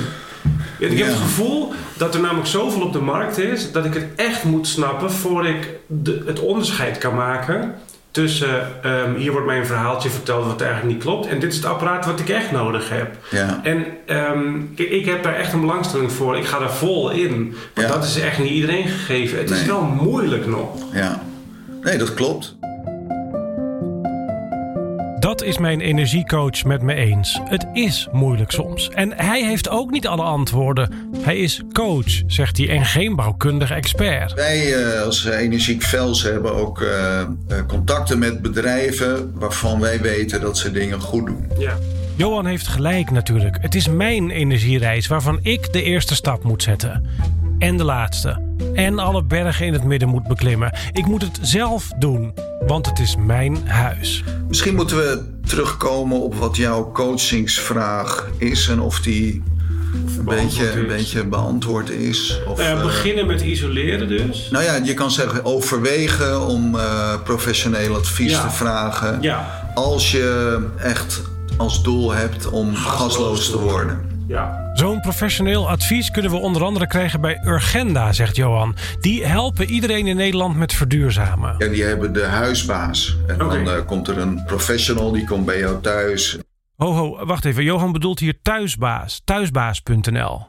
ik 0.79 0.89
heb 0.89 0.99
Ja. 0.99 1.05
het 1.07 1.15
gevoel 1.17 1.73
dat 1.99 2.15
er 2.15 2.21
namelijk 2.21 2.47
zoveel 2.49 2.83
op 2.83 2.93
de 2.93 3.01
markt 3.01 3.39
is 3.39 3.73
dat 3.73 3.85
ik 3.85 3.95
het 3.95 4.07
echt 4.17 4.45
moet 4.45 4.67
snappen 4.67 5.11
voor 5.13 5.47
ik 5.47 5.69
de, 5.87 6.23
het 6.27 6.41
onderscheid 6.41 6.99
kan 6.99 7.15
maken. 7.15 7.75
Tussen 8.11 8.83
ehm, 8.83 9.15
hier 9.15 9.31
wordt 9.33 9.47
mij 9.47 9.59
een 9.59 9.67
verhaaltje 9.67 10.11
verteld 10.11 10.47
wat 10.47 10.61
eigenlijk 10.61 10.93
niet 10.95 11.03
klopt. 11.03 11.27
En 11.27 11.39
dit 11.41 11.51
is 11.51 11.57
het 11.57 11.65
apparaat 11.67 12.07
wat 12.07 12.21
ik 12.21 12.29
echt 12.29 12.51
nodig 12.53 12.89
heb. 12.89 13.17
Ja, 13.31 13.61
En 13.63 13.87
ehm, 14.07 14.57
ik, 14.75 14.91
ik 14.91 15.05
heb 15.05 15.23
daar 15.23 15.35
echt 15.35 15.53
een 15.53 15.61
belangstelling 15.61 16.13
voor. 16.13 16.37
Ik 16.37 16.45
ga 16.45 16.59
daar 16.59 16.73
vol 16.73 17.11
in. 17.11 17.55
Maar 17.75 17.85
Ja. 17.85 17.91
dat 17.91 18.05
is 18.05 18.21
echt 18.21 18.39
niet 18.39 18.51
iedereen 18.51 18.89
gegeven. 18.89 19.39
Het 19.39 19.51
is 19.51 19.65
wel 19.65 19.83
moeilijk 19.83 20.47
nog. 20.47 20.69
ja. 20.93 21.23
Nee, 21.83 21.99
dat 21.99 22.15
klopt. 22.15 22.57
Dat 25.39 25.47
is 25.47 25.59
mijn 25.59 25.81
energiecoach 25.81 26.65
met 26.65 26.83
me 26.83 26.95
eens. 26.95 27.41
Het 27.45 27.67
is 27.73 28.09
moeilijk 28.13 28.51
soms. 28.51 28.89
En 28.89 29.13
hij 29.13 29.45
heeft 29.45 29.69
ook 29.69 29.91
niet 29.91 30.07
alle 30.07 30.23
antwoorden. 30.23 30.93
Hij 31.19 31.39
is 31.39 31.63
coach, 31.73 32.23
zegt 32.27 32.57
hij, 32.57 32.69
en 32.69 32.85
geen 32.85 33.17
bouwkundige 33.17 33.75
expert. 33.75 34.35
Wij 34.35 34.75
eh, 34.75 35.03
als 35.03 35.25
Energiek 35.25 35.83
Vels 35.83 36.23
hebben 36.23 36.55
ook 36.55 36.81
eh, 36.81 37.21
eh, 37.21 37.29
contacten 37.67 38.19
met 38.19 38.43
bedrijven 38.43 39.33
waarvan 39.35 39.81
wij 39.81 40.01
weten 40.01 40.41
dat 40.41 40.59
ze 40.59 40.71
dingen 40.71 41.01
goed 41.01 41.27
doen. 41.27 41.51
Ja. 41.59 41.79
Johan 42.17 42.47
heeft 42.47 42.69
gelijk 42.69 43.11
natuurlijk. 43.11 43.57
Het 43.61 43.75
is 43.75 43.89
mijn 43.89 44.31
energiereis 44.31 45.07
waarvan 45.07 45.39
ik 45.43 45.73
de 45.73 45.83
eerste 45.83 46.15
stap 46.15 46.45
moet 46.45 46.63
zetten. 46.63 47.07
En 47.59 47.77
de 47.77 47.85
laatste. 47.85 48.43
En 48.75 48.99
alle 48.99 49.23
bergen 49.25 49.67
in 49.67 49.73
het 49.73 49.85
midden 49.85 50.09
moet 50.09 50.27
beklimmen. 50.27 50.73
Ik 50.93 51.07
moet 51.07 51.23
het 51.23 51.39
zelf 51.43 51.89
doen, 51.99 52.35
want 52.67 52.87
het 52.87 52.99
is 52.99 53.17
mijn 53.17 53.69
huis. 53.69 54.25
Misschien 54.49 54.75
moeten 54.75 54.97
we 54.97 55.25
terugkomen 55.47 56.21
op 56.21 56.35
wat 56.35 56.57
jouw 56.57 56.93
coachingsvraag 56.93 58.29
is 58.39 58.69
en 58.69 58.81
of 58.81 59.01
die 59.01 59.43
een 60.19 60.25
beetje, 60.25 60.69
is. 60.69 60.75
een 60.75 60.87
beetje 60.87 61.25
beantwoord 61.25 61.91
is. 61.91 62.41
Of, 62.47 62.59
ja, 62.59 62.71
eh, 62.77 62.83
beginnen 62.83 63.27
met 63.27 63.41
isoleren 63.41 64.09
dus. 64.09 64.49
nou 64.51 64.65
ja, 64.65 64.75
je 64.75 64.95
kan 64.95 65.11
zeggen 65.11 65.45
overwegen 65.45 66.47
om 66.47 66.75
eh, 66.75 67.15
professioneel 67.25 67.95
advies 67.95 68.31
Ja. 68.31 68.43
te 68.43 68.51
vragen. 68.51 69.19
Ja. 69.23 69.71
Als 69.75 70.11
je 70.11 70.59
echt 70.79 71.23
als 71.57 71.83
doel 71.83 72.13
hebt 72.13 72.49
om 72.51 72.75
gasloos 72.75 73.51
te 73.51 73.59
worden. 73.61 74.08
Ja. 74.29 74.71
Zo'n 74.75 75.01
professioneel 75.01 75.69
advies 75.69 76.11
kunnen 76.11 76.31
we 76.31 76.37
onder 76.37 76.65
andere 76.65 76.87
krijgen 76.87 77.21
bij 77.21 77.41
Urgenda, 77.45 78.13
zegt 78.13 78.37
Johan. 78.37 78.75
Die 79.01 79.27
helpen 79.27 79.71
iedereen 79.71 80.07
in 80.07 80.17
Nederland 80.17 80.57
met 80.57 80.73
verduurzamen. 80.73 81.55
Ja, 81.59 81.69
die 81.69 81.83
hebben 81.83 82.13
de 82.13 82.25
huisbaas. 82.25 83.17
En 83.27 83.39
dan 83.39 83.69
eh, 83.69 83.87
komt 83.87 84.09
er 84.09 84.19
een 84.19 84.45
professional, 84.47 85.13
die 85.13 85.25
komt 85.25 85.45
bij 85.45 85.59
jou 85.59 85.81
thuis. 85.81 86.39
Ho, 86.77 86.93
ho, 86.93 87.27
wacht 87.27 87.45
even. 87.45 87.65
Johan 87.65 87.93
bedoelt 87.93 88.19
hier 88.19 88.39
thuisbaas. 88.43 89.21
Thuisbaas.nl. 89.25 90.47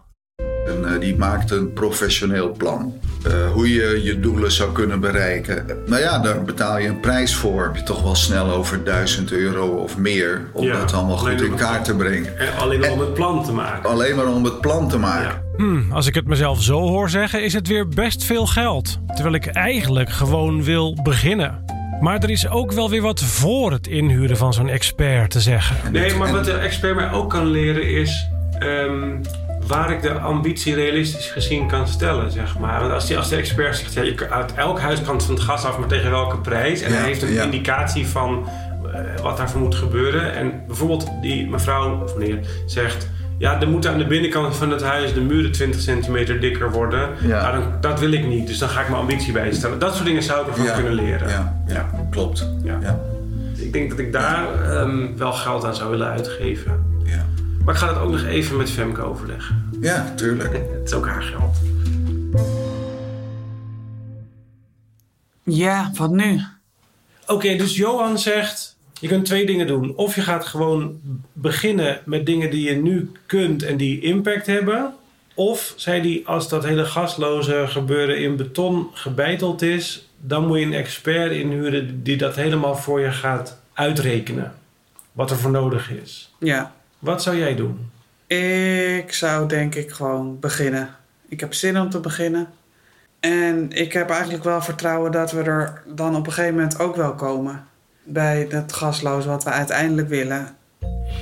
En 0.69 0.93
eh, 0.93 0.99
die 0.99 1.15
maakt 1.17 1.51
een 1.51 1.73
professioneel 1.73 2.51
plan. 2.51 2.93
Eh, 3.25 3.51
hoe 3.51 3.73
je 3.73 4.03
je 4.03 4.19
doelen 4.19 4.51
zou 4.51 4.71
kunnen 4.71 4.99
bereiken. 4.99 5.65
Nou 5.85 6.01
ja, 6.01 6.19
daar 6.19 6.43
betaal 6.43 6.77
je 6.77 6.87
een 6.87 6.99
prijs 6.99 7.35
voor. 7.35 7.63
Heb 7.63 7.75
je 7.75 7.83
toch 7.83 8.03
wel 8.03 8.15
snel 8.15 8.51
over 8.51 8.83
1000 8.83 9.31
euro 9.31 9.67
of 9.67 9.97
meer. 9.97 10.41
Om 10.53 10.65
Ja, 10.65 10.79
dat 10.79 10.93
allemaal 10.93 11.17
goed 11.17 11.41
in 11.41 11.55
kaart 11.55 11.85
te 11.85 11.95
brengen. 11.95 12.37
En 12.37 12.57
alleen 12.57 12.85
al 12.85 12.91
om 12.91 12.99
het 12.99 13.13
plan 13.13 13.43
te 13.43 13.51
maken. 13.51 13.89
Alleen 13.89 14.15
maar 14.15 14.27
om 14.27 14.43
het 14.43 14.61
plan 14.61 14.89
te 14.89 14.97
maken. 14.97 15.27
Ja. 15.27 15.41
Hm, 15.57 15.91
als 15.91 16.07
ik 16.07 16.15
het 16.15 16.27
mezelf 16.27 16.61
zo 16.61 16.79
hoor 16.79 17.09
zeggen, 17.09 17.43
is 17.43 17.53
het 17.53 17.67
weer 17.67 17.87
best 17.87 18.23
veel 18.23 18.45
geld. 18.45 18.99
Terwijl 19.13 19.35
ik 19.35 19.45
eigenlijk 19.45 20.09
gewoon 20.09 20.63
wil 20.63 20.99
beginnen. 21.03 21.65
Maar 21.99 22.23
er 22.23 22.29
is 22.29 22.49
ook 22.49 22.71
wel 22.71 22.89
weer 22.89 23.01
wat 23.01 23.23
voor 23.23 23.71
het 23.71 23.87
inhuren 23.87 24.37
van 24.37 24.53
zo'n 24.53 24.69
expert 24.69 25.31
te 25.31 25.39
zeggen. 25.39 25.91
Nee, 25.91 26.15
maar 26.15 26.31
wat 26.31 26.45
de 26.45 26.53
expert 26.53 26.95
mij 26.95 27.11
ook 27.11 27.29
kan 27.29 27.45
leren 27.45 27.89
is... 27.89 28.27
ehm, 28.59 29.11
waar 29.69 29.91
ik 29.91 30.01
de 30.01 30.11
ambitie 30.13 30.75
realistisch 30.75 31.27
gezien 31.27 31.67
kan 31.67 31.87
stellen, 31.87 32.31
zeg 32.31 32.57
maar. 32.59 32.79
Want 32.79 32.91
als, 32.93 33.07
die, 33.07 33.17
als 33.17 33.29
de 33.29 33.35
expert 33.35 33.77
zegt... 33.77 33.93
Ja, 33.93 34.01
je, 34.01 34.13
kan- 34.15 34.27
uit 34.29 34.53
elk 34.53 34.79
huis 34.79 35.01
kan 35.01 35.15
het 35.15 35.23
van 35.25 35.33
het 35.35 35.43
gas 35.43 35.65
af, 35.65 35.77
maar 35.79 35.87
tegen 35.87 36.11
welke 36.11 36.37
prijs? 36.37 36.81
En 36.81 36.91
Ja, 36.91 36.97
hij 36.97 37.05
heeft 37.05 37.21
een 37.21 37.33
ja. 37.33 37.43
indicatie 37.43 38.07
van 38.07 38.47
eh, 38.93 39.21
wat 39.21 39.37
daarvoor 39.37 39.61
moet 39.61 39.75
gebeuren. 39.75 40.33
En 40.33 40.51
bijvoorbeeld 40.67 41.07
die 41.21 41.47
mevrouw, 41.49 42.03
of 42.03 42.15
meneer, 42.15 42.39
zegt... 42.65 43.09
Ja, 43.37 43.61
er 43.61 43.67
moeten 43.67 43.91
aan 43.91 43.97
de 43.97 44.05
binnenkant 44.07 44.55
van 44.55 44.71
het 44.71 44.83
huis 44.83 45.13
de 45.13 45.21
muren 45.21 45.51
20 45.51 45.81
centimeter 45.81 46.39
dikker 46.39 46.71
worden. 46.71 47.09
Ja. 47.19 47.41
Nou, 47.41 47.53
dan, 47.59 47.73
dat 47.81 47.99
wil 47.99 48.11
ik 48.11 48.25
niet, 48.27 48.47
dus 48.47 48.57
dan 48.57 48.69
ga 48.69 48.81
ik 48.81 48.87
mijn 48.89 49.01
ambitie 49.01 49.33
bijstellen. 49.33 49.79
Dat 49.79 49.93
soort 49.93 50.05
dingen 50.05 50.23
zou 50.23 50.41
ik 50.41 50.47
ervan 50.47 50.73
kunnen 50.75 50.93
leren. 50.93 51.29
Ja, 51.29 51.61
ja, 51.67 51.89
klopt. 52.09 52.47
Ja. 52.63 52.77
Ja. 52.81 52.99
Ik 53.55 53.73
denk 53.73 53.89
dat 53.89 53.99
ik 53.99 54.11
daar 54.11 54.45
ehm, 54.63 55.05
wel 55.17 55.31
geld 55.33 55.65
aan 55.65 55.75
zou 55.75 55.89
willen 55.89 56.07
uitgeven. 56.07 56.88
Maar 57.65 57.73
ik 57.73 57.79
ga 57.79 57.87
dat 57.87 57.97
ook 57.97 58.11
nog 58.11 58.23
even 58.23 58.57
met 58.57 58.69
Femke 58.69 59.01
overleggen. 59.01 59.69
ja, 59.81 60.13
tuurlijk. 60.15 60.53
Het 60.79 60.81
is 60.85 60.93
ook 60.93 61.07
haar 61.07 61.21
geld. 61.21 61.57
Ja, 65.43 65.91
wat 65.93 66.11
nu? 66.11 66.41
Oké, 67.27 67.55
dus 67.55 67.75
Johan 67.75 68.19
zegt... 68.19 68.77
Je 68.99 69.07
kunt 69.07 69.25
twee 69.25 69.45
dingen 69.45 69.67
doen. 69.67 69.95
Of 69.95 70.15
je 70.15 70.21
gaat 70.21 70.45
gewoon 70.45 70.99
beginnen 71.33 72.01
met 72.05 72.25
dingen 72.25 72.49
die 72.49 72.69
je 72.69 72.75
nu 72.75 73.11
kunt 73.25 73.63
en 73.63 73.77
die 73.77 74.01
impact 74.01 74.45
hebben. 74.45 74.93
Of, 75.33 75.73
zei 75.75 76.01
hij, 76.01 76.21
als 76.25 76.49
dat 76.49 76.63
hele 76.63 76.85
gasloze 76.85 77.65
gebeuren 77.67 78.19
in 78.19 78.35
beton 78.35 78.87
gebeiteld 78.93 79.61
is... 79.61 80.09
dan 80.17 80.47
moet 80.47 80.59
je 80.59 80.65
een 80.65 80.73
expert 80.73 81.31
inhuren 81.31 82.03
die 82.03 82.17
dat 82.17 82.35
helemaal 82.35 82.75
voor 82.75 82.99
je 82.99 83.11
gaat 83.11 83.61
uitrekenen. 83.73 84.53
Wat 85.11 85.31
er 85.31 85.37
voor 85.37 85.51
nodig 85.51 85.91
is. 85.91 86.33
Ja, 86.39 86.73
Wat 86.99 87.23
zou 87.23 87.37
jij 87.37 87.55
doen? 87.55 87.89
ik 89.01 89.13
zou 89.13 89.47
denk 89.47 89.75
ik 89.75 89.91
gewoon 89.91 90.39
beginnen. 90.39 90.89
Ik 91.29 91.39
heb 91.39 91.53
zin 91.53 91.79
om 91.79 91.89
te 91.89 91.99
beginnen. 91.99 92.47
En 93.19 93.71
ik 93.71 93.93
heb 93.93 94.09
eigenlijk 94.09 94.43
wel 94.43 94.61
vertrouwen 94.61 95.11
dat 95.11 95.31
we 95.31 95.41
er 95.41 95.83
dan 95.95 96.15
op 96.15 96.25
een 96.25 96.33
gegeven 96.33 96.55
moment 96.55 96.79
ook 96.79 96.95
wel 96.95 97.15
komen. 97.15 97.63
Bij 98.03 98.47
dat 98.49 98.73
gasloos 98.73 99.25
wat 99.25 99.43
we 99.43 99.49
uiteindelijk 99.49 100.07
willen. 100.07 100.47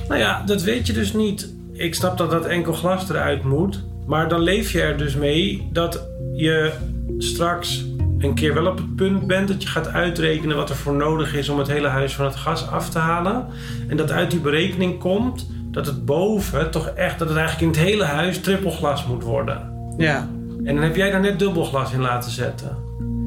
Nou 0.08 0.20
ja, 0.20 0.42
dat 0.46 0.62
weet 0.62 0.86
je 0.86 0.92
dus 0.92 1.12
niet. 1.12 1.52
Ik 1.72 1.94
snap 1.94 2.18
dat 2.18 2.30
dat 2.30 2.46
enkel 2.46 2.72
glas 2.72 3.08
eruit 3.08 3.44
moet. 3.44 3.84
Maar 4.06 4.28
dan 4.28 4.40
leef 4.40 4.70
je 4.70 4.80
er 4.80 4.98
dus 4.98 5.14
mee 5.14 5.68
dat 5.72 6.06
je 6.32 6.72
straks 7.18 7.86
een 8.18 8.34
keer 8.34 8.54
wel 8.54 8.66
op 8.66 8.76
het 8.76 8.96
punt 8.96 9.26
bent 9.26 9.48
dat 9.48 9.62
je 9.62 9.68
gaat 9.68 9.88
uitrekenen 9.88 10.56
wat 10.56 10.70
er 10.70 10.76
voor 10.76 10.94
nodig 10.94 11.34
is 11.34 11.48
om 11.48 11.58
het 11.58 11.68
hele 11.68 11.88
huis 11.88 12.14
van 12.14 12.24
het 12.24 12.36
gas 12.36 12.68
af 12.68 12.90
te 12.90 12.98
halen. 12.98 13.46
En 13.88 13.96
dat 13.96 14.10
uit 14.10 14.30
die 14.30 14.40
berekening 14.40 14.98
komt 14.98 15.46
dat 15.70 15.86
het 15.86 16.04
boven 16.04 16.70
toch 16.70 16.88
echt, 16.88 17.18
dat 17.18 17.28
het 17.28 17.36
eigenlijk 17.38 17.66
in 17.76 17.80
het 17.82 17.90
hele 17.90 18.04
huis 18.04 18.40
trippelglas 18.40 19.06
moet 19.06 19.22
worden. 19.22 19.72
Ja, 19.96 20.28
En 20.64 20.74
dan 20.74 20.84
heb 20.84 20.96
jij 20.96 21.10
daar 21.10 21.20
net 21.20 21.38
dubbelglas 21.38 21.92
in 21.92 22.00
laten 22.00 22.30
zetten. 22.30 22.76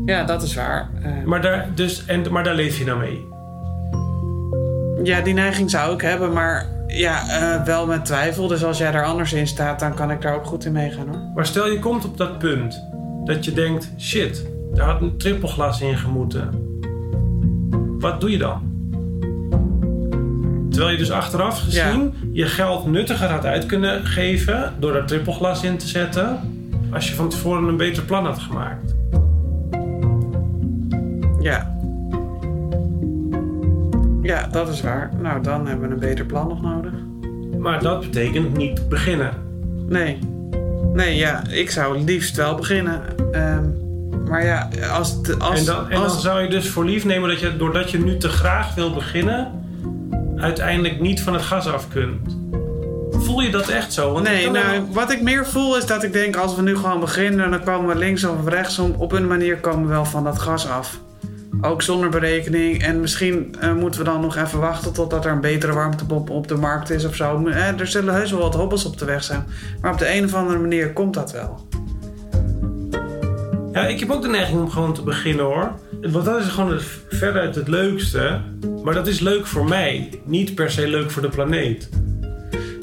ja 0.05 0.23
dat 0.23 0.41
is 0.43 0.55
waar. 0.55 0.89
Eh, 1.03 1.11
Maar 1.25 1.41
daar, 1.41 1.69
dus, 1.75 2.05
en, 2.05 2.23
maar 2.31 2.43
daar 2.43 2.55
leef 2.55 2.77
je 2.77 2.85
nou 2.85 2.99
mee. 2.99 3.25
ja, 5.03 5.21
die 5.21 5.33
neiging 5.33 5.69
zou 5.69 5.93
ik 5.93 6.01
hebben, 6.01 6.33
maar 6.33 6.67
ja, 6.87 7.27
eh, 7.29 7.63
wel 7.65 7.85
met 7.85 8.05
twijfel. 8.05 8.47
Dus 8.47 8.63
als 8.63 8.77
jij 8.77 8.93
er 8.93 9.05
anders 9.05 9.33
in 9.33 9.47
staat, 9.47 9.79
dan 9.79 9.93
kan 9.93 10.11
ik 10.11 10.21
daar 10.21 10.35
ook 10.35 10.45
goed 10.45 10.65
in 10.65 10.71
meegaan 10.71 11.07
hoor. 11.07 11.21
Maar 11.35 11.45
stel 11.45 11.67
je 11.67 11.79
komt 11.79 12.05
op 12.05 12.17
dat 12.17 12.37
punt 12.39 12.83
dat 13.25 13.45
je 13.45 13.53
denkt: 13.53 13.91
shit, 13.97 14.45
daar 14.73 14.85
had 14.85 15.01
een 15.01 15.17
trippelglas 15.17 15.81
in 15.81 15.97
gemoeten. 15.97 16.49
Wat 17.99 18.21
doe 18.21 18.31
je 18.31 18.37
dan? 18.37 18.70
Terwijl 20.71 20.91
je 20.91 20.97
dus 20.97 21.11
achteraf 21.11 21.59
gezien 21.59 22.13
je 22.33 22.45
geld 22.45 22.85
nuttiger 22.85 23.27
had 23.29 23.45
uit 23.45 23.65
kunnen 23.65 24.05
geven 24.05 24.73
door 24.79 24.95
er 24.95 25.05
trippelglas 25.05 25.63
in 25.63 25.77
te 25.77 25.87
zetten. 25.87 26.39
als 26.93 27.09
je 27.09 27.15
van 27.15 27.29
tevoren 27.29 27.63
een 27.67 27.77
beter 27.77 28.03
plan 28.03 28.25
had 28.25 28.39
gemaakt. 28.39 28.95
Ja. 31.41 31.75
Ja, 34.21 34.47
dat 34.51 34.69
is 34.69 34.81
waar. 34.81 35.11
Nou, 35.21 35.41
dan 35.43 35.67
hebben 35.67 35.87
we 35.87 35.93
een 35.93 35.99
beter 35.99 36.25
plan 36.25 36.47
nog 36.47 36.61
nodig. 36.61 36.91
Maar 37.57 37.81
dat 37.81 37.99
betekent 37.99 38.57
niet 38.57 38.89
beginnen. 38.89 39.31
Nee. 39.89 40.19
Nee, 40.93 41.15
ja, 41.15 41.41
ik 41.49 41.69
zou 41.71 42.03
liefst 42.03 42.35
wel 42.35 42.55
beginnen. 42.55 43.01
Ehm, 43.31 43.63
maar 44.29 44.45
ja, 44.45 44.69
als... 44.93 45.11
het- 45.11 45.39
als, 45.39 45.59
en 45.59 45.65
dan, 45.65 45.83
en 45.89 45.95
dan 45.95 46.03
als- 46.03 46.21
zou 46.21 46.41
je 46.41 46.49
dus 46.49 46.69
voor 46.69 46.85
lief 46.85 47.05
nemen 47.05 47.29
dat 47.29 47.39
je, 47.39 47.57
doordat 47.57 47.91
je 47.91 47.99
nu 47.99 48.17
te 48.17 48.29
graag 48.29 48.75
wil 48.75 48.93
beginnen, 48.93 49.51
uiteindelijk 50.41 50.99
niet 50.99 51.21
van 51.21 51.33
het 51.33 51.41
gas 51.41 51.67
af 51.67 51.87
kunt. 51.87 52.37
Voel 53.11 53.41
je 53.41 53.51
dat 53.51 53.69
echt 53.69 53.93
zo? 53.93 54.11
Want 54.11 54.25
Nee, 54.25 54.49
nou, 54.49 54.65
wel- 54.71 54.87
wat 54.91 55.11
ik 55.11 55.21
meer 55.21 55.45
voel 55.47 55.77
is 55.77 55.85
dat 55.85 56.03
ik 56.03 56.13
denk... 56.13 56.35
als 56.35 56.55
we 56.55 56.61
nu 56.61 56.75
gewoon 56.75 56.99
beginnen, 56.99 57.51
dan 57.51 57.63
komen 57.63 57.87
we 57.87 57.95
linksom 57.95 58.37
of 58.37 58.47
rechtsom... 58.47 58.95
op 58.97 59.11
een 59.11 59.27
manier 59.27 59.57
komen 59.57 59.81
we 59.87 59.93
wel 59.93 60.05
van 60.05 60.23
dat 60.23 60.39
gas 60.39 60.67
af. 60.67 60.99
Ook 61.61 61.81
zonder 61.81 62.09
berekening. 62.09 62.83
En 62.83 62.99
misschien 62.99 63.55
eh, 63.59 63.73
moeten 63.73 63.99
we 63.99 64.05
dan 64.05 64.21
nog 64.21 64.35
even 64.35 64.59
wachten... 64.59 64.93
totdat 64.93 65.25
er 65.25 65.31
een 65.31 65.41
betere 65.41 65.73
warmtepomp 65.73 66.29
op 66.29 66.47
de 66.47 66.55
markt 66.55 66.89
is 66.89 67.05
of 67.05 67.15
zo. 67.15 67.47
Eh, 67.47 67.79
er 67.79 67.87
zullen 67.87 68.13
heus 68.13 68.31
wel 68.31 68.39
wat 68.41 68.55
hobbels 68.55 68.85
op 68.85 68.97
de 68.97 69.05
weg 69.05 69.23
zijn. 69.23 69.45
Maar 69.81 69.91
op 69.91 69.97
de 69.99 70.13
een 70.15 70.23
of 70.23 70.33
andere 70.33 70.59
manier 70.59 70.93
komt 70.93 71.13
dat 71.13 71.31
wel. 71.31 71.65
Ja, 73.73 73.81
ik 73.87 73.99
heb 73.99 74.09
ook 74.09 74.21
de 74.21 74.27
neiging 74.27 74.59
om 74.59 74.69
gewoon 74.69 74.93
te 74.93 75.01
beginnen 75.03 75.45
hoor. 75.45 75.71
Want 76.01 76.25
dat 76.25 76.39
is 76.39 76.47
gewoon 76.47 76.71
het, 76.71 76.83
veruit 77.21 77.55
het 77.55 77.67
leukste. 77.67 78.41
Maar 78.83 78.93
dat 78.93 79.07
is 79.07 79.19
leuk 79.19 79.47
voor 79.47 79.65
mij. 79.65 80.09
Niet 80.25 80.55
per 80.55 80.71
se 80.71 80.87
leuk 80.87 81.11
voor 81.11 81.21
de 81.21 81.29
planeet. 81.29 81.89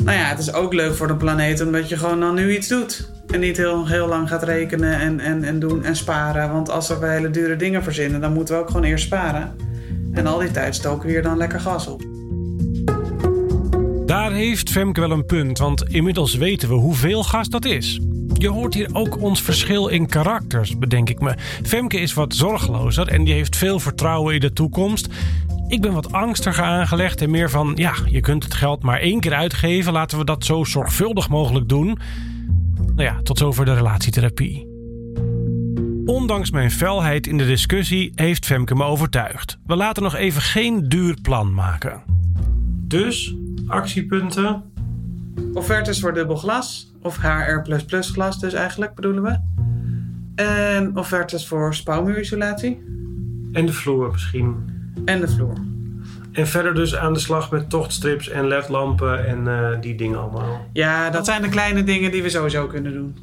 Nou 0.05 0.19
ja, 0.19 0.25
het 0.25 0.39
is 0.39 0.53
ook 0.53 0.73
leuk 0.73 0.95
voor 0.95 1.07
de 1.07 1.17
planeet 1.17 1.61
omdat 1.61 1.89
je 1.89 1.97
gewoon 1.97 2.21
dan 2.21 2.35
nu 2.35 2.57
iets 2.57 2.69
doet. 2.69 3.11
En 3.27 3.41
niet 3.41 3.57
heel, 3.57 3.87
heel 3.87 4.07
lang 4.07 4.29
gaat 4.29 4.43
rekenen 4.43 5.01
en, 5.01 5.21
en, 5.21 5.45
en 5.45 5.59
doen 5.59 5.85
en 5.85 5.97
sparen. 5.97 6.53
Want 6.53 6.71
als 6.71 6.89
we 6.89 7.07
hele 7.07 7.31
dure 7.31 7.57
dingen 7.57 7.83
verzinnen, 7.83 8.21
dan 8.21 8.33
moeten 8.33 8.55
we 8.55 8.61
ook 8.61 8.67
gewoon 8.67 8.85
eerst 8.85 9.05
sparen. 9.05 9.57
En 10.13 10.27
al 10.27 10.39
die 10.39 10.51
tijd 10.51 10.75
stoken 10.75 11.07
we 11.07 11.13
hier 11.13 11.23
dan 11.23 11.37
lekker 11.37 11.61
gas 11.61 11.87
op. 11.87 12.03
Daar 14.07 14.33
heeft 14.33 14.71
Femke 14.71 15.01
wel 15.01 15.11
een 15.11 15.27
punt, 15.27 15.59
want 15.59 15.83
inmiddels 15.89 16.35
weten 16.35 16.69
we 16.69 16.75
hoeveel 16.75 17.23
gas 17.23 17.49
dat 17.49 17.65
is. 17.65 18.01
Je 18.39 18.49
hoort 18.49 18.75
hier 18.75 18.89
ook 18.93 19.21
ons 19.21 19.43
verschil 19.43 19.89
in 19.89 20.07
karakters, 20.07 20.79
bedenk 20.79 21.11
ik 21.11 21.21
me. 21.21 21.35
Femke 21.63 22.01
is 22.01 22.15
wat 22.15 22.35
zorgelozer 22.35 23.09
en 23.09 23.25
die 23.25 23.35
heeft 23.35 23.57
veel 23.57 23.81
vertrouwen 23.81 24.35
in 24.35 24.41
de 24.41 24.53
toekomst. 24.53 25.09
Ik 25.69 25.81
ben 25.81 25.93
wat 25.93 26.13
angstiger 26.13 26.65
aangelegd 26.65 27.23
en 27.23 27.31
meer 27.31 27.51
van, 27.51 27.73
ja, 27.75 27.95
je 28.07 28.21
kunt 28.21 28.45
het 28.45 28.55
geld 28.55 28.83
maar 28.83 29.01
één 29.01 29.21
keer 29.21 29.35
uitgeven. 29.35 29.93
Laten 29.93 30.19
we 30.19 30.25
dat 30.25 30.45
zo 30.45 30.65
zorgvuldig 30.65 31.29
mogelijk 31.29 31.69
doen. 31.69 31.99
Nou 32.77 33.03
ja, 33.03 33.21
tot 33.23 33.39
zover 33.39 33.65
de 33.65 33.75
relatietherapie. 33.75 34.67
Ondanks 36.05 36.51
mijn 36.51 36.71
felheid 36.71 37.27
in 37.27 37.39
de 37.39 37.47
discussie 37.47 38.13
heeft 38.15 38.47
Femke 38.47 38.75
me 38.75 38.85
overtuigd. 38.85 39.59
We 39.67 39.77
laten 39.77 40.03
nog 40.03 40.15
even 40.15 40.43
geen 40.43 40.89
duur 40.89 41.17
plan 41.23 41.55
maken. 41.55 42.03
Dus, 42.87 43.35
actiepunten. 43.67 44.63
Offertes 45.55 46.01
voor 46.01 46.15
dubbel 46.15 46.37
glas. 46.37 46.93
Of 47.09 47.17
HR++ 47.17 48.01
glas 48.01 48.41
dus 48.41 48.53
eigenlijk 48.53 48.95
bedoelen 48.95 49.23
we. 49.23 49.39
En 50.43 50.97
offertes 50.97 51.47
voor 51.47 51.75
spouwmuurisolatie. 51.75 52.85
En 53.53 53.67
de 53.67 53.73
vloer 53.73 54.11
misschien. 54.11 54.57
En 55.05 55.21
de 55.21 55.29
vloer. 55.29 55.55
En 56.33 56.47
verder 56.47 56.75
dus 56.75 56.97
aan 56.97 57.13
de 57.13 57.19
slag 57.19 57.51
met 57.51 57.71
tochtstrips 57.71 58.29
en 58.29 58.47
ledlampen 58.47 59.27
en 59.27 59.49
eh, 59.49 59.81
die 59.81 59.95
dingen 59.95 60.19
allemaal. 60.19 60.67
Ja, 60.73 61.11
dat 61.11 61.25
zijn 61.25 61.43
de 61.43 61.49
kleine 61.49 61.85
dingen 61.85 62.11
die 62.11 62.23
we 62.23 62.29
sowieso 62.29 62.67
kunnen 62.67 62.93
doen. 62.93 63.17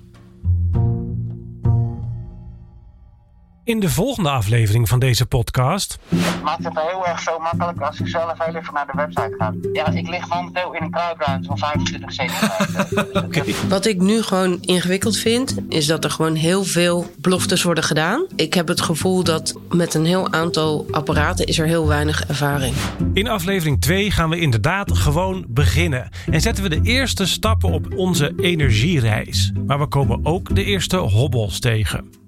In 3.65 3.79
de 3.79 3.89
volgende 3.89 4.29
aflevering 4.29 4.89
van 4.89 4.99
deze 4.99 5.25
podcast 5.25 5.97
Het 6.07 6.43
maakt 6.43 6.63
het 6.63 6.79
heel 6.79 7.07
erg 7.07 7.19
zo 7.19 7.39
makkelijk 7.39 7.81
als 7.81 7.97
je 7.97 8.07
zelf 8.07 8.33
heel 8.37 8.55
even 8.55 8.73
naar 8.73 8.85
de 8.85 8.91
website 8.95 9.35
gaat. 9.37 9.53
Ja, 9.73 9.91
ik 9.91 10.09
lig 10.09 10.27
momenteel 10.27 10.73
in 10.73 10.83
een 10.83 10.91
kruipruimte 10.91 11.47
van 11.47 11.57
25 11.57 12.13
centimeter. 12.13 13.67
Wat 13.69 13.85
ik 13.85 14.01
nu 14.01 14.21
gewoon 14.21 14.57
ingewikkeld 14.61 15.17
vind, 15.17 15.55
is 15.69 15.85
dat 15.85 16.03
er 16.03 16.09
gewoon 16.09 16.35
heel 16.35 16.63
veel 16.63 17.11
beloftes 17.17 17.63
worden 17.63 17.83
gedaan. 17.83 18.25
Ik 18.35 18.53
heb 18.53 18.67
het 18.67 18.81
gevoel 18.81 19.23
dat 19.23 19.55
met 19.69 19.93
een 19.93 20.05
heel 20.05 20.31
aantal 20.31 20.85
apparaten 20.91 21.45
is 21.45 21.59
er 21.59 21.67
heel 21.67 21.87
weinig 21.87 22.25
ervaring. 22.27 22.75
In 23.13 23.27
aflevering 23.27 23.81
2 23.81 24.11
gaan 24.11 24.29
we 24.29 24.39
inderdaad 24.39 24.97
gewoon 24.97 25.45
beginnen. 25.47 26.09
En 26.31 26.41
zetten 26.41 26.63
we 26.63 26.69
de 26.69 26.81
eerste 26.83 27.27
stappen 27.27 27.71
op 27.71 27.87
onze 27.95 28.33
energiereis. 28.37 29.51
Maar 29.65 29.79
we 29.79 29.87
komen 29.87 30.19
ook 30.23 30.55
de 30.55 30.63
eerste 30.63 30.97
hobbels 30.97 31.59
tegen. 31.59 32.24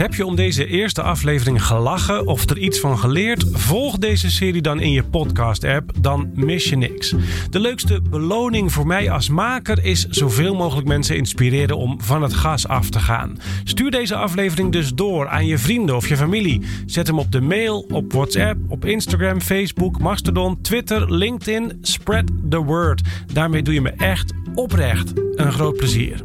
Heb 0.00 0.14
je 0.14 0.26
om 0.26 0.36
deze 0.36 0.66
eerste 0.66 1.02
aflevering 1.02 1.64
gelachen 1.64 2.26
of 2.26 2.50
er 2.50 2.58
iets 2.58 2.78
van 2.80 2.98
geleerd? 2.98 3.44
Volg 3.52 3.98
deze 3.98 4.30
serie 4.30 4.62
dan 4.62 4.80
in 4.80 4.92
je 4.92 5.04
podcast-app, 5.04 5.92
dan 5.98 6.30
mis 6.34 6.68
je 6.68 6.76
niks. 6.76 7.14
De 7.50 7.60
leukste 7.60 8.00
beloning 8.10 8.72
voor 8.72 8.86
mij 8.86 9.10
als 9.10 9.28
maker 9.28 9.84
is 9.84 10.06
zoveel 10.08 10.54
mogelijk 10.54 10.88
mensen 10.88 11.16
inspireren 11.16 11.76
om 11.76 12.00
van 12.02 12.22
het 12.22 12.34
gas 12.34 12.68
af 12.68 12.90
te 12.90 12.98
gaan. 12.98 13.38
Stuur 13.64 13.90
deze 13.90 14.14
aflevering 14.14 14.72
dus 14.72 14.94
door 14.94 15.28
aan 15.28 15.46
je 15.46 15.58
vrienden 15.58 15.96
of 15.96 16.08
je 16.08 16.16
familie. 16.16 16.62
Zet 16.86 17.06
hem 17.06 17.18
op 17.18 17.32
de 17.32 17.40
mail, 17.40 17.86
op 17.90 18.12
WhatsApp, 18.12 18.58
op 18.68 18.84
Instagram, 18.84 19.40
Facebook, 19.40 19.98
Mastodon, 19.98 20.60
Twitter, 20.60 21.14
LinkedIn. 21.14 21.78
Spread 21.80 22.26
the 22.48 22.58
word. 22.58 23.02
Daarmee 23.32 23.62
doe 23.62 23.74
je 23.74 23.80
me 23.80 23.90
echt 23.90 24.32
oprecht 24.54 25.12
een 25.34 25.52
groot 25.52 25.76
plezier. 25.76 26.24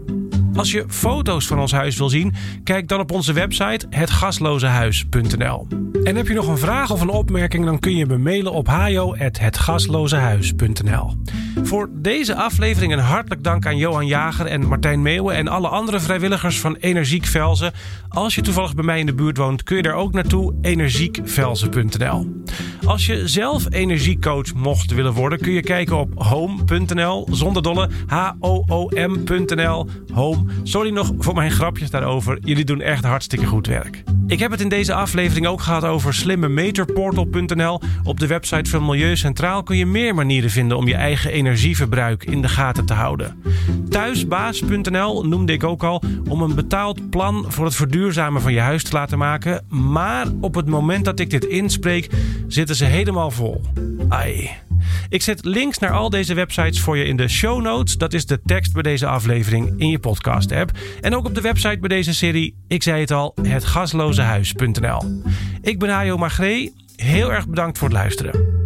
Als 0.55 0.71
je 0.71 0.85
foto's 0.87 1.47
van 1.47 1.59
ons 1.59 1.71
huis 1.71 1.97
wil 1.97 2.09
zien, 2.09 2.33
kijk 2.63 2.87
dan 2.87 2.99
op 2.99 3.11
onze 3.11 3.33
website 3.33 3.85
hetgaslozehuis.nl. 3.89 5.67
En 6.03 6.15
heb 6.15 6.27
je 6.27 6.33
nog 6.33 6.47
een 6.47 6.57
vraag 6.57 6.91
of 6.91 7.01
een 7.01 7.09
opmerking, 7.09 7.65
dan 7.65 7.79
kun 7.79 7.95
je 7.95 8.05
me 8.05 8.17
mailen 8.17 8.51
op 8.51 8.67
hajo.hetgaslozehuis.nl. 8.67 11.15
Voor 11.63 11.89
deze 11.93 12.35
aflevering 12.35 12.93
een 12.93 12.99
hartelijk 12.99 13.43
dank 13.43 13.65
aan 13.65 13.77
Johan 13.77 14.07
Jager 14.07 14.45
en 14.45 14.67
Martijn 14.67 15.01
Meeuwen 15.01 15.35
en 15.35 15.47
alle 15.47 15.67
andere 15.67 15.99
vrijwilligers 15.99 16.59
van 16.59 16.75
Energiek 16.75 17.25
Velzen. 17.25 17.73
Als 18.09 18.35
je 18.35 18.41
toevallig 18.41 18.75
bij 18.75 18.83
mij 18.83 18.99
in 18.99 19.05
de 19.05 19.13
buurt 19.13 19.37
woont, 19.37 19.63
kun 19.63 19.75
je 19.75 19.81
daar 19.81 19.93
ook 19.93 20.13
naartoe 20.13 20.53
energiekvelzen.nl. 20.61 22.43
Als 22.85 23.05
je 23.05 23.27
zelf 23.27 23.65
energiecoach 23.69 24.53
mocht 24.53 24.93
willen 24.93 25.13
worden, 25.13 25.39
kun 25.39 25.51
je 25.51 25.61
kijken 25.61 25.97
op 25.97 26.11
home.nl 26.15 27.27
zonder 27.31 27.63
dolle 27.63 27.89
h-o-o-m.nl 28.07 29.89
home. 30.13 30.45
Sorry 30.63 30.89
nog 30.89 31.11
voor 31.17 31.35
mijn 31.35 31.51
grapjes 31.51 31.89
daarover. 31.89 32.37
Jullie 32.41 32.65
doen 32.65 32.81
echt 32.81 33.03
hartstikke 33.03 33.45
goed 33.45 33.67
werk. 33.67 34.03
Ik 34.27 34.39
heb 34.39 34.51
het 34.51 34.61
in 34.61 34.69
deze 34.69 34.93
aflevering 34.93 35.47
ook 35.47 35.61
gehad 35.61 35.83
over 35.83 36.13
slimmemeterportal.nl. 36.13 37.81
Op 38.03 38.19
de 38.19 38.27
website 38.27 38.69
van 38.69 38.85
Milieu 38.85 39.15
Centraal 39.15 39.63
kun 39.63 39.77
je 39.77 39.85
meer 39.85 40.15
manieren 40.15 40.49
vinden 40.49 40.77
om 40.77 40.87
je 40.87 40.95
eigen 40.95 41.31
energieverbruik 41.31 42.23
in 42.23 42.41
de 42.41 42.47
gaten 42.47 42.85
te 42.85 42.93
houden. 42.93 43.43
Thuisbaas.nl 43.89 45.25
noemde 45.25 45.53
ik 45.53 45.63
ook 45.63 45.83
al 45.83 46.03
om 46.29 46.41
een 46.41 46.55
betaald 46.55 47.09
plan 47.09 47.45
voor 47.47 47.65
het 47.65 47.75
verduurzamen 47.75 48.41
van 48.41 48.53
je 48.53 48.59
huis 48.59 48.83
te 48.83 48.93
laten 48.93 49.17
maken. 49.17 49.65
Maar 49.69 50.27
op 50.41 50.55
het 50.55 50.67
moment 50.67 51.05
dat 51.05 51.19
ik 51.19 51.29
dit 51.29 51.45
inspreek, 51.45 52.09
zitten 52.47 52.75
ze 52.75 52.85
helemaal 52.85 53.31
vol. 53.31 53.61
Ai. 54.09 54.64
Ik 55.09 55.21
zet 55.21 55.45
links 55.45 55.77
naar 55.77 55.91
al 55.91 56.09
deze 56.09 56.33
websites 56.33 56.79
voor 56.79 56.97
je 56.97 57.05
in 57.05 57.17
de 57.17 57.27
show 57.27 57.61
notes. 57.61 57.97
Dat 57.97 58.13
is 58.13 58.25
de 58.25 58.41
tekst 58.45 58.73
bij 58.73 58.81
deze 58.81 59.07
aflevering 59.07 59.73
in 59.77 59.89
je 59.89 59.99
podcast 59.99 60.51
app. 60.51 60.71
En 61.01 61.15
ook 61.15 61.25
op 61.25 61.35
de 61.35 61.41
website 61.41 61.79
bij 61.79 61.89
deze 61.89 62.13
serie, 62.13 62.55
ik 62.67 62.83
zei 62.83 62.99
het 63.01 63.11
al, 63.11 63.35
hetgaslozehuis.nl. 63.41 65.21
Ik 65.61 65.79
ben 65.79 65.89
Hajo 65.89 66.17
Magree. 66.17 66.73
Heel 66.95 67.31
erg 67.31 67.47
bedankt 67.47 67.77
voor 67.77 67.87
het 67.87 67.97
luisteren. 67.97 68.63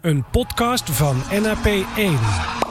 Een 0.00 0.24
podcast 0.30 0.90
van 0.90 1.22
NAP 1.42 1.66
1. 1.96 2.61